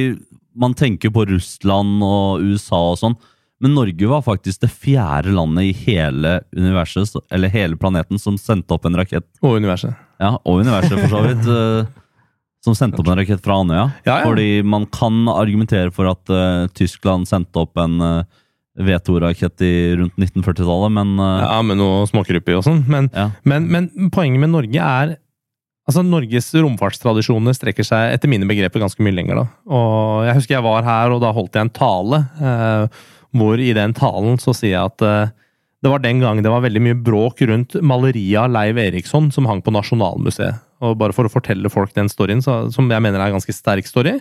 man 0.54 0.76
tenker 0.78 1.10
på 1.14 1.26
Russland 1.32 2.04
og 2.04 2.44
USA 2.44 2.80
og 2.92 3.00
sånn. 3.00 3.18
Men 3.62 3.76
Norge 3.78 4.08
var 4.10 4.24
faktisk 4.26 4.64
det 4.66 4.70
fjerde 4.74 5.32
landet 5.32 5.70
i 5.70 5.74
hele 5.86 6.36
universet, 6.52 7.14
eller 7.32 7.52
hele 7.52 7.78
planeten, 7.80 8.20
som 8.20 8.36
sendte 8.38 8.74
opp 8.76 8.84
en 8.84 8.98
rakett. 8.98 9.26
Og 9.40 9.56
universet. 9.62 9.94
Ja, 10.20 10.34
og 10.42 10.64
universet 10.66 10.98
for 10.98 11.10
så 11.14 11.22
vidt. 11.24 11.48
eh, 12.64 12.68
Som 12.68 12.79
sendte 12.79 13.03
opp 13.03 13.11
en 13.12 13.20
rakett 13.20 13.42
fra 13.44 13.61
Andøya. 13.62 13.90
Ja, 14.07 14.20
ja. 14.20 14.22
Fordi 14.24 14.62
man 14.64 14.88
kan 14.92 15.29
argumentere 15.29 15.92
for 15.94 16.09
at 16.11 16.33
uh, 16.33 16.64
Tyskland 16.74 17.29
sendte 17.29 17.61
opp 17.61 17.77
en 17.81 18.00
uh, 18.00 18.24
V2-rakett 18.81 19.62
i 19.62 19.74
rundt 20.00 20.16
1940-tallet, 20.16 20.94
men 20.96 21.18
uh, 21.20 21.44
Ja, 21.44 21.61
med 21.62 21.79
noe 21.79 22.09
småkryp 22.11 22.48
i 22.50 22.57
og 22.59 22.64
sånn. 22.66 22.83
Men, 22.90 23.11
ja. 23.14 23.31
men, 23.44 23.68
men 23.70 23.92
poenget 24.14 24.42
med 24.42 24.55
Norge 24.57 24.81
er 24.81 25.18
Altså, 25.85 26.00
Norges 26.00 26.46
romfartstradisjoner 26.57 27.53
strekker 27.53 27.85
seg 27.85 28.14
etter 28.14 28.31
mine 28.33 28.48
begreper 28.48 28.81
ganske 28.81 29.05
mye 29.05 29.16
lenger. 29.18 29.42
da. 29.42 29.46
Og 29.68 30.24
Jeg 30.24 30.37
husker 30.38 30.57
jeg 30.57 30.64
var 30.64 30.87
her, 30.87 31.12
og 31.12 31.20
da 31.20 31.33
holdt 31.37 31.59
jeg 31.59 31.66
en 31.66 31.74
tale. 31.77 32.22
Eh, 32.40 33.03
hvor 33.37 33.61
i 33.61 33.74
den 33.77 33.92
talen 33.92 34.40
så 34.40 34.55
sier 34.57 34.79
jeg 34.79 34.92
at 34.94 35.05
eh, 35.05 35.35
det 35.85 35.92
var 35.92 36.00
den 36.00 36.22
gang 36.22 36.40
det 36.40 36.48
var 36.48 36.64
veldig 36.64 36.81
mye 36.81 36.96
bråk 36.96 37.42
rundt 37.44 37.77
maleriet 37.85 38.46
av 38.46 38.55
Leiv 38.55 38.81
Eriksson 38.81 39.29
som 39.35 39.44
hang 39.50 39.61
på 39.61 39.74
Nasjonalmuseet. 39.77 40.63
Og 40.82 40.96
bare 40.98 41.14
for 41.14 41.28
å 41.28 41.32
fortelle 41.32 41.70
folk 41.70 41.92
den 41.94 42.08
storyen, 42.10 42.42
så, 42.44 42.64
som 42.74 42.88
jeg 42.90 43.02
mener 43.04 43.20
er 43.20 43.30
en 43.30 43.37
ganske 43.38 43.54
sterk 43.54 43.87
story, 43.87 44.16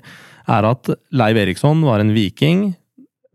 er 0.48 0.68
at 0.70 0.90
Leiv 1.16 1.40
Eriksson 1.42 1.82
var 1.86 2.04
en 2.04 2.14
viking. 2.16 2.76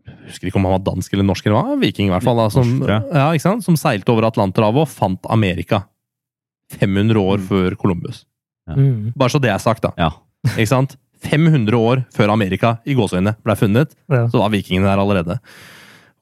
Jeg 0.07 0.31
husker 0.31 0.49
ikke 0.49 0.57
om 0.61 0.65
han 0.69 0.77
var 0.77 0.85
dansk 0.87 1.13
eller 1.13 1.27
norsk, 1.27 1.45
eller 1.45 1.59
hva, 1.59 1.75
viking 1.83 2.07
i 2.09 2.13
hvert 2.13 2.25
fall, 2.25 2.39
da, 2.39 2.47
som, 2.53 2.71
ja, 2.87 3.27
ikke 3.35 3.43
sant? 3.45 3.65
som 3.65 3.77
seilte 3.77 4.09
over 4.13 4.29
Atlanterhavet 4.29 4.85
og 4.85 4.89
fant 4.89 5.29
Amerika. 5.29 5.83
500 6.79 7.17
år 7.21 7.43
før 7.49 7.75
Columbus. 7.81 8.23
Mm. 8.69 9.11
Bare 9.17 9.33
så 9.33 9.41
det 9.41 9.49
er 9.53 9.61
sagt, 9.61 9.83
da. 9.85 9.93
ja. 9.97 10.11
Ikke 10.55 10.69
sant? 10.69 10.93
500 11.25 11.75
år 11.75 12.03
før 12.15 12.31
Amerika 12.31 12.77
i 12.87 12.93
gåseøyne 12.95 13.33
ble 13.43 13.55
funnet, 13.59 13.91
Ja. 14.07 14.27
så 14.31 14.39
var 14.39 14.53
vikingene 14.53 14.87
der 14.87 15.01
allerede. 15.01 15.39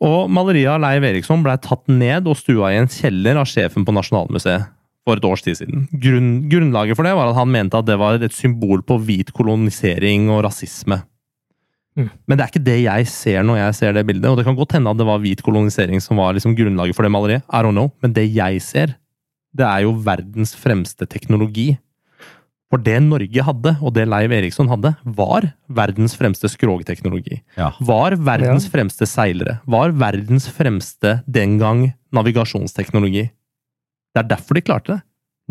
Og 0.02 0.30
maleriet 0.32 0.72
av 0.72 0.80
Leiv 0.82 1.04
Eriksson 1.06 1.44
ble 1.46 1.54
tatt 1.62 1.84
ned 1.92 2.26
og 2.30 2.38
stua 2.40 2.72
i 2.74 2.80
en 2.80 2.88
kjeller 2.90 3.38
av 3.42 3.46
sjefen 3.50 3.86
på 3.86 3.94
Nasjonalmuseet 3.94 4.72
for 5.08 5.20
et 5.20 5.28
års 5.28 5.44
tid 5.46 5.62
siden. 5.62 5.86
Grunn, 6.04 6.32
grunnlaget 6.52 7.00
for 7.00 7.08
det 7.08 7.16
var 7.16 7.32
at 7.32 7.40
han 7.40 7.54
mente 7.54 7.80
at 7.80 7.88
det 7.88 7.96
var 8.00 8.20
et 8.20 8.36
symbol 8.36 8.84
på 8.84 9.00
hvit 9.08 9.32
kolonisering 9.36 10.28
og 10.34 10.44
rasisme. 10.48 11.00
Mm. 11.98 12.12
Men 12.30 12.38
det 12.38 12.44
er 12.44 12.52
ikke 12.52 12.68
det 12.68 12.78
jeg 12.84 13.10
ser 13.10 13.48
når 13.48 13.60
jeg 13.62 13.80
ser 13.80 13.98
det 13.98 14.06
bildet. 14.06 14.30
Og 14.30 14.38
det 14.38 14.46
kan 14.46 14.58
godt 14.58 14.78
hende 14.78 14.92
at 14.92 15.00
det 15.00 15.08
var 15.08 15.24
hvit 15.24 15.42
kolonisering 15.46 16.04
som 16.04 16.20
var 16.22 16.38
liksom 16.38 16.56
grunnlaget 16.58 16.98
for 16.98 17.08
det 17.08 17.14
maleriet. 17.14 17.48
I 17.50 17.64
don't 17.66 17.78
know. 17.78 17.90
Men 18.04 18.14
det 18.14 18.28
jeg 18.36 18.62
ser, 18.62 18.96
det 19.58 19.66
er 19.66 19.88
jo 19.88 19.96
verdens 20.06 20.54
fremste 20.58 21.10
teknologi. 21.10 21.72
For 22.68 22.84
det 22.84 22.98
Norge 23.00 23.44
hadde, 23.48 23.72
og 23.80 23.94
det 23.96 24.04
Leiv 24.12 24.34
Eriksson 24.36 24.68
hadde, 24.68 24.92
var 25.18 25.46
verdens 25.72 26.18
fremste 26.20 26.50
skrogteknologi. 26.52 27.40
Ja. 27.56 27.72
Var 27.80 28.18
verdens 28.20 28.68
fremste 28.72 29.08
seilere. 29.08 29.62
Var 29.64 29.96
verdens 29.96 30.50
fremste 30.52 31.22
den 31.24 31.56
gang 31.62 31.86
navigasjonsteknologi. 32.12 33.30
Det 34.18 34.24
er 34.24 34.30
derfor 34.34 34.58
de 34.58 34.64
klarte 34.66 34.96
det. 34.96 35.02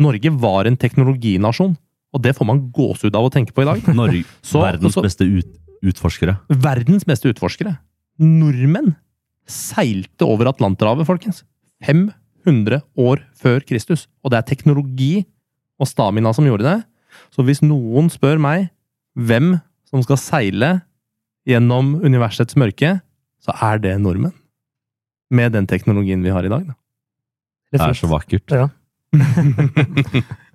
Norge 0.03 0.29
var 0.43 0.67
en 0.67 0.75
teknologinasjon. 0.77 1.77
Og 2.15 2.21
det 2.23 2.33
får 2.35 2.47
man 2.49 2.59
gåsehud 2.75 3.15
av 3.15 3.27
å 3.27 3.31
tenke 3.31 3.53
på 3.55 3.63
i 3.63 3.67
dag. 3.69 3.79
Norge, 3.95 4.25
Så- 4.43 4.61
verdens 4.65 4.97
så- 4.97 5.03
beste 5.05 5.23
ut, 5.27 5.47
utforskere. 5.87 6.35
Verdens 6.51 7.05
beste 7.07 7.31
utforskere. 7.31 7.77
Nordmenn 8.19 8.95
seilte 9.47 10.27
over 10.27 10.49
Atlanterhavet, 10.51 11.07
folkens. 11.07 11.43
500 11.85 12.81
år 12.99 13.21
før 13.37 13.63
Kristus. 13.63 14.07
Og 14.25 14.33
det 14.33 14.41
er 14.41 14.47
teknologi 14.49 15.13
og 15.79 15.87
stamina 15.87 16.33
som 16.35 16.47
gjorde 16.49 16.65
det. 16.67 16.77
Så 17.31 17.45
hvis 17.47 17.61
noen 17.63 18.09
spør 18.11 18.41
meg 18.41 18.67
hvem 19.17 19.55
som 19.87 20.03
skal 20.03 20.19
seile 20.19 20.71
gjennom 21.47 21.95
universets 22.03 22.57
mørke, 22.59 22.97
så 23.39 23.55
er 23.63 23.79
det 23.79 23.93
nordmenn. 24.03 24.33
Med 25.31 25.53
den 25.55 25.67
teknologien 25.69 26.23
vi 26.25 26.33
har 26.33 26.43
i 26.43 26.51
dag, 26.51 26.65
da. 26.67 26.75
Det 27.73 27.81
er 27.83 27.97
så 27.97 28.09
vakkert. 28.11 28.53
Ja. 28.53 28.69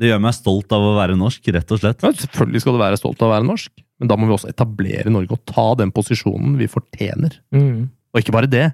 Det 0.00 0.08
gjør 0.08 0.22
meg 0.24 0.34
stolt 0.34 0.72
av 0.74 0.82
å 0.82 0.94
være 0.96 1.14
norsk, 1.14 1.44
rett 1.54 1.72
og 1.74 1.78
slett. 1.78 2.00
Ja, 2.02 2.10
selvfølgelig 2.16 2.62
skal 2.64 2.74
du 2.74 2.80
være 2.80 2.98
stolt 2.98 3.20
av 3.22 3.28
å 3.28 3.34
være 3.36 3.46
norsk, 3.46 3.70
men 4.00 4.10
da 4.10 4.16
må 4.18 4.26
vi 4.26 4.34
også 4.34 4.50
etablere 4.50 5.12
Norge 5.12 5.36
og 5.36 5.44
ta 5.46 5.66
den 5.78 5.92
posisjonen 5.94 6.56
vi 6.58 6.66
fortjener. 6.70 7.36
Mm. 7.54 7.90
Og 8.10 8.22
ikke 8.22 8.34
bare 8.34 8.50
det, 8.50 8.64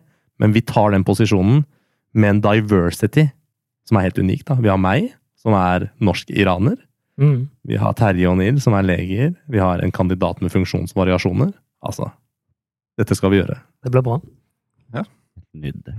men 0.40 0.54
vi 0.54 0.62
tar 0.64 0.94
den 0.94 1.04
posisjonen 1.04 1.66
med 2.16 2.30
en 2.30 2.42
diversity 2.46 3.26
som 3.88 3.98
er 3.98 4.08
helt 4.08 4.20
unik. 4.22 4.46
da. 4.48 4.56
Vi 4.62 4.72
har 4.72 4.80
meg, 4.80 5.10
som 5.36 5.56
er 5.58 5.90
norsk-iraner. 6.00 6.78
Mm. 7.20 7.48
Vi 7.66 7.76
har 7.82 7.96
Terje 7.98 8.30
og 8.30 8.38
Neil, 8.40 8.60
som 8.62 8.76
er 8.78 8.86
leger. 8.86 9.34
Vi 9.50 9.60
har 9.60 9.82
en 9.82 9.92
kandidat 9.92 10.40
med 10.40 10.54
funksjonsvariasjoner. 10.54 11.52
Altså, 11.84 12.12
dette 12.98 13.18
skal 13.18 13.34
vi 13.34 13.42
gjøre. 13.42 13.58
Det 13.84 13.92
blir 13.92 14.06
bra. 14.06 14.20
Nydelig. 15.58 15.98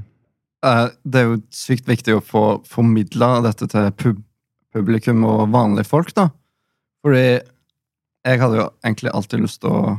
Eh, 0.66 0.88
Det 1.04 1.20
er 1.20 1.30
jo 1.30 1.38
sykt 1.54 1.88
viktig 1.88 2.18
å 2.18 2.24
få 2.26 2.44
formidla 2.68 3.40
dette 3.46 3.68
til 3.72 3.92
pub 3.92 4.24
publikum 4.70 5.24
og 5.26 5.48
vanlige 5.50 5.88
folk, 5.90 6.12
da. 6.14 6.28
Fordi 7.02 7.40
jeg 8.26 8.40
hadde 8.42 8.60
jo 8.60 8.68
egentlig 8.86 9.10
alltid 9.18 9.42
lyst 9.42 9.62
til 9.64 9.72
å 9.74 9.96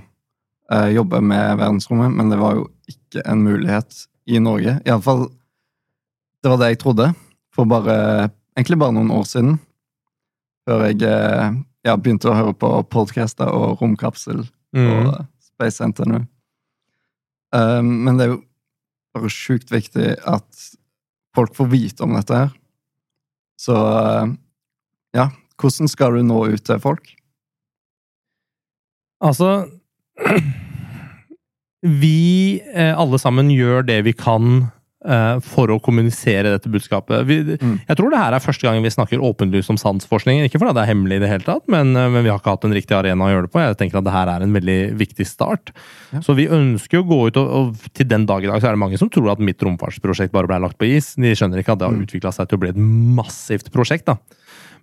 eh, 0.71 0.93
jobbe 0.95 1.19
med 1.27 1.59
verdensrommet, 1.59 2.13
men 2.15 2.31
det 2.31 2.39
var 2.39 2.55
jo 2.55 2.69
ikke 2.87 3.25
en 3.27 3.43
mulighet 3.43 4.05
i 4.31 4.39
Norge. 4.39 4.77
Iallfall 4.87 5.27
Det 6.41 6.49
var 6.53 6.61
det 6.63 6.69
jeg 6.71 6.79
trodde 6.85 7.09
for 7.53 7.67
bare 7.67 8.31
Egentlig 8.57 8.79
bare 8.79 8.93
noen 8.93 9.11
år 9.15 9.25
siden. 9.25 9.59
Før 10.69 10.87
jeg 10.87 11.03
eh, 11.03 11.51
ja, 11.87 11.97
begynte 11.97 12.29
å 12.31 12.35
høre 12.37 12.55
på 12.55 12.71
podcaster 12.93 13.49
og 13.49 13.81
Romkapsel 13.81 14.43
og 15.09 15.25
Space 15.41 15.83
NTNU. 15.83 16.21
Eh, 17.55 17.81
men 17.83 18.19
det 18.19 18.27
er 18.27 18.33
jo 18.35 18.43
bare 19.15 19.33
sjukt 19.33 19.73
viktig 19.73 20.15
at 20.29 20.67
folk 21.37 21.55
får 21.57 21.71
vite 21.73 22.05
om 22.07 22.15
dette 22.17 22.37
her. 22.37 22.53
Så 23.61 23.77
eh, 23.77 24.33
ja, 25.17 25.29
hvordan 25.61 25.91
skal 25.91 26.17
du 26.17 26.25
nå 26.27 26.45
ut 26.55 26.65
til 26.67 26.81
folk? 26.83 27.13
Altså 29.21 29.69
Vi 32.03 32.61
eh, 32.61 32.93
alle 32.93 33.21
sammen 33.21 33.51
gjør 33.53 33.85
det 33.89 34.03
vi 34.09 34.13
kan 34.17 34.71
for 35.41 35.71
å 35.73 35.79
kommunisere 35.81 36.51
dette 36.53 36.69
budskapet. 36.69 37.25
Vi, 37.27 37.39
Mm. 37.61 37.81
Jeg 37.89 37.97
tror 37.97 38.11
det 38.11 38.19
her 38.21 38.35
er 38.37 38.39
første 38.45 38.63
gang 38.67 38.83
vi 38.83 38.91
snakker 38.93 39.19
åpenlyst 39.19 39.71
om 39.71 39.77
sansforskning. 39.81 40.43
Ikke 40.45 40.59
fordi 40.61 40.75
det 40.77 40.83
er 40.83 40.91
hemmelig, 40.95 41.17
i 41.17 41.23
det 41.25 41.29
hele 41.31 41.45
tatt, 41.47 41.63
men, 41.69 41.97
eh, 41.97 42.09
men 42.09 42.23
vi 42.23 42.29
har 42.29 42.39
ikke 42.39 42.53
hatt 42.53 42.65
en 42.65 42.73
riktig 42.77 42.93
arena 42.97 43.25
å 43.25 43.31
gjøre 43.33 43.47
det 43.49 43.53
på. 43.53 43.61
Jeg 43.65 43.79
tenker 43.79 43.99
at 43.99 44.05
det 44.05 44.13
her 44.13 44.29
er 44.29 44.43
en 44.43 44.53
veldig 44.53 44.97
viktig 44.99 45.27
start. 45.27 45.73
Ja. 46.13 46.21
Så 46.21 46.35
vi 46.37 46.47
ønsker 46.49 47.01
å 47.01 47.07
gå 47.09 47.29
ut, 47.29 47.37
og, 47.37 47.49
og 47.49 47.77
til 47.95 48.07
den 48.07 48.27
dag 48.27 48.45
i 48.45 48.47
dag 48.47 48.61
så 48.61 48.69
er 48.69 48.77
det 48.77 48.83
mange 48.85 48.99
som 48.99 49.09
tror 49.09 49.33
at 49.33 49.39
mitt 49.41 49.59
romfartsprosjekt 49.63 50.33
bare 50.33 50.47
ble 50.47 50.61
lagt 50.61 50.77
på 50.79 50.87
is. 50.87 51.15
De 51.17 51.33
skjønner 51.33 51.59
ikke 51.65 51.73
at 51.73 51.79
det 51.81 51.89
har 51.89 51.97
Mm. 51.97 52.05
utvikla 52.07 52.33
seg 52.33 52.49
til 52.49 52.59
å 52.59 52.61
bli 52.61 52.69
et 52.71 52.77
massivt 52.77 53.71
prosjekt. 53.73 54.05
da. 54.05 54.17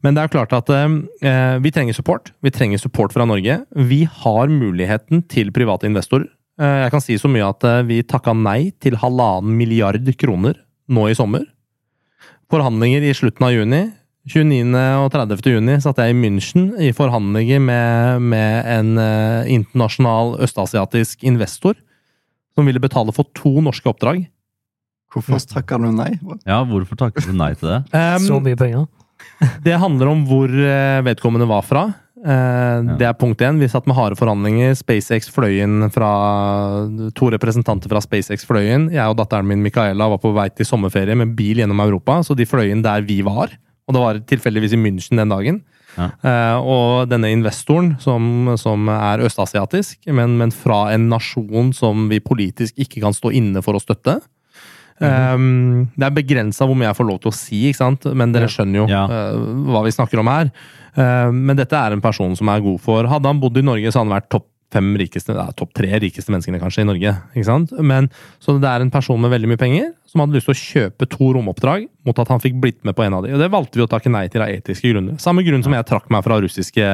Men 0.04 0.14
det 0.14 0.24
er 0.24 0.28
klart 0.30 0.54
at 0.54 0.70
eh, 0.70 1.58
vi 1.60 1.72
trenger 1.72 1.94
support. 1.94 2.32
Vi 2.44 2.50
trenger 2.52 2.78
support 2.78 3.12
fra 3.14 3.26
Norge. 3.26 3.66
Vi 3.76 4.04
har 4.06 4.48
muligheten 4.48 5.28
til 5.28 5.50
private 5.52 5.86
investorer. 5.90 6.28
Eh, 6.58 6.80
jeg 6.86 6.94
kan 6.94 7.04
si 7.04 7.18
så 7.22 7.30
mye 7.30 7.46
at 7.52 7.66
eh, 7.68 7.84
vi 7.86 8.02
takka 8.06 8.34
nei 8.34 8.72
til 8.82 8.98
halvannen 8.98 9.54
milliard 9.60 10.08
kroner 10.18 10.58
nå 10.90 11.06
i 11.12 11.18
sommer. 11.18 11.46
Forhandlinger 12.52 13.06
i 13.06 13.14
slutten 13.18 13.46
av 13.46 13.54
juni. 13.54 13.84
29. 14.28 14.74
og 14.76 15.12
30. 15.14 15.54
juni 15.54 15.78
satt 15.80 16.02
jeg 16.02 16.12
i 16.12 16.18
München 16.18 16.72
i 16.84 16.90
forhandlinger 16.96 17.62
med, 17.64 18.26
med 18.34 18.72
en 18.74 18.90
eh, 19.00 19.52
internasjonal 19.56 20.34
østasiatisk 20.44 21.24
investor 21.28 21.78
som 22.58 22.68
ville 22.68 22.82
betale 22.82 23.14
for 23.16 23.30
to 23.38 23.54
norske 23.64 23.88
oppdrag. 23.88 24.26
Hvorfor 25.14 25.40
takka 25.48 25.78
du 25.80 25.88
nei? 25.94 26.10
Ja, 26.44 26.64
hvorfor 26.68 26.98
takka 27.00 27.24
du 27.24 27.32
nei 27.38 27.54
til 27.56 27.70
det? 27.70 27.80
Um, 27.94 28.26
Så 28.28 28.42
mye 28.44 28.60
penger. 28.60 28.90
Det 29.64 29.78
handler 29.80 30.10
om 30.12 30.26
hvor 30.28 30.52
vedkommende 31.06 31.48
var 31.50 31.64
fra. 31.66 31.86
Eh, 32.28 32.82
Det 33.00 33.08
er 33.08 33.14
punkt 33.16 33.40
én. 33.42 33.60
Vi 33.62 33.70
satt 33.72 33.88
med 33.88 33.96
harde 33.96 34.18
forhandlinger. 34.20 34.76
SpaceX 34.76 35.30
fløy 35.32 35.62
inn 35.64 35.88
fra 35.94 36.10
To 37.16 37.30
representanter 37.32 37.88
fra 37.92 38.02
SpaceX 38.04 38.44
fløy 38.48 38.68
inn. 38.74 38.90
Jeg 38.92 39.08
og 39.08 39.16
datteren 39.20 39.48
min 39.48 39.64
Micaela 39.64 40.10
var 40.12 40.20
på 40.20 40.34
vei 40.36 40.50
til 40.50 40.68
sommerferie 40.68 41.16
med 41.16 41.36
bil 41.38 41.62
gjennom 41.64 41.80
Europa, 41.86 42.20
så 42.24 42.36
de 42.36 42.46
fløy 42.46 42.72
inn 42.74 42.84
der 42.84 43.02
vi 43.08 43.22
var. 43.26 43.56
Og 43.88 43.96
det 43.96 44.04
var 44.04 44.20
tilfeldigvis 44.28 44.76
i 44.76 44.82
München 44.82 45.16
den 45.22 45.32
dagen. 45.32 45.62
Ja. 45.98 46.12
Eh, 46.22 46.58
og 46.62 47.08
denne 47.10 47.32
investoren, 47.34 47.96
som, 48.04 48.52
som 48.60 48.90
er 48.92 49.24
østasiatisk, 49.26 50.04
men, 50.14 50.36
men 50.38 50.52
fra 50.54 50.92
en 50.94 51.08
nasjon 51.10 51.72
som 51.74 52.10
vi 52.12 52.20
politisk 52.20 52.76
ikke 52.78 53.02
kan 53.02 53.16
stå 53.16 53.32
inne 53.34 53.64
for 53.66 53.74
å 53.78 53.82
støtte. 53.82 54.20
Um, 54.98 55.92
det 55.94 56.08
er 56.08 56.14
begrensa 56.16 56.66
hvor 56.66 56.74
mye 56.78 56.88
jeg 56.90 56.98
får 56.98 57.06
lov 57.06 57.20
til 57.22 57.30
å 57.30 57.36
si, 57.38 57.60
men 58.18 58.32
dere 58.34 58.48
skjønner 58.50 58.80
jo 58.80 58.86
Ja. 58.90 59.04
uh, 59.06 59.38
hva 59.70 59.84
vi 59.86 59.92
snakker 59.94 60.20
om 60.24 60.30
her. 60.32 60.50
Eh, 60.98 61.32
men 61.32 61.58
dette 61.60 61.78
er 61.78 61.94
en 61.96 62.02
person 62.04 62.36
som 62.36 62.50
er 62.50 62.64
god 62.66 62.80
for 62.82 63.08
Hadde 63.08 63.30
han 63.30 63.42
bodd 63.42 63.58
i 63.60 63.66
Norge, 63.66 63.92
så 63.92 64.02
hadde 64.02 64.10
han 64.10 64.18
vært 64.20 64.32
topp 64.34 64.48
fem 64.68 64.90
rikeste, 65.00 65.32
ja, 65.32 65.46
topp 65.56 65.70
tre 65.78 65.88
rikeste 66.04 66.28
menneskene 66.34 66.60
kanskje 66.60 66.82
i 66.84 66.88
Norge. 66.90 67.14
ikke 67.32 67.48
sant? 67.48 67.70
Men, 67.80 68.10
så 68.44 68.58
det 68.60 68.68
er 68.68 68.84
en 68.84 68.90
person 68.92 69.22
med 69.24 69.32
veldig 69.32 69.48
mye 69.54 69.62
penger 69.62 69.94
som 70.12 70.20
hadde 70.20 70.36
lyst 70.36 70.50
til 70.50 70.58
å 70.58 70.60
kjøpe 70.60 71.08
to 71.14 71.30
romoppdrag 71.38 71.86
mot 72.04 72.20
at 72.20 72.28
han 72.34 72.42
fikk 72.44 72.58
blitt 72.60 72.82
med 72.84 72.98
på 72.98 73.06
en 73.06 73.16
av 73.16 73.24
de. 73.24 73.32
Og 73.32 73.40
det 73.40 73.48
valgte 73.54 73.80
vi 73.80 73.86
å 73.86 73.88
takke 73.88 74.12
nei 74.12 74.26
til 74.28 74.44
av 74.44 74.52
etiske 74.52 74.92
grunner. 74.92 75.16
Samme 75.24 75.46
grunn 75.48 75.64
som 75.64 75.72
jeg 75.72 75.88
trakk 75.88 76.10
meg 76.12 76.26
fra 76.28 76.42
russiske 76.44 76.90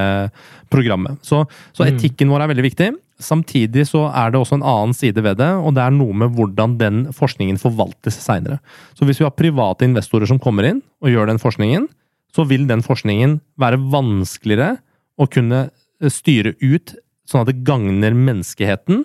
programmet. 0.69 1.17
Så, 1.25 1.47
så 1.73 1.87
Mm. 1.87 1.97
etikken 1.97 2.29
vår 2.29 2.43
er 2.45 2.53
veldig 2.53 2.67
viktig. 2.69 2.91
Samtidig 3.19 3.87
så 3.89 4.05
er 4.13 4.31
det 4.31 4.39
også 4.39 4.59
en 4.59 4.67
annen 4.69 4.93
side 4.93 5.21
ved 5.23 5.37
det, 5.37 5.49
og 5.49 5.73
det 5.73 5.81
er 5.81 5.91
noe 5.97 6.13
med 6.13 6.29
hvordan 6.35 6.77
den 6.77 7.05
forskningen 7.13 7.57
forvaltes 7.57 8.17
seinere. 8.21 8.59
Så 8.93 9.05
hvis 9.05 9.17
vi 9.17 9.25
har 9.25 9.31
private 9.33 9.85
investorer 9.85 10.27
som 10.27 10.37
kommer 10.37 10.69
inn 10.69 10.81
og 11.01 11.09
gjør 11.09 11.27
den 11.33 11.41
forskningen, 11.41 11.87
så 12.33 12.45
vil 12.49 12.65
den 12.69 12.81
forskningen 12.85 13.37
være 13.61 13.79
vanskeligere 13.93 14.77
å 15.21 15.27
kunne 15.29 15.67
eh, 15.69 16.09
styre 16.11 16.55
ut 16.61 16.95
sånn 17.29 17.43
at 17.45 17.51
det 17.51 17.61
gagner 17.67 18.15
menneskeheten, 18.17 19.03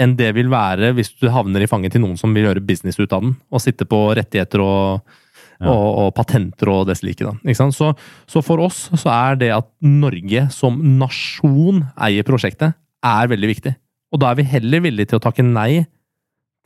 enn 0.00 0.16
det 0.18 0.32
vil 0.34 0.50
være 0.50 0.90
hvis 0.96 1.12
du 1.20 1.28
havner 1.30 1.62
i 1.62 1.68
fanget 1.70 1.94
til 1.94 2.02
noen 2.02 2.18
som 2.18 2.34
vil 2.34 2.48
gjøre 2.48 2.64
business 2.66 2.98
ut 2.98 3.12
av 3.14 3.22
den, 3.22 3.36
og 3.54 3.62
sitte 3.62 3.86
på 3.88 4.00
rettigheter 4.18 4.62
og, 4.64 5.04
Ja. 5.62 5.70
og, 5.70 5.86
og 6.02 6.08
patenter 6.16 6.66
og. 6.72 6.90
Ikke 6.90 7.54
sant? 7.54 7.76
Så, 7.76 7.92
så 8.26 8.42
for 8.42 8.58
oss 8.58 8.88
så 8.98 9.08
er 9.14 9.36
det 9.38 9.52
at 9.54 9.68
Norge 9.86 10.48
som 10.50 10.80
nasjon 10.98 11.84
eier 11.94 12.26
prosjektet, 12.26 12.74
er 13.04 13.28
veldig 13.30 13.50
viktig. 13.52 13.74
Og 14.12 14.18
da 14.20 14.32
er 14.32 14.40
vi 14.40 14.48
heller 14.50 14.82
villige 14.82 15.12
til 15.12 15.20
å 15.20 15.22
takke 15.22 15.44
nei 15.46 15.84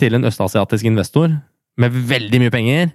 til 0.00 0.16
en 0.16 0.24
østasiatisk 0.24 0.88
investor 0.88 1.28
med 1.78 1.92
veldig 2.08 2.40
mye 2.40 2.54
penger. 2.54 2.90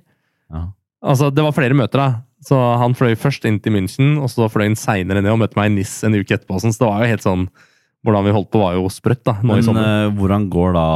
Ja. 0.50 0.66
Altså, 1.04 1.30
det 1.30 1.44
var 1.46 1.54
flere 1.56 1.78
møter, 1.78 2.00
da. 2.02 2.10
Så 2.44 2.58
han 2.80 2.96
fløy 2.98 3.14
først 3.16 3.46
inn 3.48 3.60
til 3.64 3.72
München, 3.76 4.18
og 4.20 4.28
så 4.32 4.50
fløy 4.52 4.66
han 4.68 4.76
seinere 4.80 5.22
ned 5.24 5.32
og 5.32 5.40
møtte 5.40 5.56
meg 5.60 5.72
i 5.72 5.76
NIS 5.78 5.94
en 6.04 6.18
uke 6.18 6.36
etterpå. 6.36 6.60
Så 6.60 6.74
det 6.74 6.88
var 6.90 7.04
jo 7.06 7.14
helt 7.14 7.26
sånn 7.26 7.48
Hvordan 8.04 8.26
vi 8.26 8.32
holdt 8.36 8.50
på, 8.52 8.60
var 8.60 8.74
jo 8.76 8.90
sprøtt, 8.92 9.22
da. 9.24 9.38
Nå 9.40 9.54
i 9.54 9.62
Men 9.62 9.64
sommer. 9.64 9.86
eh, 9.88 10.10
hvordan 10.12 10.50
går 10.52 10.74
da 10.76 10.88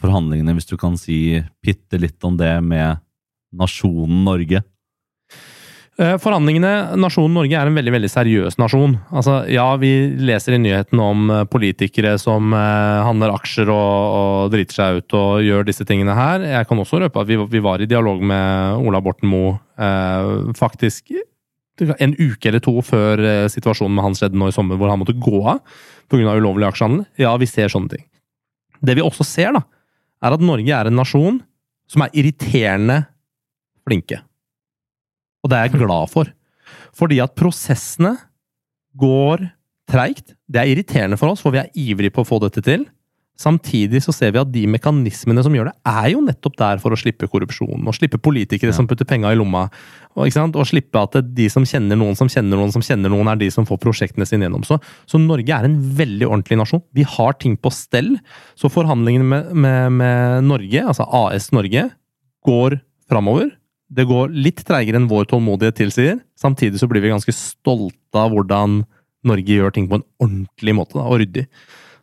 forhandlingene, 0.00 0.54
hvis 0.56 0.64
du 0.70 0.78
kan 0.80 0.94
si 0.96 1.18
bitte 1.60 1.98
litt 2.00 2.24
om 2.24 2.38
det 2.40 2.54
med 2.64 3.02
nasjonen 3.52 4.22
Norge? 4.24 4.62
Eh, 5.94 6.16
Forhandlingene 6.18 6.96
Nasjonen 6.98 7.36
Norge 7.38 7.54
er 7.54 7.68
en 7.70 7.76
veldig 7.78 7.92
veldig 7.94 8.08
seriøs 8.10 8.56
nasjon. 8.58 8.96
Altså, 9.14 9.36
ja, 9.46 9.66
vi 9.78 9.92
leser 10.18 10.56
i 10.56 10.58
nyhetene 10.58 11.04
om 11.06 11.28
eh, 11.30 11.44
politikere 11.46 12.16
som 12.18 12.50
eh, 12.50 13.02
handler 13.06 13.36
aksjer 13.36 13.70
og, 13.70 14.16
og 14.18 14.54
driter 14.54 14.80
seg 14.80 14.98
ut 14.98 15.14
og 15.18 15.44
gjør 15.46 15.68
disse 15.68 15.86
tingene 15.86 16.16
her. 16.18 16.42
Jeg 16.50 16.66
kan 16.70 16.82
også 16.82 16.98
røpe 17.04 17.22
at 17.22 17.30
vi, 17.30 17.38
vi 17.38 17.62
var 17.62 17.82
i 17.82 17.88
dialog 17.90 18.24
med 18.26 18.82
Ola 18.82 19.02
Borten 19.04 19.30
Moe 19.30 19.60
faktisk 20.54 21.14
en 21.74 22.12
uke 22.14 22.46
eller 22.46 22.62
to 22.62 22.76
før 22.86 23.18
situasjonen 23.50 23.96
med 23.96 24.04
han 24.06 24.14
skjedde 24.14 24.38
nå 24.38 24.46
i 24.46 24.54
sommer, 24.54 24.78
hvor 24.78 24.92
han 24.92 25.00
måtte 25.00 25.16
gå 25.18 25.40
av 25.42 25.58
pga. 26.06 26.36
ulovlig 26.36 26.68
aksjehandel. 26.68 27.08
Ja, 27.18 27.32
vi 27.38 27.48
ser 27.50 27.72
sånne 27.72 27.96
ting. 27.96 28.04
Det 28.78 28.94
vi 28.94 29.02
også 29.02 29.26
ser, 29.26 29.50
da, 29.56 29.64
er 30.22 30.36
at 30.36 30.44
Norge 30.44 30.70
er 30.70 30.90
en 30.90 30.98
nasjon 31.00 31.40
som 31.90 32.06
er 32.06 32.14
irriterende 32.14 33.00
flinke. 33.82 34.22
Og 35.44 35.52
det 35.52 35.58
er 35.58 35.68
jeg 35.68 35.84
glad 35.84 36.10
for. 36.12 36.32
Fordi 36.96 37.20
at 37.22 37.36
prosessene 37.36 38.16
går 38.96 39.44
treigt. 39.90 40.34
Det 40.48 40.60
er 40.62 40.70
irriterende 40.72 41.18
for 41.20 41.34
oss, 41.34 41.42
for 41.44 41.52
vi 41.54 41.60
er 41.60 41.72
ivrige 41.76 42.14
på 42.14 42.24
å 42.24 42.28
få 42.28 42.40
dette 42.42 42.62
til. 42.64 42.86
Samtidig 43.34 43.98
så 44.04 44.12
ser 44.14 44.30
vi 44.30 44.38
at 44.38 44.50
de 44.54 44.60
mekanismene 44.70 45.42
som 45.42 45.54
gjør 45.56 45.66
det, 45.66 45.74
er 45.90 46.12
jo 46.12 46.20
nettopp 46.22 46.54
der 46.60 46.78
for 46.78 46.94
å 46.94 46.98
slippe 46.98 47.26
korrupsjon. 47.26 47.82
Og 47.82 47.96
slippe 47.96 48.20
politikere 48.22 48.70
Ja. 48.70 48.76
som 48.76 48.86
putter 48.86 49.04
penga 49.04 49.32
i 49.32 49.34
lomma. 49.34 49.64
Og, 50.14 50.28
ikke 50.28 50.38
sant? 50.38 50.54
og 50.54 50.68
slippe 50.70 50.94
at 51.02 51.18
de 51.34 51.48
som 51.50 51.64
kjenner 51.66 51.98
noen 51.98 52.14
som 52.14 52.28
kjenner 52.30 52.56
noen 52.56 52.70
som 52.70 52.80
kjenner 52.80 53.10
noen, 53.10 53.26
er 53.26 53.36
de 53.36 53.50
som 53.50 53.66
får 53.66 53.80
prosjektene 53.82 54.24
sine 54.24 54.46
gjennom. 54.46 54.62
Så, 54.62 54.78
så 55.04 55.18
Norge 55.18 55.50
er 55.50 55.66
en 55.66 55.80
veldig 55.98 56.28
ordentlig 56.30 56.60
nasjon. 56.62 56.84
Vi 56.94 57.02
har 57.02 57.34
ting 57.34 57.56
på 57.58 57.74
stell. 57.74 58.14
Så 58.54 58.70
forhandlingene 58.70 59.26
med, 59.26 59.52
med, 59.52 59.92
med 59.98 60.44
Norge, 60.46 60.86
altså 60.86 61.02
AS 61.10 61.50
Norge, 61.50 61.90
går 62.46 62.78
framover. 63.10 63.50
Det 63.94 64.06
går 64.10 64.32
litt 64.34 64.64
treigere 64.66 64.98
enn 65.00 65.08
vår 65.10 65.28
tålmodighet 65.30 65.78
tilsier. 65.78 66.18
Samtidig 66.40 66.80
så 66.80 66.88
blir 66.90 67.04
vi 67.04 67.12
ganske 67.12 67.34
stolte 67.36 68.18
av 68.18 68.34
hvordan 68.34 68.82
Norge 69.24 69.56
gjør 69.56 69.72
ting 69.74 69.88
på 69.88 70.00
en 70.00 70.06
ordentlig 70.20 70.74
måte, 70.76 70.98
da, 70.98 71.06
og 71.06 71.20
ryddig. 71.22 71.46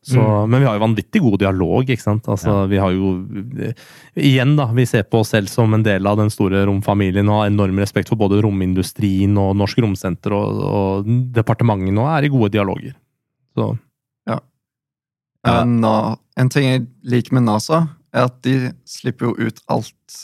Så, 0.01 0.17
Men 0.49 0.63
vi 0.63 0.65
har 0.65 0.79
jo 0.79 0.81
vanvittig 0.81 1.19
god 1.21 1.37
dialog, 1.43 1.89
ikke 1.89 2.01
sant. 2.01 2.25
Altså, 2.25 2.65
Vi 2.67 2.79
har 2.81 2.89
jo 2.91 3.11
Igjen, 4.17 4.55
da. 4.57 4.65
Vi 4.73 4.85
ser 4.89 5.03
på 5.03 5.19
oss 5.21 5.29
selv 5.35 5.51
som 5.51 5.73
en 5.77 5.83
del 5.85 6.07
av 6.09 6.17
den 6.17 6.31
store 6.33 6.63
romfamilien 6.65 7.29
og 7.29 7.43
har 7.43 7.51
enorm 7.51 7.77
respekt 7.83 8.09
for 8.09 8.17
både 8.17 8.41
romindustrien 8.41 9.37
og 9.37 9.53
Norsk 9.59 9.77
Romsenter 9.85 10.33
og, 10.33 10.63
og 10.65 11.11
departementene 11.35 12.01
og 12.01 12.09
er 12.15 12.25
i 12.25 12.33
gode 12.33 12.49
dialoger. 12.55 12.95
Så 13.55 13.77
Ja. 14.27 14.39
Eh, 15.45 15.65
Na, 15.65 16.15
en 16.37 16.49
ting 16.49 16.65
jeg 16.65 16.87
liker 17.03 17.33
med 17.37 17.45
NASA, 17.45 17.87
er 18.13 18.25
at 18.25 18.41
de 18.41 18.71
slipper 18.85 19.29
jo 19.29 19.35
ut 19.37 19.61
alt, 19.69 20.17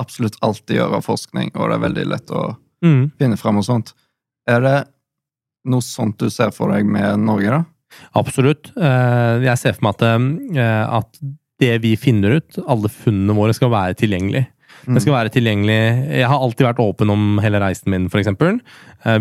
absolutt 0.00 0.38
alt 0.46 0.62
de 0.70 0.78
gjør 0.78 0.96
av 0.98 1.04
forskning, 1.06 1.52
og 1.54 1.68
det 1.68 1.76
er 1.76 1.84
veldig 1.84 2.06
lett 2.12 2.32
å 2.34 2.46
mm. 2.84 3.02
finne 3.20 3.38
fram 3.40 3.60
og 3.60 3.66
sånt. 3.66 3.92
Er 4.48 4.64
det 4.64 4.78
noe 5.70 5.84
sånt 5.84 6.18
du 6.20 6.30
ser 6.32 6.54
for 6.56 6.72
deg 6.72 6.88
med 6.88 7.20
Norge, 7.26 7.60
da? 7.60 7.64
Absolutt. 8.18 8.72
Eh, 8.78 9.44
Jeg 9.44 9.58
ser 9.60 9.76
for 9.76 9.88
meg 9.88 9.98
at, 9.98 10.04
eh, 10.56 10.96
at 11.00 11.20
det 11.60 11.74
vi 11.84 11.96
finner 12.00 12.38
ut, 12.40 12.60
alle 12.66 12.88
funnene 12.92 13.36
våre, 13.36 13.54
skal 13.56 13.72
være 13.72 13.98
tilgjengelig. 14.00 14.46
Det 14.86 15.02
skal 15.02 15.14
være 15.14 15.32
tilgjengelig 15.34 15.78
Jeg 16.20 16.28
har 16.30 16.40
alltid 16.40 16.66
vært 16.66 16.82
åpen 16.82 17.12
om 17.12 17.40
hele 17.42 17.60
reisen 17.62 17.90
min, 17.92 18.08
f.eks. 18.10 18.30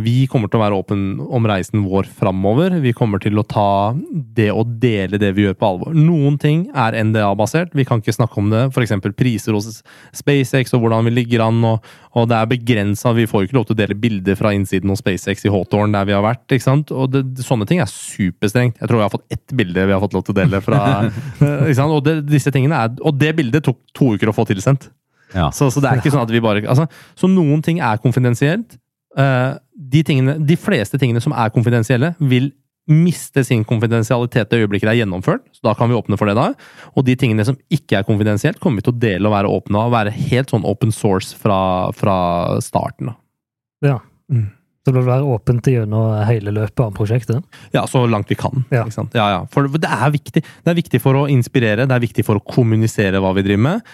Vi 0.03 0.15
kommer 0.31 0.51
til 0.51 0.59
å 0.59 0.63
være 0.63 0.77
åpen 0.79 1.03
om 1.23 1.45
reisen 1.47 1.85
vår 1.87 2.09
framover. 2.19 2.75
Vi 2.83 2.91
kommer 2.95 3.21
til 3.23 3.39
å 3.39 3.45
ta 3.47 3.95
det 4.35 4.49
å 4.51 4.65
dele 4.67 5.19
det 5.21 5.31
vi 5.37 5.45
gjør, 5.45 5.55
på 5.59 5.69
alvor. 5.69 5.95
Noen 5.95 6.35
ting 6.41 6.65
er 6.75 6.97
NDA-basert. 7.07 7.71
Vi 7.77 7.85
kan 7.87 8.03
ikke 8.03 8.15
snakke 8.15 8.39
om 8.41 8.51
det. 8.51 8.65
F.eks. 8.73 8.95
priser 9.15 9.55
hos 9.55 9.81
SpaceX 10.15 10.75
og 10.75 10.83
hvordan 10.83 11.07
vi 11.07 11.15
ligger 11.15 11.45
an. 11.47 11.63
Og, 11.69 11.89
og 12.19 12.27
det 12.31 12.39
er 12.39 12.51
begrensa. 12.51 13.15
Vi 13.15 13.27
får 13.29 13.45
jo 13.45 13.49
ikke 13.49 13.59
lov 13.59 13.69
til 13.69 13.77
å 13.77 13.81
dele 13.81 13.99
bilder 13.99 14.39
fra 14.39 14.53
innsiden 14.55 14.91
hos 14.91 15.03
SpaceX 15.03 15.47
i 15.47 15.53
Hawthorne 15.53 15.95
der 15.95 16.11
vi 16.11 16.17
har 16.17 16.25
vært. 16.27 16.45
ikke 16.51 16.67
sant? 16.67 16.91
Og 16.91 17.11
det, 17.15 17.23
sånne 17.45 17.67
ting 17.69 17.83
er 17.83 17.91
superstrengt. 17.91 18.79
Jeg 18.81 18.91
tror 18.91 18.99
jeg 18.99 19.07
har 19.07 19.15
fått 19.15 19.39
ett 19.39 19.55
bilde 19.55 19.87
vi 19.87 19.95
har 19.95 20.03
fått 20.03 20.17
lov 20.17 20.27
til 20.27 20.35
å 20.35 20.41
dele 20.41 20.63
fra 20.63 20.83
ikke 21.69 21.79
sant? 21.79 21.95
Og 21.95 22.03
det, 22.05 22.19
disse 22.29 22.51
tingene 22.53 22.83
er, 22.83 22.95
og 22.99 23.15
det 23.19 23.35
bildet 23.39 23.65
tok 23.65 23.79
to 23.95 24.13
uker 24.15 24.31
å 24.31 24.35
få 24.35 24.47
tilsendt. 24.49 24.91
Ja. 25.35 25.49
Så, 25.55 25.69
så 25.73 25.81
det 25.83 25.91
er 25.91 26.01
ikke 26.01 26.13
sånn 26.13 26.25
at 26.25 26.31
vi 26.33 26.41
bare 26.41 26.63
altså, 26.65 26.87
Så 27.19 27.29
noen 27.29 27.61
ting 27.65 27.81
er 27.85 28.01
konfidensielt. 28.01 28.79
Eh, 29.17 29.51
de, 29.73 30.01
tingene, 30.05 30.37
de 30.45 30.57
fleste 30.59 30.99
tingene 31.01 31.21
som 31.23 31.35
er 31.37 31.53
konfidensielle, 31.53 32.13
vil 32.19 32.51
miste 32.89 33.43
sin 33.45 33.61
konfidensialitet 33.69 34.49
det 34.49 34.63
øyeblikket 34.63 34.87
det 34.89 34.93
er 34.95 35.01
gjennomført. 35.03 35.43
Så 35.53 35.61
da 35.67 35.75
kan 35.77 35.91
vi 35.91 35.97
åpne 35.97 36.17
for 36.17 36.29
det 36.29 36.37
da. 36.39 36.51
Og 36.97 37.05
de 37.05 37.15
tingene 37.19 37.45
som 37.45 37.57
ikke 37.69 37.99
er 37.99 38.07
konfidensielt, 38.07 38.59
kommer 38.61 38.81
vi 38.81 38.87
til 38.87 38.95
å 38.95 39.01
dele 39.01 39.29
og 39.29 39.35
være 39.35 39.51
åpne 39.59 39.83
av. 39.83 39.91
Være 39.93 40.15
helt 40.15 40.53
sånn 40.53 40.65
open 40.67 40.93
source 40.95 41.37
fra, 41.37 41.59
fra 41.97 42.15
starten. 42.65 43.11
Da. 43.11 43.19
Ja. 43.91 43.99
Mm. 44.33 44.49
Så 44.87 44.93
vil 44.95 45.03
du 45.03 45.09
være 45.11 45.27
åpent 45.35 45.67
gjennom 45.69 46.15
hele 46.25 46.53
løpet 46.55 46.81
av 46.81 46.93
prosjektet? 46.95 47.43
Ja, 47.75 47.83
så 47.89 48.05
langt 48.09 48.31
vi 48.31 48.37
kan. 48.39 48.63
Ja. 48.73 48.85
Ikke 48.87 48.95
sant? 48.95 49.17
Ja, 49.17 49.27
ja. 49.35 49.41
For 49.53 49.69
det 49.69 49.89
er 49.89 50.13
viktig. 50.15 50.41
Det 50.41 50.71
er 50.71 50.77
viktig 50.77 51.01
for 51.03 51.19
å 51.19 51.27
inspirere, 51.29 51.85
det 51.85 51.93
er 51.93 52.05
viktig 52.07 52.25
for 52.25 52.39
å 52.39 52.45
kommunisere 52.55 53.21
hva 53.21 53.35
vi 53.37 53.45
driver 53.45 53.65
med. 53.67 53.91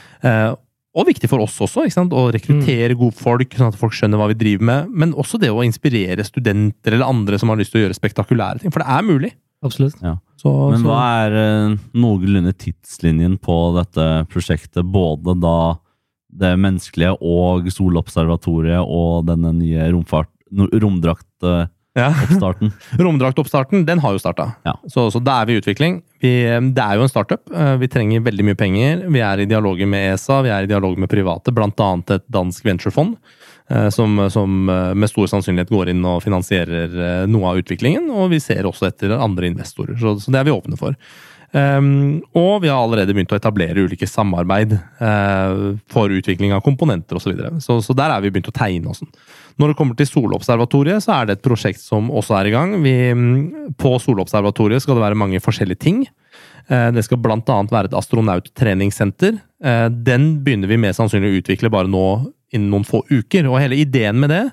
Eh, 0.96 1.02
og 1.02 1.10
viktig 1.10 1.30
for 1.30 1.44
oss 1.44 1.58
også, 1.62 1.86
ikke 1.86 1.98
sant? 1.98 2.16
å 2.16 2.30
rekruttere 2.32 2.96
gode 2.96 3.18
folk, 3.20 3.56
sånn 3.56 3.74
at 3.74 3.80
folk 3.80 3.96
skjønner 3.96 4.22
hva 4.22 4.30
vi 4.32 4.40
driver 4.40 4.70
med. 4.72 4.94
Men 4.96 5.14
også 5.14 5.40
det 5.42 5.52
å 5.52 5.64
inspirere 5.66 6.24
studenter 6.24 6.96
eller 6.96 7.10
andre 7.12 7.40
som 7.42 7.52
har 7.52 7.60
lyst 7.60 7.76
til 7.76 7.82
å 7.82 7.86
gjøre 7.86 7.98
spektakulære 7.98 8.64
ting. 8.64 8.74
For 8.74 8.84
det 8.84 8.96
er 8.96 9.06
mulig. 9.08 9.34
Absolutt. 9.66 9.98
Så, 10.40 10.52
Men 10.72 10.82
så, 10.82 10.88
hva 10.88 11.02
er 11.26 11.40
eh, 11.40 11.76
noenlunde 11.98 12.54
tidslinjen 12.54 13.40
på 13.44 13.58
dette 13.78 14.26
prosjektet? 14.32 14.86
Både 14.86 15.36
da 15.42 15.58
det 16.36 16.52
menneskelige 16.60 17.16
og 17.24 17.70
solobservatoriet 17.72 18.84
og 18.84 19.28
denne 19.30 19.54
nye 19.56 19.88
romfart, 19.94 20.32
romdrakt... 20.52 20.84
romdraktoppstarten? 20.84 21.72
Ja. 21.96 22.10
Romdraktoppstarten, 23.00 23.86
den 23.88 24.00
har 24.04 24.16
jo 24.16 24.20
starta. 24.20 24.50
Ja. 24.68 24.76
Så, 24.92 25.08
så 25.14 25.22
da 25.24 25.40
er 25.42 25.50
vi 25.50 25.56
i 25.56 25.62
utvikling. 25.62 26.02
Vi, 26.22 26.32
det 26.76 26.84
er 26.84 26.98
jo 27.00 27.06
en 27.06 27.12
startup. 27.12 27.44
Eh, 27.54 27.76
Vi 27.82 27.88
trenger 27.92 28.24
veldig 28.26 28.46
mye 28.50 28.60
penger. 28.60 29.06
Vi 29.12 29.22
er 29.24 29.44
i 29.44 29.48
dialoger 29.50 29.88
med 29.90 30.14
ESA, 30.14 30.42
vi 30.46 30.52
er 30.54 30.68
i 30.68 30.72
dialog 30.72 30.98
med 31.02 31.10
private, 31.12 31.54
bl.a. 31.56 31.70
et 32.16 32.28
dansk 32.32 32.66
venturefond. 32.68 33.16
eh, 33.70 33.90
Som, 33.90 34.18
som 34.30 34.70
eh, 34.70 34.94
med 34.94 35.10
stor 35.12 35.28
sannsynlighet 35.32 35.72
går 35.74 35.94
inn 35.94 36.04
og 36.06 36.22
finansierer 36.26 36.98
eh, 37.08 37.22
noe 37.32 37.54
av 37.54 37.62
utviklingen. 37.64 38.10
Og 38.12 38.30
vi 38.36 38.40
ser 38.44 38.68
også 38.68 38.90
etter 38.92 39.16
andre 39.18 39.48
investorer, 39.54 39.96
så, 40.02 40.18
så 40.20 40.32
det 40.36 40.42
er 40.44 40.50
vi 40.52 40.56
åpne 40.56 40.80
for. 40.82 40.98
Um, 41.52 42.24
og 42.36 42.64
vi 42.64 42.70
har 42.72 42.82
allerede 42.82 43.14
begynt 43.16 43.32
å 43.32 43.38
etablere 43.38 43.86
ulike 43.86 44.08
samarbeid 44.10 44.74
uh, 45.00 45.76
for 45.92 46.12
utvikling 46.12 46.52
av 46.56 46.64
komponenter 46.66 47.16
osv. 47.16 47.30
Så, 47.30 47.32
videre. 47.32 47.52
så 47.64 47.78
Så 47.86 47.96
der 47.96 48.12
er 48.12 48.24
vi 48.24 48.32
begynt 48.34 48.50
å 48.52 48.56
tegne. 48.56 48.94
sånn. 48.98 49.12
Når 49.62 49.72
det 49.72 49.78
kommer 49.80 49.96
til 49.96 50.10
Solobservatoriet, 50.10 51.06
så 51.06 51.16
er 51.16 51.26
det 51.30 51.38
et 51.38 51.46
prosjekt 51.46 51.80
som 51.80 52.10
også 52.12 52.36
er 52.42 52.50
i 52.50 52.56
gang. 52.56 52.76
Vi, 52.84 52.96
på 53.80 53.94
Solobservatoriet 54.04 54.84
skal 54.84 55.00
det 55.00 55.06
være 55.06 55.22
mange 55.22 55.40
forskjellige 55.44 55.84
ting. 55.86 56.06
Uh, 56.70 56.92
Det 56.92 57.06
skal 57.06 57.22
bl.a. 57.24 57.40
være 57.46 57.92
et 57.92 58.00
astronauttreningssenter. 58.02 59.40
Uh, 59.64 59.88
Den 59.90 60.44
begynner 60.44 60.68
vi 60.72 60.82
mest 60.82 61.00
sannsynlig 61.00 61.32
å 61.32 61.40
utvikle 61.44 61.72
bare 61.72 61.88
nå 61.92 62.06
innen 62.52 62.72
noen 62.72 62.88
få 62.88 63.04
uker. 63.10 63.48
Og 63.48 63.62
hele 63.62 63.80
ideen 63.80 64.20
med 64.20 64.34
det 64.34 64.44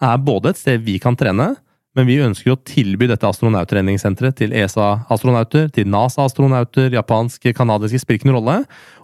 er 0.00 0.18
både 0.24 0.52
et 0.52 0.60
sted 0.60 0.82
vi 0.84 0.98
kan 1.00 1.16
trene, 1.16 1.54
men 1.96 2.08
vi 2.08 2.18
ønsker 2.20 2.52
å 2.52 2.60
tilby 2.60 3.08
dette 3.08 3.24
astronauttreningssenteret 3.24 4.36
til 4.36 4.52
ESA-astronauter, 4.56 5.70
til 5.72 5.88
NASA-astronauter, 5.88 6.90
japanske, 6.92 7.54
kanadiske, 7.56 8.02
spiller 8.02 8.20
ikke 8.20 8.28
noen 8.28 8.40
rolle. 8.42 8.56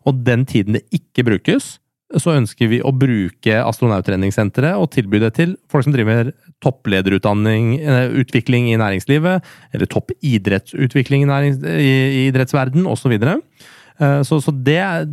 Og 0.05 0.21
den 0.27 0.45
tiden 0.49 0.77
det 0.77 0.85
ikke 0.93 1.25
brukes, 1.31 1.79
så 2.21 2.35
ønsker 2.37 2.69
vi 2.69 2.83
å 2.85 2.93
bruke 2.93 3.57
astronauttreningssenteret 3.63 4.77
og 4.77 4.91
tilby 4.93 5.23
det 5.23 5.33
til 5.39 5.55
folk 5.73 5.87
som 5.87 5.95
driver 5.95 6.35
topplederutdanning, 6.63 7.79
eh, 7.81 8.13
utvikling 8.21 8.69
i 8.69 8.77
næringslivet, 8.77 9.41
eller 9.73 9.89
toppidrettsutvikling 9.89 11.25
i, 11.25 11.31
nærings, 11.31 11.63
i, 11.65 11.93
idrettsverden, 12.29 12.85
osv. 12.87 13.17
Eh, 13.17 14.21
så 14.23 14.41
så 14.43 14.53
det 14.53 15.09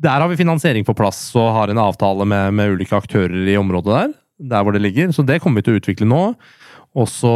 Der 0.00 0.16
har 0.18 0.28
vi 0.28 0.36
finansiering 0.36 0.82
på 0.82 0.96
plass 0.96 1.36
og 1.36 1.52
har 1.52 1.68
en 1.68 1.76
avtale 1.76 2.24
med, 2.24 2.54
med 2.54 2.70
ulike 2.72 2.96
aktører 2.96 3.46
i 3.46 3.56
området 3.60 3.92
der, 3.92 4.12
der 4.48 4.62
hvor 4.64 4.72
det 4.72 4.80
ligger. 4.80 5.12
Så 5.12 5.22
det 5.22 5.42
kommer 5.42 5.60
vi 5.60 5.66
til 5.66 5.74
å 5.74 5.80
utvikle 5.80 6.08
nå. 6.08 6.34
Og 6.98 7.06
så 7.10 7.34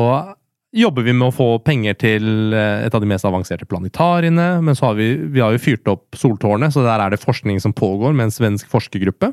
jobber 0.75 1.07
vi 1.07 1.15
med 1.15 1.29
å 1.29 1.35
få 1.35 1.49
penger 1.63 1.95
til 2.01 2.55
eh, 2.57 2.87
et 2.87 2.95
av 2.95 3.03
de 3.03 3.11
mest 3.11 3.27
avanserte 3.29 3.69
planetariene. 3.71 4.49
Men 4.65 4.79
så 4.79 4.91
har 4.91 4.99
vi, 4.99 5.13
vi 5.31 5.43
har 5.43 5.55
jo 5.55 5.63
fyrt 5.63 5.91
opp 5.91 6.19
Soltårnet, 6.19 6.75
så 6.75 6.83
der 6.87 7.05
er 7.05 7.15
det 7.15 7.23
forskning 7.23 7.61
som 7.63 7.77
pågår 7.77 8.17
med 8.17 8.29
en 8.29 8.35
svensk 8.35 8.71
forskergruppe. 8.73 9.31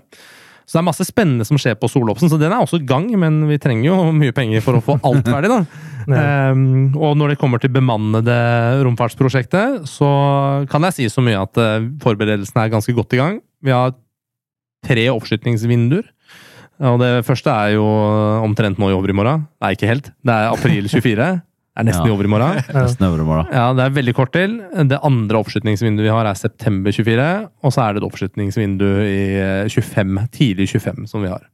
Så 0.71 0.77
det 0.77 0.81
er 0.83 0.87
masse 0.87 1.03
spennende 1.03 1.43
som 1.47 1.57
skjer 1.59 1.73
på 1.75 1.89
Solopsen, 1.91 2.29
så 2.31 2.37
den 2.39 2.53
er 2.53 2.61
også 2.61 2.79
i 2.79 2.85
gang. 2.87 3.09
Men 3.19 3.41
vi 3.49 3.59
trenger 3.61 3.89
jo 3.89 3.97
mye 4.21 4.35
penger 4.35 4.63
for 4.65 4.77
å 4.77 4.83
få 4.85 4.99
alt 5.07 5.27
ferdig, 5.27 5.51
da. 5.51 5.63
um, 6.53 6.93
og 7.03 7.17
når 7.19 7.33
det 7.33 7.41
kommer 7.41 7.61
til 7.61 7.73
bemannede 7.73 8.37
romfartsprosjektet, 8.85 9.81
så 9.89 10.11
kan 10.71 10.87
jeg 10.87 10.99
si 10.99 11.09
så 11.11 11.25
mye 11.25 11.41
at 11.41 11.59
eh, 11.59 11.89
forberedelsene 12.05 12.67
er 12.67 12.73
ganske 12.77 12.95
godt 12.97 13.17
i 13.17 13.23
gang. 13.23 13.41
Vi 13.65 13.73
har 13.73 13.97
tre 14.85 15.09
oppskytningsvinduer. 15.13 16.05
Og 16.81 16.97
det 17.01 17.11
første 17.27 17.53
er 17.53 17.75
jo 17.75 17.85
omtrent 18.41 18.79
nå 18.81 18.89
i 18.89 18.97
overmorgen. 18.97 19.45
Nei, 19.61 19.73
ikke 19.75 19.89
helt. 19.89 20.11
Det 20.25 20.33
er 20.33 20.49
april 20.49 20.87
24. 20.89 21.15
Det 21.71 21.79
er 21.79 21.87
nesten 21.87 22.07
Ja. 22.07 22.11
i 22.11 22.15
overmorgen. 22.15 22.61
Ja. 22.73 22.83
Nesten 22.83 23.05
det 23.77 23.83
er 23.85 23.95
veldig 23.95 24.15
kort 24.17 24.33
til. 24.33 24.57
Det 24.89 24.99
andre 25.03 25.39
oppskytningsvinduet 25.39 26.07
vi 26.07 26.13
har, 26.13 26.25
er 26.25 26.39
september 26.39 26.91
24. 26.91 27.27
Og 27.63 27.73
så 27.75 27.83
er 27.85 27.93
det 27.93 28.01
et 28.01 28.07
oppskytningsvindu 28.09 28.87
i 29.05 29.19
eh, 29.39 29.69
25, 29.69 30.25
tidlig 30.33 30.67
25 30.73 31.07
som 31.07 31.23
vi 31.23 31.31
har. 31.31 31.45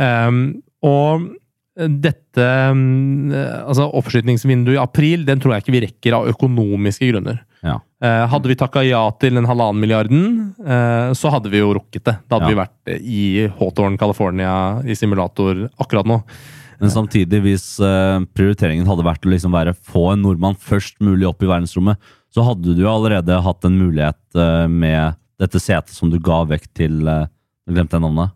Um, 0.00 0.62
og 0.86 1.30
dette 1.76 2.46
mm, 2.74 3.32
Altså, 3.66 3.86
oppskytningsvinduet 3.96 4.76
i 4.76 4.82
april, 4.82 5.24
den 5.28 5.40
tror 5.40 5.54
jeg 5.54 5.64
ikke 5.64 5.76
vi 5.78 5.84
rekker 5.86 6.18
av 6.18 6.28
økonomiske 6.34 7.08
grunner. 7.12 7.40
Ja. 7.62 7.74
Eh, 8.02 8.26
hadde 8.32 8.48
vi 8.48 8.56
takka 8.56 8.80
ja 8.86 9.02
til 9.20 9.34
den 9.36 9.44
halvannen 9.44 9.80
milliarden, 9.82 10.22
eh, 10.64 11.10
så 11.12 11.30
hadde 11.34 11.50
vi 11.52 11.58
jo 11.60 11.74
rukket 11.76 12.04
det. 12.08 12.14
Da 12.28 12.38
hadde 12.38 12.48
Ja. 12.48 12.54
vi 12.54 12.60
vært 12.62 13.00
i 13.04 13.48
Hawthorne, 13.58 13.98
California, 14.00 14.80
i 14.84 14.94
simulator 14.96 15.68
akkurat 15.78 16.06
nå. 16.08 16.22
Men 16.80 16.88
samtidig, 16.88 17.42
hvis 17.44 17.66
eh, 17.84 18.20
prioriteringen 18.34 18.86
hadde 18.88 19.04
vært 19.04 19.26
å 19.28 19.30
liksom 19.34 19.52
være 19.52 19.74
få 19.76 20.12
en 20.14 20.22
nordmann 20.22 20.56
først 20.56 20.96
mulig 21.04 21.28
opp 21.28 21.42
i 21.42 21.46
verdensrommet, 21.50 21.98
så 22.32 22.44
hadde 22.46 22.74
du 22.74 22.80
jo 22.82 22.88
allerede 22.88 23.42
hatt 23.42 23.64
en 23.66 23.76
mulighet 23.76 24.68
med 24.70 25.16
dette 25.38 25.58
setet 25.60 25.90
som 25.90 26.08
du 26.08 26.18
ga 26.18 26.44
vekk 26.46 26.66
til 26.74 27.00
Jeg 27.04 27.74
glemte 27.74 27.98
jeg 27.98 28.00
navnet. 28.02 28.30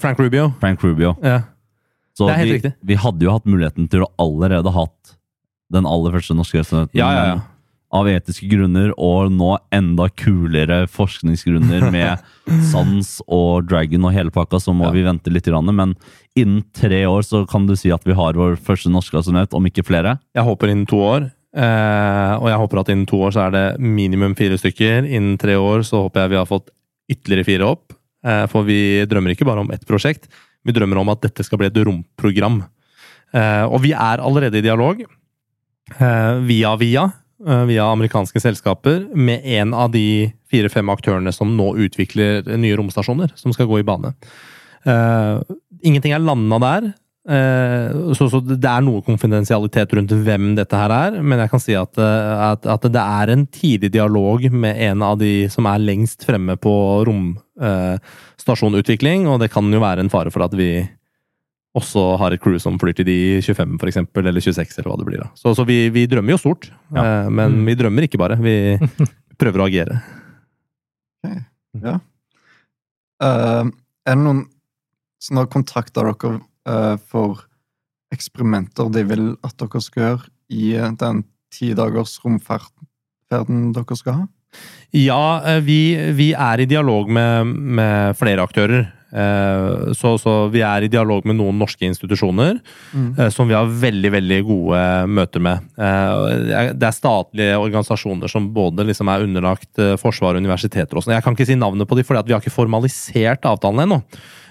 Frank 0.00 0.18
Rubio. 0.18 0.54
Frank 0.60 0.80
Rubio. 0.82 1.16
Ja. 1.22 1.40
Så 2.16 2.26
Det 2.28 2.32
er 2.32 2.38
helt 2.38 2.48
vi, 2.48 2.56
riktig. 2.60 2.72
vi 2.86 2.94
hadde 2.94 3.20
jo 3.26 3.30
hatt 3.34 3.44
muligheten 3.44 3.90
til 3.90 4.04
å 4.06 4.08
allerede 4.18 4.72
hatt 4.72 5.16
den 5.72 5.84
aller 5.84 6.12
første 6.12 6.34
norske 6.38 6.60
astronauten. 6.62 6.94
Ja, 6.96 7.10
ja, 7.12 7.24
ja. 7.34 7.40
Av 7.96 8.08
etiske 8.10 8.48
grunner, 8.50 8.90
og 9.00 9.30
nå 9.32 9.54
enda 9.72 10.08
kulere 10.12 10.82
forskningsgrunner 10.92 11.86
med 11.94 12.20
Sans 12.70 13.14
og 13.26 13.64
Dragon 13.70 14.04
og 14.04 14.12
hele 14.14 14.32
pakka, 14.34 14.60
så 14.60 14.74
må 14.76 14.88
Ja. 14.90 14.92
vi 14.94 15.04
vente 15.06 15.32
litt. 15.32 15.46
Men 15.48 15.94
innen 16.36 16.62
tre 16.76 17.04
år 17.08 17.22
så 17.24 17.44
kan 17.48 17.66
du 17.66 17.74
si 17.78 17.90
at 17.94 18.04
vi 18.04 18.12
har 18.18 18.34
vår 18.36 18.56
første 18.60 18.90
norske 18.92 19.16
astronaut, 19.18 19.54
om 19.56 19.64
ikke 19.66 19.84
flere. 19.86 20.18
Jeg 20.36 20.44
håper 20.44 20.68
innen 20.74 20.86
to 20.86 21.00
år. 21.00 21.30
Eh, 21.56 22.32
og 22.36 22.50
jeg 22.50 22.58
håper 22.60 22.80
at 22.82 22.88
innen 22.92 23.06
to 23.08 23.16
år 23.24 23.32
så 23.32 23.46
er 23.46 23.54
det 23.54 23.64
minimum 23.80 24.34
fire 24.36 24.58
stykker. 24.60 25.06
Innen 25.08 25.38
tre 25.40 25.54
år 25.56 25.80
så 25.88 26.02
håper 26.04 26.26
jeg 26.26 26.34
vi 26.34 26.40
har 26.42 26.46
fått 26.50 26.68
ytterligere 27.08 27.46
fire 27.48 27.70
opp. 27.72 27.94
Eh, 28.26 28.44
for 28.52 28.66
vi 28.68 29.06
drømmer 29.08 29.32
ikke 29.32 29.46
bare 29.48 29.62
om 29.64 29.70
ett 29.72 29.86
prosjekt, 29.88 30.26
vi 30.66 30.74
drømmer 30.74 30.98
om 31.00 31.08
at 31.14 31.22
dette 31.22 31.44
skal 31.46 31.58
bli 31.62 31.68
et 31.70 31.78
romprogram. 31.86 32.64
Eh, 33.32 33.64
og 33.64 33.80
vi 33.86 33.92
er 33.96 34.20
allerede 34.20 34.58
i 34.58 34.64
dialog, 34.66 35.00
eh, 35.96 36.34
via 36.44 36.74
via, 36.76 37.06
via 37.38 37.84
amerikanske 37.92 38.40
selskaper, 38.40 39.02
med 39.12 39.44
en 39.44 39.74
av 39.76 39.90
de 39.92 40.32
fire-fem 40.50 40.88
aktørene 40.88 41.32
som 41.34 41.50
nå 41.56 41.74
utvikler 41.84 42.46
nye 42.56 42.76
romstasjoner, 42.78 43.34
som 43.36 43.52
skal 43.52 43.68
gå 43.68 43.82
i 43.82 43.86
bane. 43.86 44.14
Eh, 44.86 45.40
ingenting 45.82 46.12
er 46.14 46.22
landa 46.22 46.58
der. 46.62 46.86
Eh, 47.26 47.90
så, 48.14 48.28
det 48.46 48.70
er 48.70 48.84
noe 48.86 49.02
konfidensialitet 49.06 49.94
rundt 49.98 50.12
hvem 50.14 50.54
dette 50.58 50.76
her 50.78 50.90
er, 50.94 51.12
men 51.22 51.38
jeg 51.42 51.50
kan 51.50 51.60
si 51.62 51.74
eh, 51.74 51.82
at 51.82 52.84
det 52.86 53.02
er 53.02 53.26
en 53.32 53.46
tidlig 53.50 53.90
dialog 53.96 54.52
med 54.52 54.76
en 54.90 55.02
av 55.02 55.18
de 55.18 55.48
som 55.52 55.66
er 55.66 55.78
lengst 55.82 56.24
fremme 56.28 56.56
på 56.60 57.04
romstasjonutvikling, 57.08 59.26
og 59.26 59.40
det 59.42 59.50
kan 59.54 59.72
jo 59.72 59.80
være 59.82 60.00
en 60.06 60.12
fare 60.12 60.30
for 60.34 60.42
at 60.46 60.54
vi 60.56 60.88
også 61.76 62.04
har 62.20 62.34
et 62.34 62.42
crew 62.42 62.58
som 62.62 62.78
flyr 62.80 62.96
til 62.96 63.08
de 63.08 63.18
25, 63.44 63.76
for 63.80 63.90
eksempel, 63.90 64.28
eller 64.28 64.42
26, 64.42 64.78
eller 64.78 64.90
hva 64.90 64.98
det 65.00 65.08
blir. 65.08 65.22
da. 65.24 65.30
Så, 65.38 65.52
så 65.58 65.66
vi, 65.68 65.78
vi 65.94 66.06
drømmer 66.10 66.34
jo 66.34 66.40
stort, 66.40 66.70
eh, 66.96 67.28
men 67.32 67.58
vi 67.66 67.76
drømmer 67.78 68.06
ikke 68.06 68.20
bare. 68.20 68.38
Vi 68.40 68.56
prøver 69.40 69.62
å 69.62 69.68
agere. 69.68 70.00
Ja. 71.76 71.98
Uh, 73.20 73.68
er 74.06 74.14
det 74.14 74.22
noen 74.22 74.44
som 75.22 75.40
har 75.40 75.48
kontakta 75.52 76.04
dere 76.04 76.36
uh, 76.68 76.96
for 77.10 77.42
eksperimenter 78.14 78.88
de 78.92 79.02
vil 79.08 79.26
at 79.44 79.56
dere 79.60 79.82
skal 79.82 80.02
gjøre 80.04 80.30
i 80.52 80.72
den 81.00 81.24
ti 81.52 81.72
dagers 81.76 82.16
romferden 82.22 83.72
dere 83.74 83.98
skal 83.98 84.20
ha? 84.22 84.26
Ja, 84.94 85.42
eh, 85.44 85.60
vi, 85.64 85.80
vi 86.16 86.30
er 86.32 86.62
i 86.62 86.68
dialog 86.68 87.10
med, 87.12 87.50
med 87.76 88.16
flere 88.16 88.44
aktører. 88.46 88.86
Eh, 89.12 89.92
Så, 89.94 90.16
så 90.18 90.32
vi 90.50 90.62
er 90.66 90.82
i 90.82 90.90
dialog 90.90 91.24
med 91.26 91.38
noen 91.38 91.58
norske 91.58 91.86
institusjoner 91.86 92.58
mm. 92.92 93.30
som 93.30 93.46
vi 93.48 93.54
har 93.54 93.68
veldig 93.70 94.10
veldig 94.12 94.40
gode 94.48 94.80
møter 95.06 95.40
med. 95.40 95.68
Eh, 95.78 96.72
Det 96.74 96.88
er 96.88 96.96
statlige 96.96 97.58
organisasjoner 97.60 98.28
som 98.30 98.48
både 98.54 98.86
liksom 98.88 99.08
er 99.12 99.22
underlagt 99.28 99.78
eh, 99.78 99.94
forsvar 100.00 100.34
og 100.34 100.42
universiteter. 100.42 100.96
og 100.96 101.04
sånn. 101.04 101.14
Jeg 101.14 101.24
kan 101.24 101.36
ikke 101.36 101.46
si 101.46 101.54
navnet 101.58 101.88
på 101.88 101.96
dem, 101.96 102.04
for 102.04 102.18
vi 102.22 102.34
har 102.34 102.42
ikke 102.42 102.54
formalisert 102.54 103.46
avtalene 103.46 103.86
ennå. 103.86 104.00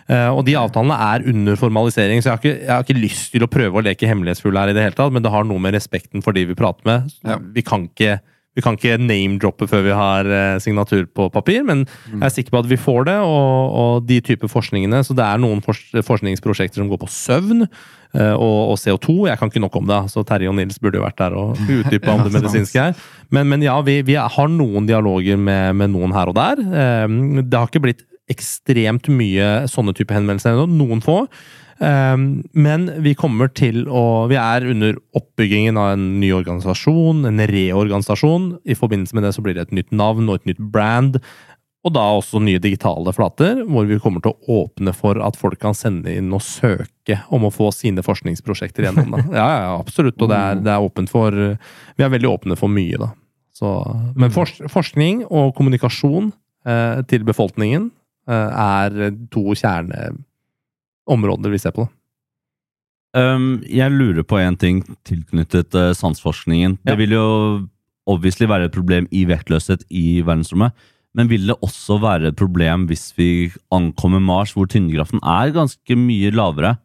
Eh, 0.07 0.29
Og 0.29 0.45
de 0.45 0.55
avtalene 0.55 0.93
er 0.93 1.27
under 1.31 1.55
formalisering, 1.55 2.21
så 2.21 2.29
jeg 2.29 2.35
har, 2.35 2.43
ikke, 2.43 2.61
jeg 2.61 2.71
har 2.73 2.83
ikke 2.85 3.01
lyst 3.01 3.31
til 3.33 3.43
å 3.43 3.51
prøve 3.51 3.81
å 3.81 3.83
leke 3.85 4.07
hemmelighetsfull 4.07 4.57
her 4.57 4.69
i 4.69 4.77
det 4.77 4.83
hele 4.85 4.95
tatt, 4.97 5.11
men 5.11 5.23
det 5.25 5.31
har 5.33 5.43
noe 5.43 5.59
med 5.59 5.73
respekten 5.73 6.23
for 6.23 6.31
de 6.31 6.45
vi 6.45 6.57
prater 6.57 6.85
med. 6.85 7.11
Ja. 7.25 7.39
Vi 7.41 7.63
kan 7.65 7.89
ikke 7.89 8.19
vi 8.55 8.63
kan 8.63 8.77
ikke 8.77 8.95
name-droppe 9.03 9.67
før 9.67 9.81
vi 9.83 9.91
har 9.95 10.29
eh, 10.31 10.57
signatur 10.63 11.03
på 11.11 11.27
papir, 11.33 11.65
men 11.67 11.83
jeg 12.07 12.23
er 12.23 12.31
sikker 12.31 12.53
på 12.55 12.61
at 12.63 12.69
vi 12.71 12.77
får 12.79 13.05
det. 13.09 13.17
Og, 13.27 13.75
og 13.81 14.07
de 14.07 14.21
typer 14.23 14.47
forskningene 14.51 15.01
Så 15.03 15.15
det 15.17 15.25
er 15.25 15.41
noen 15.43 15.59
forskningsprosjekter 15.65 16.79
som 16.79 16.87
går 16.91 17.01
på 17.03 17.09
søvn 17.11 17.65
eh, 17.65 18.31
og, 18.33 18.71
og 18.71 18.79
CO2. 18.79 19.17
Jeg 19.27 19.41
kan 19.41 19.51
ikke 19.51 19.63
nok 19.65 19.75
om 19.81 19.91
det, 19.91 19.99
så 20.13 20.23
Terje 20.27 20.51
og 20.51 20.55
Nils 20.55 20.79
burde 20.79 21.01
jo 21.01 21.05
vært 21.05 21.19
der 21.19 21.35
og 21.35 21.59
utdypa 21.81 22.15
om 22.15 22.23
det 22.23 22.33
medisinske 22.37 22.87
her. 22.87 23.05
Men, 23.35 23.51
men 23.51 23.65
ja, 23.65 23.75
vi, 23.83 23.99
vi 24.07 24.15
har 24.15 24.51
noen 24.51 24.87
dialoger 24.87 25.35
med, 25.35 25.75
med 25.81 25.91
noen 25.97 26.15
her 26.15 26.31
og 26.31 26.39
der. 26.39 26.63
Eh, 26.63 27.19
Det 27.43 27.59
har 27.59 27.67
ikke 27.67 27.83
blitt 27.89 28.05
ekstremt 28.31 29.11
mye 29.13 29.67
sånne 29.69 29.93
type 29.93 30.15
henvendelser 30.15 30.55
ennå. 30.55 30.65
Noen 30.79 31.03
få. 31.05 31.25
Um, 31.79 32.45
men 32.55 32.87
vi 33.03 33.11
kommer 33.19 33.49
til 33.51 33.81
å 33.91 34.29
Vi 34.31 34.37
er 34.39 34.63
under 34.71 34.95
oppbyggingen 35.17 35.75
av 35.75 35.89
en 35.97 36.05
ny 36.21 36.29
organisasjon, 36.35 37.25
en 37.27 37.43
reorganisasjon. 37.51 38.53
I 38.63 38.77
forbindelse 38.79 39.17
med 39.17 39.27
det 39.27 39.33
så 39.35 39.43
blir 39.43 39.57
det 39.57 39.67
et 39.67 39.75
nytt 39.75 39.91
navn 39.91 40.29
og 40.29 40.39
et 40.39 40.53
nytt 40.53 40.63
brand. 40.71 41.19
Og 41.85 41.93
da 41.93 42.05
også 42.17 42.39
nye 42.41 42.61
digitale 42.61 43.11
flater, 43.13 43.59
hvor 43.69 43.85
vi 43.85 43.99
kommer 44.01 44.23
til 44.23 44.33
å 44.33 44.61
åpne 44.63 44.93
for 44.95 45.19
at 45.21 45.35
folk 45.37 45.59
kan 45.61 45.75
sende 45.77 46.15
inn 46.17 46.31
og 46.33 46.41
søke 46.41 47.19
om 47.29 47.45
å 47.45 47.51
få 47.53 47.69
sine 47.75 48.01
forskningsprosjekter 48.05 48.87
gjennom. 48.87 49.13
Da. 49.13 49.25
Ja, 49.35 49.49
ja, 49.67 49.75
absolutt. 49.77 50.17
Og 50.17 50.31
det 50.31 50.39
er, 50.39 50.63
det 50.65 50.73
er 50.73 50.87
åpent 50.87 51.11
for 51.11 51.35
Vi 51.35 52.07
er 52.07 52.15
veldig 52.15 52.31
åpne 52.31 52.57
for 52.57 52.71
mye, 52.71 52.97
da. 53.03 53.11
Så, 53.55 53.69
men 54.19 54.33
fors 54.35 54.57
forskning 54.67 55.21
og 55.29 55.53
kommunikasjon 55.55 56.33
eh, 56.67 57.03
til 57.07 57.23
befolkningen 57.27 57.85
eh, 58.27 58.33
er 58.65 59.13
to 59.31 59.53
kjerneområder 61.05 61.53
vi 61.53 61.61
ser 61.61 61.75
på. 61.75 61.87
Um, 63.15 63.63
jeg 63.63 63.91
lurer 63.91 64.25
på 64.27 64.37
en 64.41 64.57
ting 64.57 64.83
tilknyttet 65.07 65.73
uh, 65.75 65.93
sansforskningen. 65.95 66.79
Ja. 66.83 66.91
Det 66.91 66.97
vil 66.99 67.15
jo 67.15 67.27
obviously 68.05 68.47
være 68.47 68.67
et 68.67 68.75
problem 68.75 69.07
i 69.11 69.23
vektløshet 69.25 69.85
i 69.89 70.21
verdensrommet. 70.21 70.73
Men 71.15 71.29
vil 71.29 71.47
det 71.47 71.55
også 71.63 71.97
være 72.03 72.33
et 72.33 72.35
problem 72.35 72.87
hvis 72.89 73.13
vi 73.15 73.51
ankommer 73.71 74.19
Mars, 74.19 74.51
hvor 74.51 74.67
tyngdekraften 74.67 75.23
er 75.23 75.53
ganske 75.55 75.95
mye 75.95 76.33
lavere? 76.35 76.75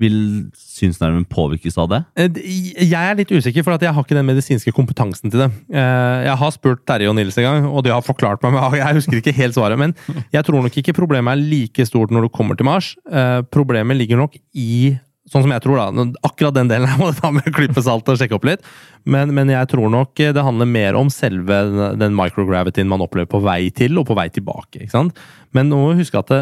Vil 0.00 0.14
synsnerven 0.56 1.26
påvirkes 1.28 1.74
av 1.78 1.90
det? 1.92 1.98
Eh, 2.16 2.38
Jeg 2.80 2.96
er 2.96 3.18
litt 3.18 3.28
usikker, 3.30 3.62
for 3.66 3.74
at 3.76 3.82
jeg 3.84 3.92
har 3.92 4.02
ikke 4.06 4.16
den 4.16 4.24
medisinske 4.26 4.72
kompetansen 4.72 5.28
til 5.30 5.42
det. 5.44 5.50
Eh, 5.68 6.24
Jeg 6.24 6.36
har 6.40 6.50
spurt 6.54 6.86
Terje 6.88 7.10
og 7.10 7.16
Nils 7.18 7.36
en 7.38 7.44
gang, 7.44 7.66
og 7.68 7.84
de 7.84 7.92
har 7.92 8.00
forklart 8.02 8.42
meg, 8.42 8.54
men 8.56 8.78
jeg 8.80 8.96
husker 8.96 9.20
ikke 9.20 9.34
helt 9.36 9.54
svaret. 9.58 9.76
Men 9.78 9.92
jeg 10.32 10.44
tror 10.48 10.62
nok 10.64 10.76
ikke 10.80 10.94
problemet 10.96 11.36
er 11.36 11.44
like 11.44 11.84
stort 11.86 12.10
når 12.10 12.22
du 12.28 12.32
kommer 12.32 12.56
til 12.56 12.64
Mars. 12.70 12.94
Eh, 13.12 13.42
Problemet 13.52 13.96
ligger 14.00 14.16
nok 14.24 14.38
i 14.54 14.98
Sånn 15.32 15.44
som 15.46 15.52
jeg 15.54 15.62
tror, 15.62 15.78
da. 15.78 16.02
Akkurat 16.26 16.52
den 16.52 16.66
delen 16.68 16.88
her 16.90 16.98
må 16.98 17.12
ta 17.14 17.30
med 17.32 17.46
klype 17.54 17.80
salt 17.80 18.08
og 18.10 18.18
sjekke 18.18 18.34
opp 18.34 18.44
litt. 18.44 18.64
Men, 19.06 19.30
men 19.32 19.48
jeg 19.48 19.68
tror 19.70 19.88
nok 19.88 20.18
det 20.18 20.42
handler 20.44 20.66
mer 20.68 20.98
om 20.98 21.08
selve 21.14 21.60
den 21.96 22.12
microgravityen 22.18 22.90
man 22.90 23.00
opplever 23.00 23.30
på 23.30 23.40
vei 23.40 23.70
til 23.70 23.96
og 24.02 24.08
på 24.10 24.16
vei 24.18 24.26
tilbake. 24.34 24.82
ikke 24.82 24.90
sant? 24.92 25.16
Men 25.54 25.70
nå 25.70 25.78
må 25.78 25.92
vi 25.94 26.02
huske 26.02 26.18
at 26.18 26.28
det, 26.34 26.40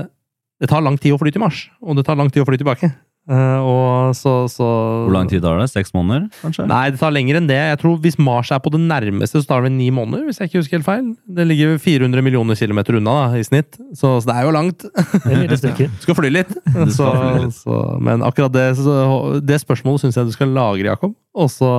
det 0.64 0.70
tar 0.72 0.82
lang 0.82 0.96
tid 0.98 1.12
å 1.14 1.20
fly 1.20 1.30
til 1.30 1.44
Mars, 1.44 1.66
og 1.84 2.01
det 2.01 2.07
tar 2.09 2.18
lang 2.18 2.32
tid 2.32 2.42
å 2.42 2.48
fly 2.48 2.57
tilbake. 2.59 2.90
Eh, 3.30 3.62
og 3.62 4.10
så, 4.18 4.32
så 4.50 4.66
Hvor 5.06 5.12
lang 5.14 5.28
tid 5.30 5.44
tar 5.44 5.60
det? 5.60 5.68
Seks 5.70 5.92
måneder, 5.94 6.24
kanskje? 6.40 6.64
Nei, 6.66 6.80
det 6.90 6.98
tar 6.98 7.12
lenger 7.14 7.38
enn 7.38 7.46
det. 7.46 7.58
Jeg 7.68 7.78
tror 7.78 7.98
Hvis 8.02 8.16
Mars 8.18 8.50
er 8.50 8.58
på 8.64 8.72
det 8.74 8.80
nærmeste, 8.82 9.38
så 9.38 9.46
tar 9.52 9.62
det 9.68 9.70
ni 9.76 9.86
måneder. 9.94 10.24
hvis 10.26 10.40
jeg 10.40 10.50
ikke 10.50 10.58
husker 10.64 10.78
helt 10.80 10.88
feil. 10.88 11.12
Det 11.38 11.46
ligger 11.46 11.76
400 11.78 12.24
millioner 12.26 12.58
kilometer 12.58 12.98
unna 12.98 13.14
da, 13.20 13.38
i 13.38 13.44
snitt, 13.46 13.78
så, 13.94 14.16
så 14.18 14.32
det 14.32 14.34
er 14.34 14.48
jo 14.48 14.56
langt. 14.56 14.86
Skal 16.02 16.18
fly 16.18 16.32
litt. 16.32 16.50
skal 16.50 16.90
Så, 16.96 17.06
fly 17.14 17.44
litt. 17.44 17.54
så, 17.60 17.76
men 18.02 18.24
akkurat 18.26 18.52
det, 18.56 18.66
så, 18.80 18.96
det 19.44 19.60
spørsmålet 19.62 20.02
syns 20.04 20.18
jeg 20.18 20.26
du 20.30 20.34
skal 20.34 20.50
lagre, 20.56 20.88
Jakob. 20.90 21.14
Og 21.38 21.50
så, 21.54 21.70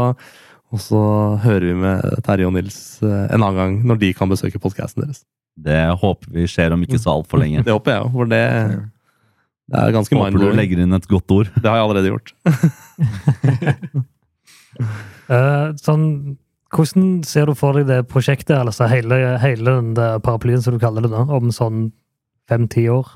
og 0.72 0.80
så 0.80 1.02
hører 1.44 1.68
vi 1.68 1.76
med 1.84 2.24
Terje 2.24 2.48
og 2.48 2.56
Nils 2.56 2.80
eh, 3.04 3.28
en 3.28 3.42
annen 3.44 3.60
gang, 3.60 3.78
når 3.92 4.00
de 4.06 4.14
kan 4.16 4.32
besøke 4.32 4.62
podkasten 4.64 5.04
deres. 5.04 5.26
Det 5.60 5.82
håper 6.00 6.32
vi 6.32 6.48
skjer 6.48 6.72
om 6.78 6.88
ikke 6.88 7.02
så 7.02 7.18
altfor 7.18 7.44
lenge. 7.44 7.64
Det 7.68 7.76
håper 7.76 7.98
jeg 7.98 8.06
òg, 8.08 8.14
for 8.16 8.32
det, 8.32 8.44
det 9.72 9.80
er 9.80 9.94
ganske 9.96 10.16
Håper 10.18 10.28
du 10.28 10.38
mindblowing. 10.38 10.60
legger 10.60 10.84
inn 10.84 10.98
et 10.98 11.08
godt 11.08 11.32
ord. 11.32 11.52
Det 11.56 11.70
har 11.70 11.80
jeg 11.80 11.86
allerede 11.88 12.12
gjort. 12.12 12.34
uh, 15.32 15.72
sånn, 15.86 16.06
hvordan 16.72 17.08
ser 17.28 17.48
du 17.48 17.56
for 17.56 17.80
deg 17.80 17.88
det 17.88 18.02
prosjektet, 18.12 18.58
altså 18.60 18.90
hele, 18.92 19.38
hele 19.44 19.78
den 19.80 19.96
der 19.96 20.20
paraplyen 20.24 20.64
som 20.64 20.76
du 20.76 20.82
kaller 20.84 21.08
det, 21.08 21.14
da, 21.14 21.24
om 21.24 21.52
sånn 21.56 21.90
fem-ti 22.52 22.88
år? 22.92 23.08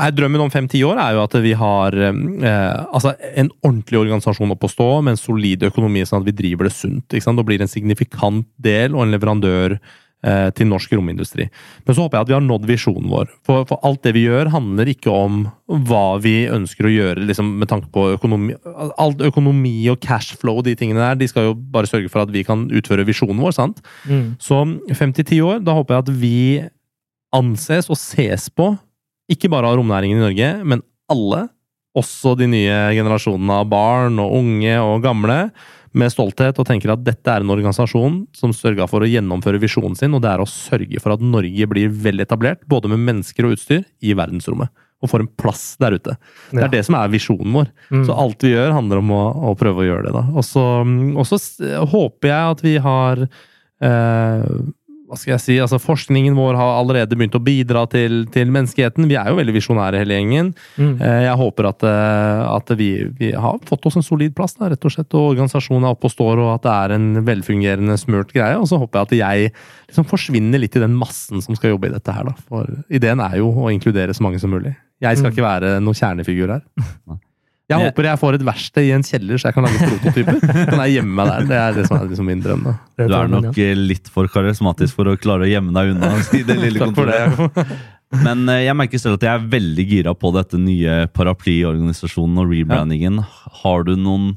Nei, 0.00 0.08
Drømmen 0.16 0.46
om 0.46 0.52
fem-ti 0.52 0.80
år 0.86 1.00
er 1.02 1.16
jo 1.16 1.24
at 1.26 1.34
vi 1.44 1.50
har 1.58 1.96
eh, 2.00 2.76
altså 2.88 3.12
en 3.36 3.50
ordentlig 3.60 3.98
organisasjon 4.00 4.54
opp 4.54 4.64
å 4.64 4.70
stå, 4.70 4.88
med 5.04 5.16
en 5.16 5.20
solid 5.20 5.66
økonomi, 5.68 6.06
sånn 6.08 6.22
at 6.22 6.28
vi 6.30 6.36
driver 6.38 6.68
det 6.68 6.74
sunt. 6.76 7.04
ikke 7.10 7.26
sant? 7.26 7.40
det 7.40 7.48
blir 7.50 7.64
en 7.64 7.70
signifikant 7.70 8.46
del 8.62 8.96
og 8.96 9.04
en 9.04 9.12
leverandør 9.12 9.76
eh, 9.76 9.90
til 10.20 10.68
norsk 10.68 10.92
romindustri. 10.92 11.46
Men 11.86 11.96
så 11.96 12.04
håper 12.04 12.18
jeg 12.18 12.26
at 12.26 12.28
vi 12.28 12.34
har 12.36 12.42
nådd 12.44 12.66
visjonen 12.68 13.06
vår. 13.08 13.30
For, 13.46 13.64
for 13.68 13.80
alt 13.88 14.02
det 14.04 14.12
vi 14.12 14.26
gjør, 14.26 14.50
handler 14.52 14.90
ikke 14.92 15.12
om 15.14 15.46
hva 15.88 16.18
vi 16.20 16.34
ønsker 16.52 16.84
å 16.84 16.92
gjøre 16.92 17.24
liksom, 17.24 17.54
med 17.62 17.70
tanke 17.70 17.88
på 17.94 18.04
økonomi. 18.18 18.56
Alt 19.00 19.24
økonomi 19.24 19.72
og 19.88 20.02
cashflow, 20.04 20.60
de 20.66 20.74
tingene 20.76 21.00
der, 21.00 21.16
de 21.22 21.30
skal 21.30 21.48
jo 21.48 21.54
bare 21.56 21.88
sørge 21.88 22.12
for 22.12 22.26
at 22.26 22.34
vi 22.34 22.44
kan 22.44 22.66
utføre 22.68 23.06
visjonen 23.08 23.40
vår. 23.40 23.56
sant? 23.56 23.80
Mm. 24.04 24.36
Så 24.42 24.60
fem 24.98 25.16
til 25.16 25.28
ti 25.30 25.40
år, 25.44 25.64
da 25.64 25.78
håper 25.78 25.96
jeg 25.96 26.04
at 26.04 26.12
vi 26.20 26.36
anses 27.36 27.88
og 27.90 27.98
ses 27.98 28.50
på, 28.52 28.74
ikke 29.30 29.50
bare 29.52 29.70
av 29.70 29.78
romnæringen 29.78 30.18
i 30.18 30.24
Norge, 30.26 30.52
men 30.66 30.82
alle, 31.10 31.46
også 31.96 32.36
de 32.38 32.46
nye 32.50 32.78
generasjonene 32.94 33.60
av 33.62 33.70
barn 33.70 34.18
og 34.22 34.34
unge 34.40 34.76
og 34.82 35.02
gamle, 35.02 35.38
med 35.92 36.12
stolthet 36.12 36.58
og 36.60 36.66
tenker 36.68 36.92
at 36.94 37.02
dette 37.02 37.26
er 37.32 37.42
en 37.42 37.50
organisasjon 37.50 38.20
som 38.36 38.52
sørga 38.54 38.86
for 38.90 39.02
å 39.02 39.08
gjennomføre 39.10 39.58
visjonen 39.62 39.96
sin, 39.98 40.14
og 40.14 40.22
det 40.22 40.30
er 40.30 40.42
å 40.44 40.46
sørge 40.46 41.00
for 41.02 41.16
at 41.16 41.20
Norge 41.24 41.66
blir 41.66 41.88
vel 41.90 42.20
etablert, 42.22 42.62
både 42.70 42.88
med 42.92 43.02
mennesker 43.08 43.48
og 43.48 43.56
utstyr, 43.56 43.82
i 44.02 44.14
verdensrommet. 44.14 44.70
Og 45.02 45.08
får 45.08 45.22
en 45.24 45.30
plass 45.40 45.76
der 45.80 45.96
ute. 45.96 46.16
Det 46.52 46.60
Ja. 46.60 46.64
er 46.66 46.68
det 46.68 46.84
som 46.84 46.94
er 46.94 47.08
visjonen 47.08 47.52
vår. 47.56 47.70
Mm. 47.90 48.04
Så 48.06 48.12
alt 48.16 48.42
vi 48.44 48.52
gjør, 48.52 48.72
handler 48.76 48.98
om 48.98 49.10
å, 49.10 49.22
å 49.50 49.56
prøve 49.56 49.80
å 49.80 49.88
gjøre 49.88 50.04
det. 50.06 50.12
da. 50.12 50.24
Og 50.36 50.44
så 50.44 50.64
og 51.16 51.24
så 51.26 51.38
håper 51.88 52.28
jeg 52.28 52.50
at 52.52 52.60
vi 52.62 52.76
har 52.78 53.22
eh, 53.80 54.44
hva 55.10 55.18
skal 55.18 55.32
jeg 55.34 55.42
si, 55.42 55.54
altså 55.58 55.80
Forskningen 55.82 56.36
vår 56.38 56.54
har 56.54 56.76
allerede 56.78 57.16
begynt 57.18 57.34
å 57.34 57.40
bidra 57.42 57.82
til, 57.90 58.24
til 58.30 58.46
menneskeheten. 58.54 59.08
Vi 59.10 59.16
er 59.18 59.26
jo 59.32 59.36
veldig 59.40 59.54
visjonære, 59.56 59.98
hele 60.04 60.14
gjengen. 60.20 60.52
Mm. 60.78 60.92
Eh, 61.02 61.22
Jeg 61.26 61.36
håper 61.40 61.68
at, 61.72 61.82
eh, 61.82 62.42
at 62.54 62.70
vi, 62.78 62.88
vi 63.18 63.32
har 63.34 63.58
fått 63.66 63.86
oss 63.90 63.96
en 63.98 64.06
solid 64.06 64.36
plass, 64.38 64.54
da, 64.54 64.68
rett 64.70 64.86
og 64.86 64.94
slett, 64.94 65.10
og 65.18 65.32
organisasjonen 65.34 65.88
er 65.88 65.96
oppe 65.96 66.06
og 66.06 66.14
står, 66.14 66.38
og 66.44 66.52
at 66.54 66.62
det 66.68 66.76
er 66.76 66.94
en 66.96 67.08
velfungerende, 67.26 67.98
smurt 67.98 68.30
greie. 68.32 68.54
Og 68.56 68.68
så 68.70 68.78
håper 68.78 69.00
jeg 69.02 69.08
at 69.10 69.16
jeg 69.18 69.52
liksom 69.90 70.06
forsvinner 70.06 70.62
litt 70.62 70.76
i 70.78 70.84
den 70.86 70.94
massen 70.96 71.42
som 71.42 71.58
skal 71.58 71.74
jobbe 71.74 71.90
i 71.90 71.94
dette 71.96 72.14
her. 72.14 72.30
Da. 72.30 72.36
For 72.46 72.70
ideen 72.88 73.20
er 73.26 73.40
jo 73.42 73.50
å 73.50 73.68
inkludere 73.74 74.14
så 74.14 74.22
mange 74.22 74.38
som 74.38 74.54
mulig. 74.54 74.76
Jeg 75.02 75.16
skal 75.18 75.30
Mm. 75.30 75.34
ikke 75.34 75.48
være 75.48 75.74
noen 75.82 75.96
kjernefigur 75.96 76.54
her. 76.54 76.62
Jeg 77.70 77.86
håper 77.86 78.08
jeg 78.10 78.20
får 78.20 78.36
et 78.38 78.44
verksted 78.48 78.88
i 78.88 78.90
en 78.96 79.06
kjeller, 79.06 79.38
så 79.40 79.50
jeg 79.50 79.56
kan 79.56 79.66
lage 79.66 79.86
prototyper. 79.92 80.40
kan 80.72 80.82
jeg 80.84 80.96
gjemme 80.98 81.14
meg 81.20 81.30
der. 81.30 81.46
Det 81.50 81.60
er 81.60 81.78
det 81.78 81.86
som 81.86 81.96
er 82.00 82.10
liksom 82.10 82.28
min 82.30 82.42
drøm. 82.44 82.66
da. 82.66 82.74
Du 82.98 83.16
er 83.20 83.32
nok 83.36 83.62
eh, 83.62 83.72
litt 83.78 84.10
for 84.12 84.30
karismatisk 84.32 84.98
for 84.98 85.12
å 85.12 85.16
klare 85.20 85.46
å 85.46 85.50
gjemme 85.50 85.74
deg 85.76 85.94
unna. 85.94 86.12
i 86.34 86.42
det 86.46 86.58
lille 86.58 86.80
Takk 86.84 86.98
for 86.98 87.10
det. 87.10 87.22
kontoret. 87.38 87.74
Men 88.26 88.42
eh, 88.50 88.64
jeg 88.66 88.76
merker 88.78 89.02
selv 89.02 89.20
at 89.20 89.26
jeg 89.28 89.38
er 89.38 89.48
veldig 89.54 89.86
gira 89.94 90.14
på 90.18 90.32
dette 90.34 90.58
nye 90.58 91.04
paraplyorganisasjonen 91.14 92.42
og 92.42 92.50
rebrandingen. 92.50 93.20
Har 93.62 93.86
du 93.86 93.94
noen 93.94 94.32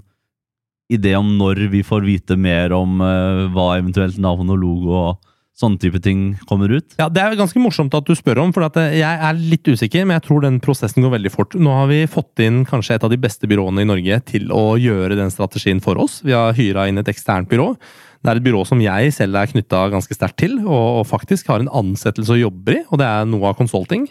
idé 0.94 1.16
om 1.18 1.32
når 1.40 1.66
vi 1.74 1.82
får 1.86 2.06
vite 2.06 2.38
mer 2.38 2.74
om 2.78 3.02
eh, 3.02 3.46
hva 3.54 3.74
eventuelt 3.80 4.20
navn 4.22 4.52
og 4.54 4.62
logo 4.62 4.98
og 5.00 5.30
sånne 5.58 5.78
type 5.82 6.02
ting 6.02 6.34
kommer 6.50 6.72
ut? 6.74 6.96
Ja, 6.98 7.10
Det 7.10 7.22
er 7.22 7.36
ganske 7.38 7.62
morsomt 7.62 7.94
at 7.94 8.08
du 8.08 8.16
spør 8.18 8.42
om, 8.44 8.54
for 8.56 8.66
eh, 8.82 9.00
jeg 9.00 9.20
er 9.28 9.42
litt 9.42 9.68
usikker, 9.68 10.06
men 10.06 10.18
jeg 10.18 10.28
tror 10.28 10.46
den 10.46 10.62
prosessen 10.64 11.06
går 11.06 11.18
veldig 11.18 11.34
fort. 11.34 11.54
Nå 11.56 11.74
har 11.78 11.92
vi 11.92 12.04
fått 12.10 12.42
inn 12.44 12.64
kanskje 12.66 12.98
et 12.98 13.06
av 13.06 13.14
de 13.14 13.22
beste 13.22 13.50
byråene 13.50 13.86
i 13.86 13.90
Norge 13.90 14.22
til 14.34 14.50
å 14.54 14.74
gjøre 14.82 15.20
den 15.20 15.34
strategien 15.34 15.84
for 15.84 16.02
oss. 16.02 16.22
Vi 16.26 16.34
har 16.34 16.58
hyra 16.58 16.88
inn 16.90 16.98
et 17.02 17.12
eksternt 17.12 17.52
byrå. 17.52 17.76
Det 18.24 18.32
er 18.32 18.40
et 18.40 18.46
byrå 18.46 18.62
som 18.64 18.80
jeg 18.80 19.12
selv 19.12 19.36
er 19.36 19.50
knytta 19.52 19.82
ganske 19.92 20.16
sterkt 20.16 20.38
til, 20.40 20.56
og, 20.64 21.04
faktisk 21.10 21.50
har 21.52 21.60
en 21.60 21.72
ansettelse 21.84 22.32
og 22.32 22.40
jobber 22.40 22.78
i, 22.78 22.84
og 22.88 23.02
det 23.02 23.08
er 23.10 23.26
Noah 23.28 23.52
Consulting. 23.58 24.06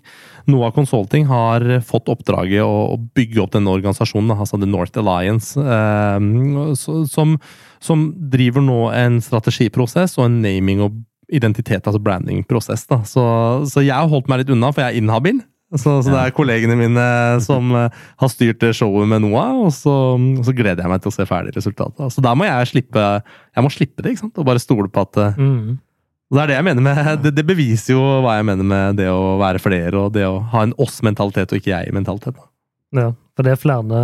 Noah 0.53 0.75
Consulting 0.77 1.25
har 1.31 1.65
fått 1.89 2.11
oppdraget 2.13 2.61
å, 2.61 2.93
å 2.93 2.99
bygge 3.17 3.41
opp 3.41 3.55
denne 3.57 3.73
organisasjonen, 3.73 4.35
altså 4.37 4.61
The 4.61 4.69
North 4.69 5.01
Alliance, 5.01 5.57
eh, 5.57 7.39
som 7.83 8.05
driver 8.37 8.67
nå 8.69 8.83
en 8.93 9.17
strategiprosess 9.25 10.19
og 10.21 10.29
en 10.29 10.39
naming 10.45 10.85
og 10.85 11.01
identitet, 11.33 11.87
altså 11.87 12.01
branding-prosess. 12.03 12.87
da. 12.91 13.01
Så, 13.09 13.25
så 13.71 13.83
jeg 13.85 13.97
har 13.97 14.11
holdt 14.11 14.29
meg 14.31 14.43
litt 14.43 14.53
unna, 14.55 14.73
for 14.73 14.85
jeg 14.85 14.95
er 14.95 15.03
inhabil. 15.03 15.41
Så, 15.73 16.03
så 16.05 16.11
det 16.13 16.19
er 16.21 16.35
kollegene 16.37 16.75
mine 16.77 17.05
som 17.41 17.71
eh, 17.79 18.03
har 18.21 18.29
styrt 18.29 18.65
showet 18.77 19.09
med 19.09 19.23
Noah, 19.25 19.55
og 19.65 19.71
så, 19.73 19.95
så 20.45 20.53
gleder 20.53 20.85
jeg 20.85 20.93
meg 20.93 21.01
til 21.01 21.09
å 21.09 21.15
se 21.15 21.25
ferdig 21.29 21.55
resultatet. 21.57 22.13
Så 22.13 22.25
da 22.25 22.35
må 22.37 22.45
jeg 22.45 22.69
slippe 22.75 23.07
jeg 23.23 23.65
må 23.65 23.71
slippe 23.73 24.05
det, 24.05 24.13
ikke 24.13 24.27
sant? 24.27 24.37
og 24.37 24.49
bare 24.51 24.61
stole 24.61 24.93
på 24.93 25.07
at 25.07 25.23
eh, 25.23 25.41
Mm. 25.41 25.81
Det 26.33 26.41
er 26.41 26.49
det 26.49 26.55
jeg 26.57 26.65
mener 26.65 26.85
med 26.85 27.09
det, 27.27 27.35
det 27.37 27.43
beviser 27.45 27.93
jo 27.93 28.05
hva 28.25 28.39
jeg 28.39 28.47
mener 28.49 28.65
med 28.65 28.97
det 29.01 29.09
å 29.13 29.35
være 29.41 29.61
flere, 29.61 29.93
og 30.01 30.15
det 30.15 30.25
å 30.25 30.39
ha 30.53 30.63
en 30.65 30.73
oss-mentalitet 30.81 31.53
og 31.53 31.61
ikke 31.61 31.75
jeg-mentalitet. 31.75 32.39
Ja, 32.97 33.11
for 33.37 33.45
det 33.45 33.53
er 33.53 33.61
flere 33.61 33.99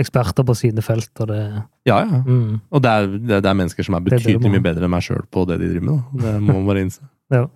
eksperter 0.00 0.46
på 0.46 0.54
sine 0.58 0.82
felt, 0.82 1.10
og 1.22 1.28
det 1.30 1.40
Ja, 1.86 2.00
ja. 2.02 2.20
mm. 2.26 2.60
Og 2.70 2.82
det 2.82 2.90
er, 2.90 3.06
det, 3.14 3.42
det 3.44 3.50
er 3.50 3.58
mennesker 3.58 3.86
som 3.86 3.94
er 3.94 4.04
Det 4.04 4.12
er 4.12 4.16
det 4.18 4.24
betydelig 4.26 4.50
mye 4.56 4.64
bedre 4.64 4.88
enn 4.88 4.94
meg 4.94 5.04
sjøl 5.06 5.22
på 5.30 5.44
det 5.50 5.60
de 5.62 5.68
driver 5.70 5.86
med. 5.90 6.00
Da. 6.00 6.22
Det 6.24 6.34
må 6.42 6.56
man 6.58 6.70
bare 6.70 6.86
innse. 6.86 7.04
Ja. 7.34 7.46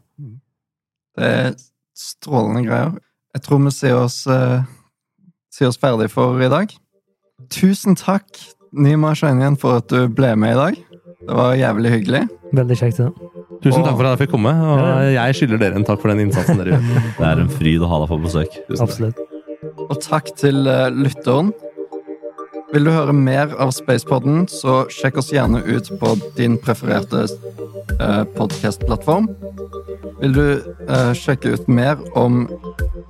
Det 1.18 1.28
er 1.28 1.54
strålende 1.98 2.62
greier. 2.66 2.94
Jeg 3.34 3.42
tror 3.44 3.58
vi 3.64 3.72
sier 3.74 3.98
oss, 3.98 4.20
eh, 4.30 4.62
sier 5.54 5.68
oss 5.68 5.78
ferdig 5.82 6.08
for 6.10 6.38
i 6.42 6.48
dag. 6.50 6.72
Tusen 7.52 7.98
takk, 7.98 8.26
Nima 8.72 9.12
Shainian, 9.18 9.58
for 9.60 9.82
at 9.82 9.90
du 9.90 10.08
ble 10.08 10.32
med 10.38 10.54
i 10.54 10.58
dag. 10.58 10.78
Det 11.28 11.36
var 11.36 11.54
jævlig 11.58 11.92
hyggelig. 11.96 12.22
Veldig 12.54 12.78
kjekt. 12.80 13.00
Ja. 13.02 13.10
Tusen 13.62 13.82
takk 13.84 13.96
for 13.98 14.06
at 14.06 14.14
jeg 14.14 14.22
fikk 14.24 14.34
komme, 14.36 14.52
og 14.54 15.08
jeg 15.12 15.36
skylder 15.36 15.60
dere 15.60 15.78
en 15.80 15.86
takk 15.86 16.00
for 16.00 16.12
den 16.14 16.24
innsatsen 16.28 16.60
dere 16.62 16.76
gjør. 16.78 17.08
Det 17.18 17.26
er 17.28 17.42
en 17.42 17.50
fryd 17.52 17.84
å 17.84 17.90
ha 17.90 17.98
deg 18.04 18.12
på 18.14 18.20
besøk. 18.24 18.58
Tusen 18.70 18.78
takk. 18.78 18.88
Absolutt. 18.88 19.24
Og 19.88 19.96
takk 20.04 20.30
til 20.38 20.70
eh, 20.70 20.86
lytteren. 20.94 21.50
Vil 22.72 22.84
du 22.84 22.90
høre 22.92 23.14
mer 23.16 23.54
av 23.56 23.70
Spacepodden, 23.72 24.44
så 24.52 24.82
sjekk 24.92 25.22
oss 25.22 25.32
gjerne 25.32 25.62
ut 25.64 25.88
på 26.00 26.14
din 26.36 26.58
prefererte 26.60 27.24
uh, 27.96 28.24
podkastplattform. 28.36 29.30
Vil 30.18 30.34
du 30.34 30.44
eh, 30.90 31.12
sjekke 31.14 31.52
ut 31.54 31.68
mer 31.70 32.00
om 32.18 32.48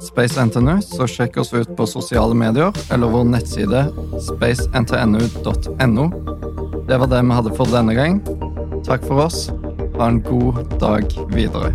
Space 0.05 0.37
NTNU, 0.45 0.77
så 0.85 1.09
sjekk 1.09 1.39
oss 1.41 1.55
ut 1.57 1.71
på 1.77 1.87
sosiale 1.89 2.37
medier 2.37 2.75
eller 2.93 3.09
vår 3.09 3.25
nettside 3.33 3.87
spacentnu.no. 4.29 6.07
Det 6.89 7.01
var 7.01 7.09
det 7.09 7.23
vi 7.25 7.39
hadde 7.41 7.55
for 7.57 7.73
denne 7.73 7.97
gang. 7.97 8.21
Takk 8.85 9.09
for 9.09 9.25
oss. 9.25 9.49
Ha 9.97 10.13
en 10.13 10.21
god 10.29 10.63
dag 10.79 11.09
videre. 11.33 11.73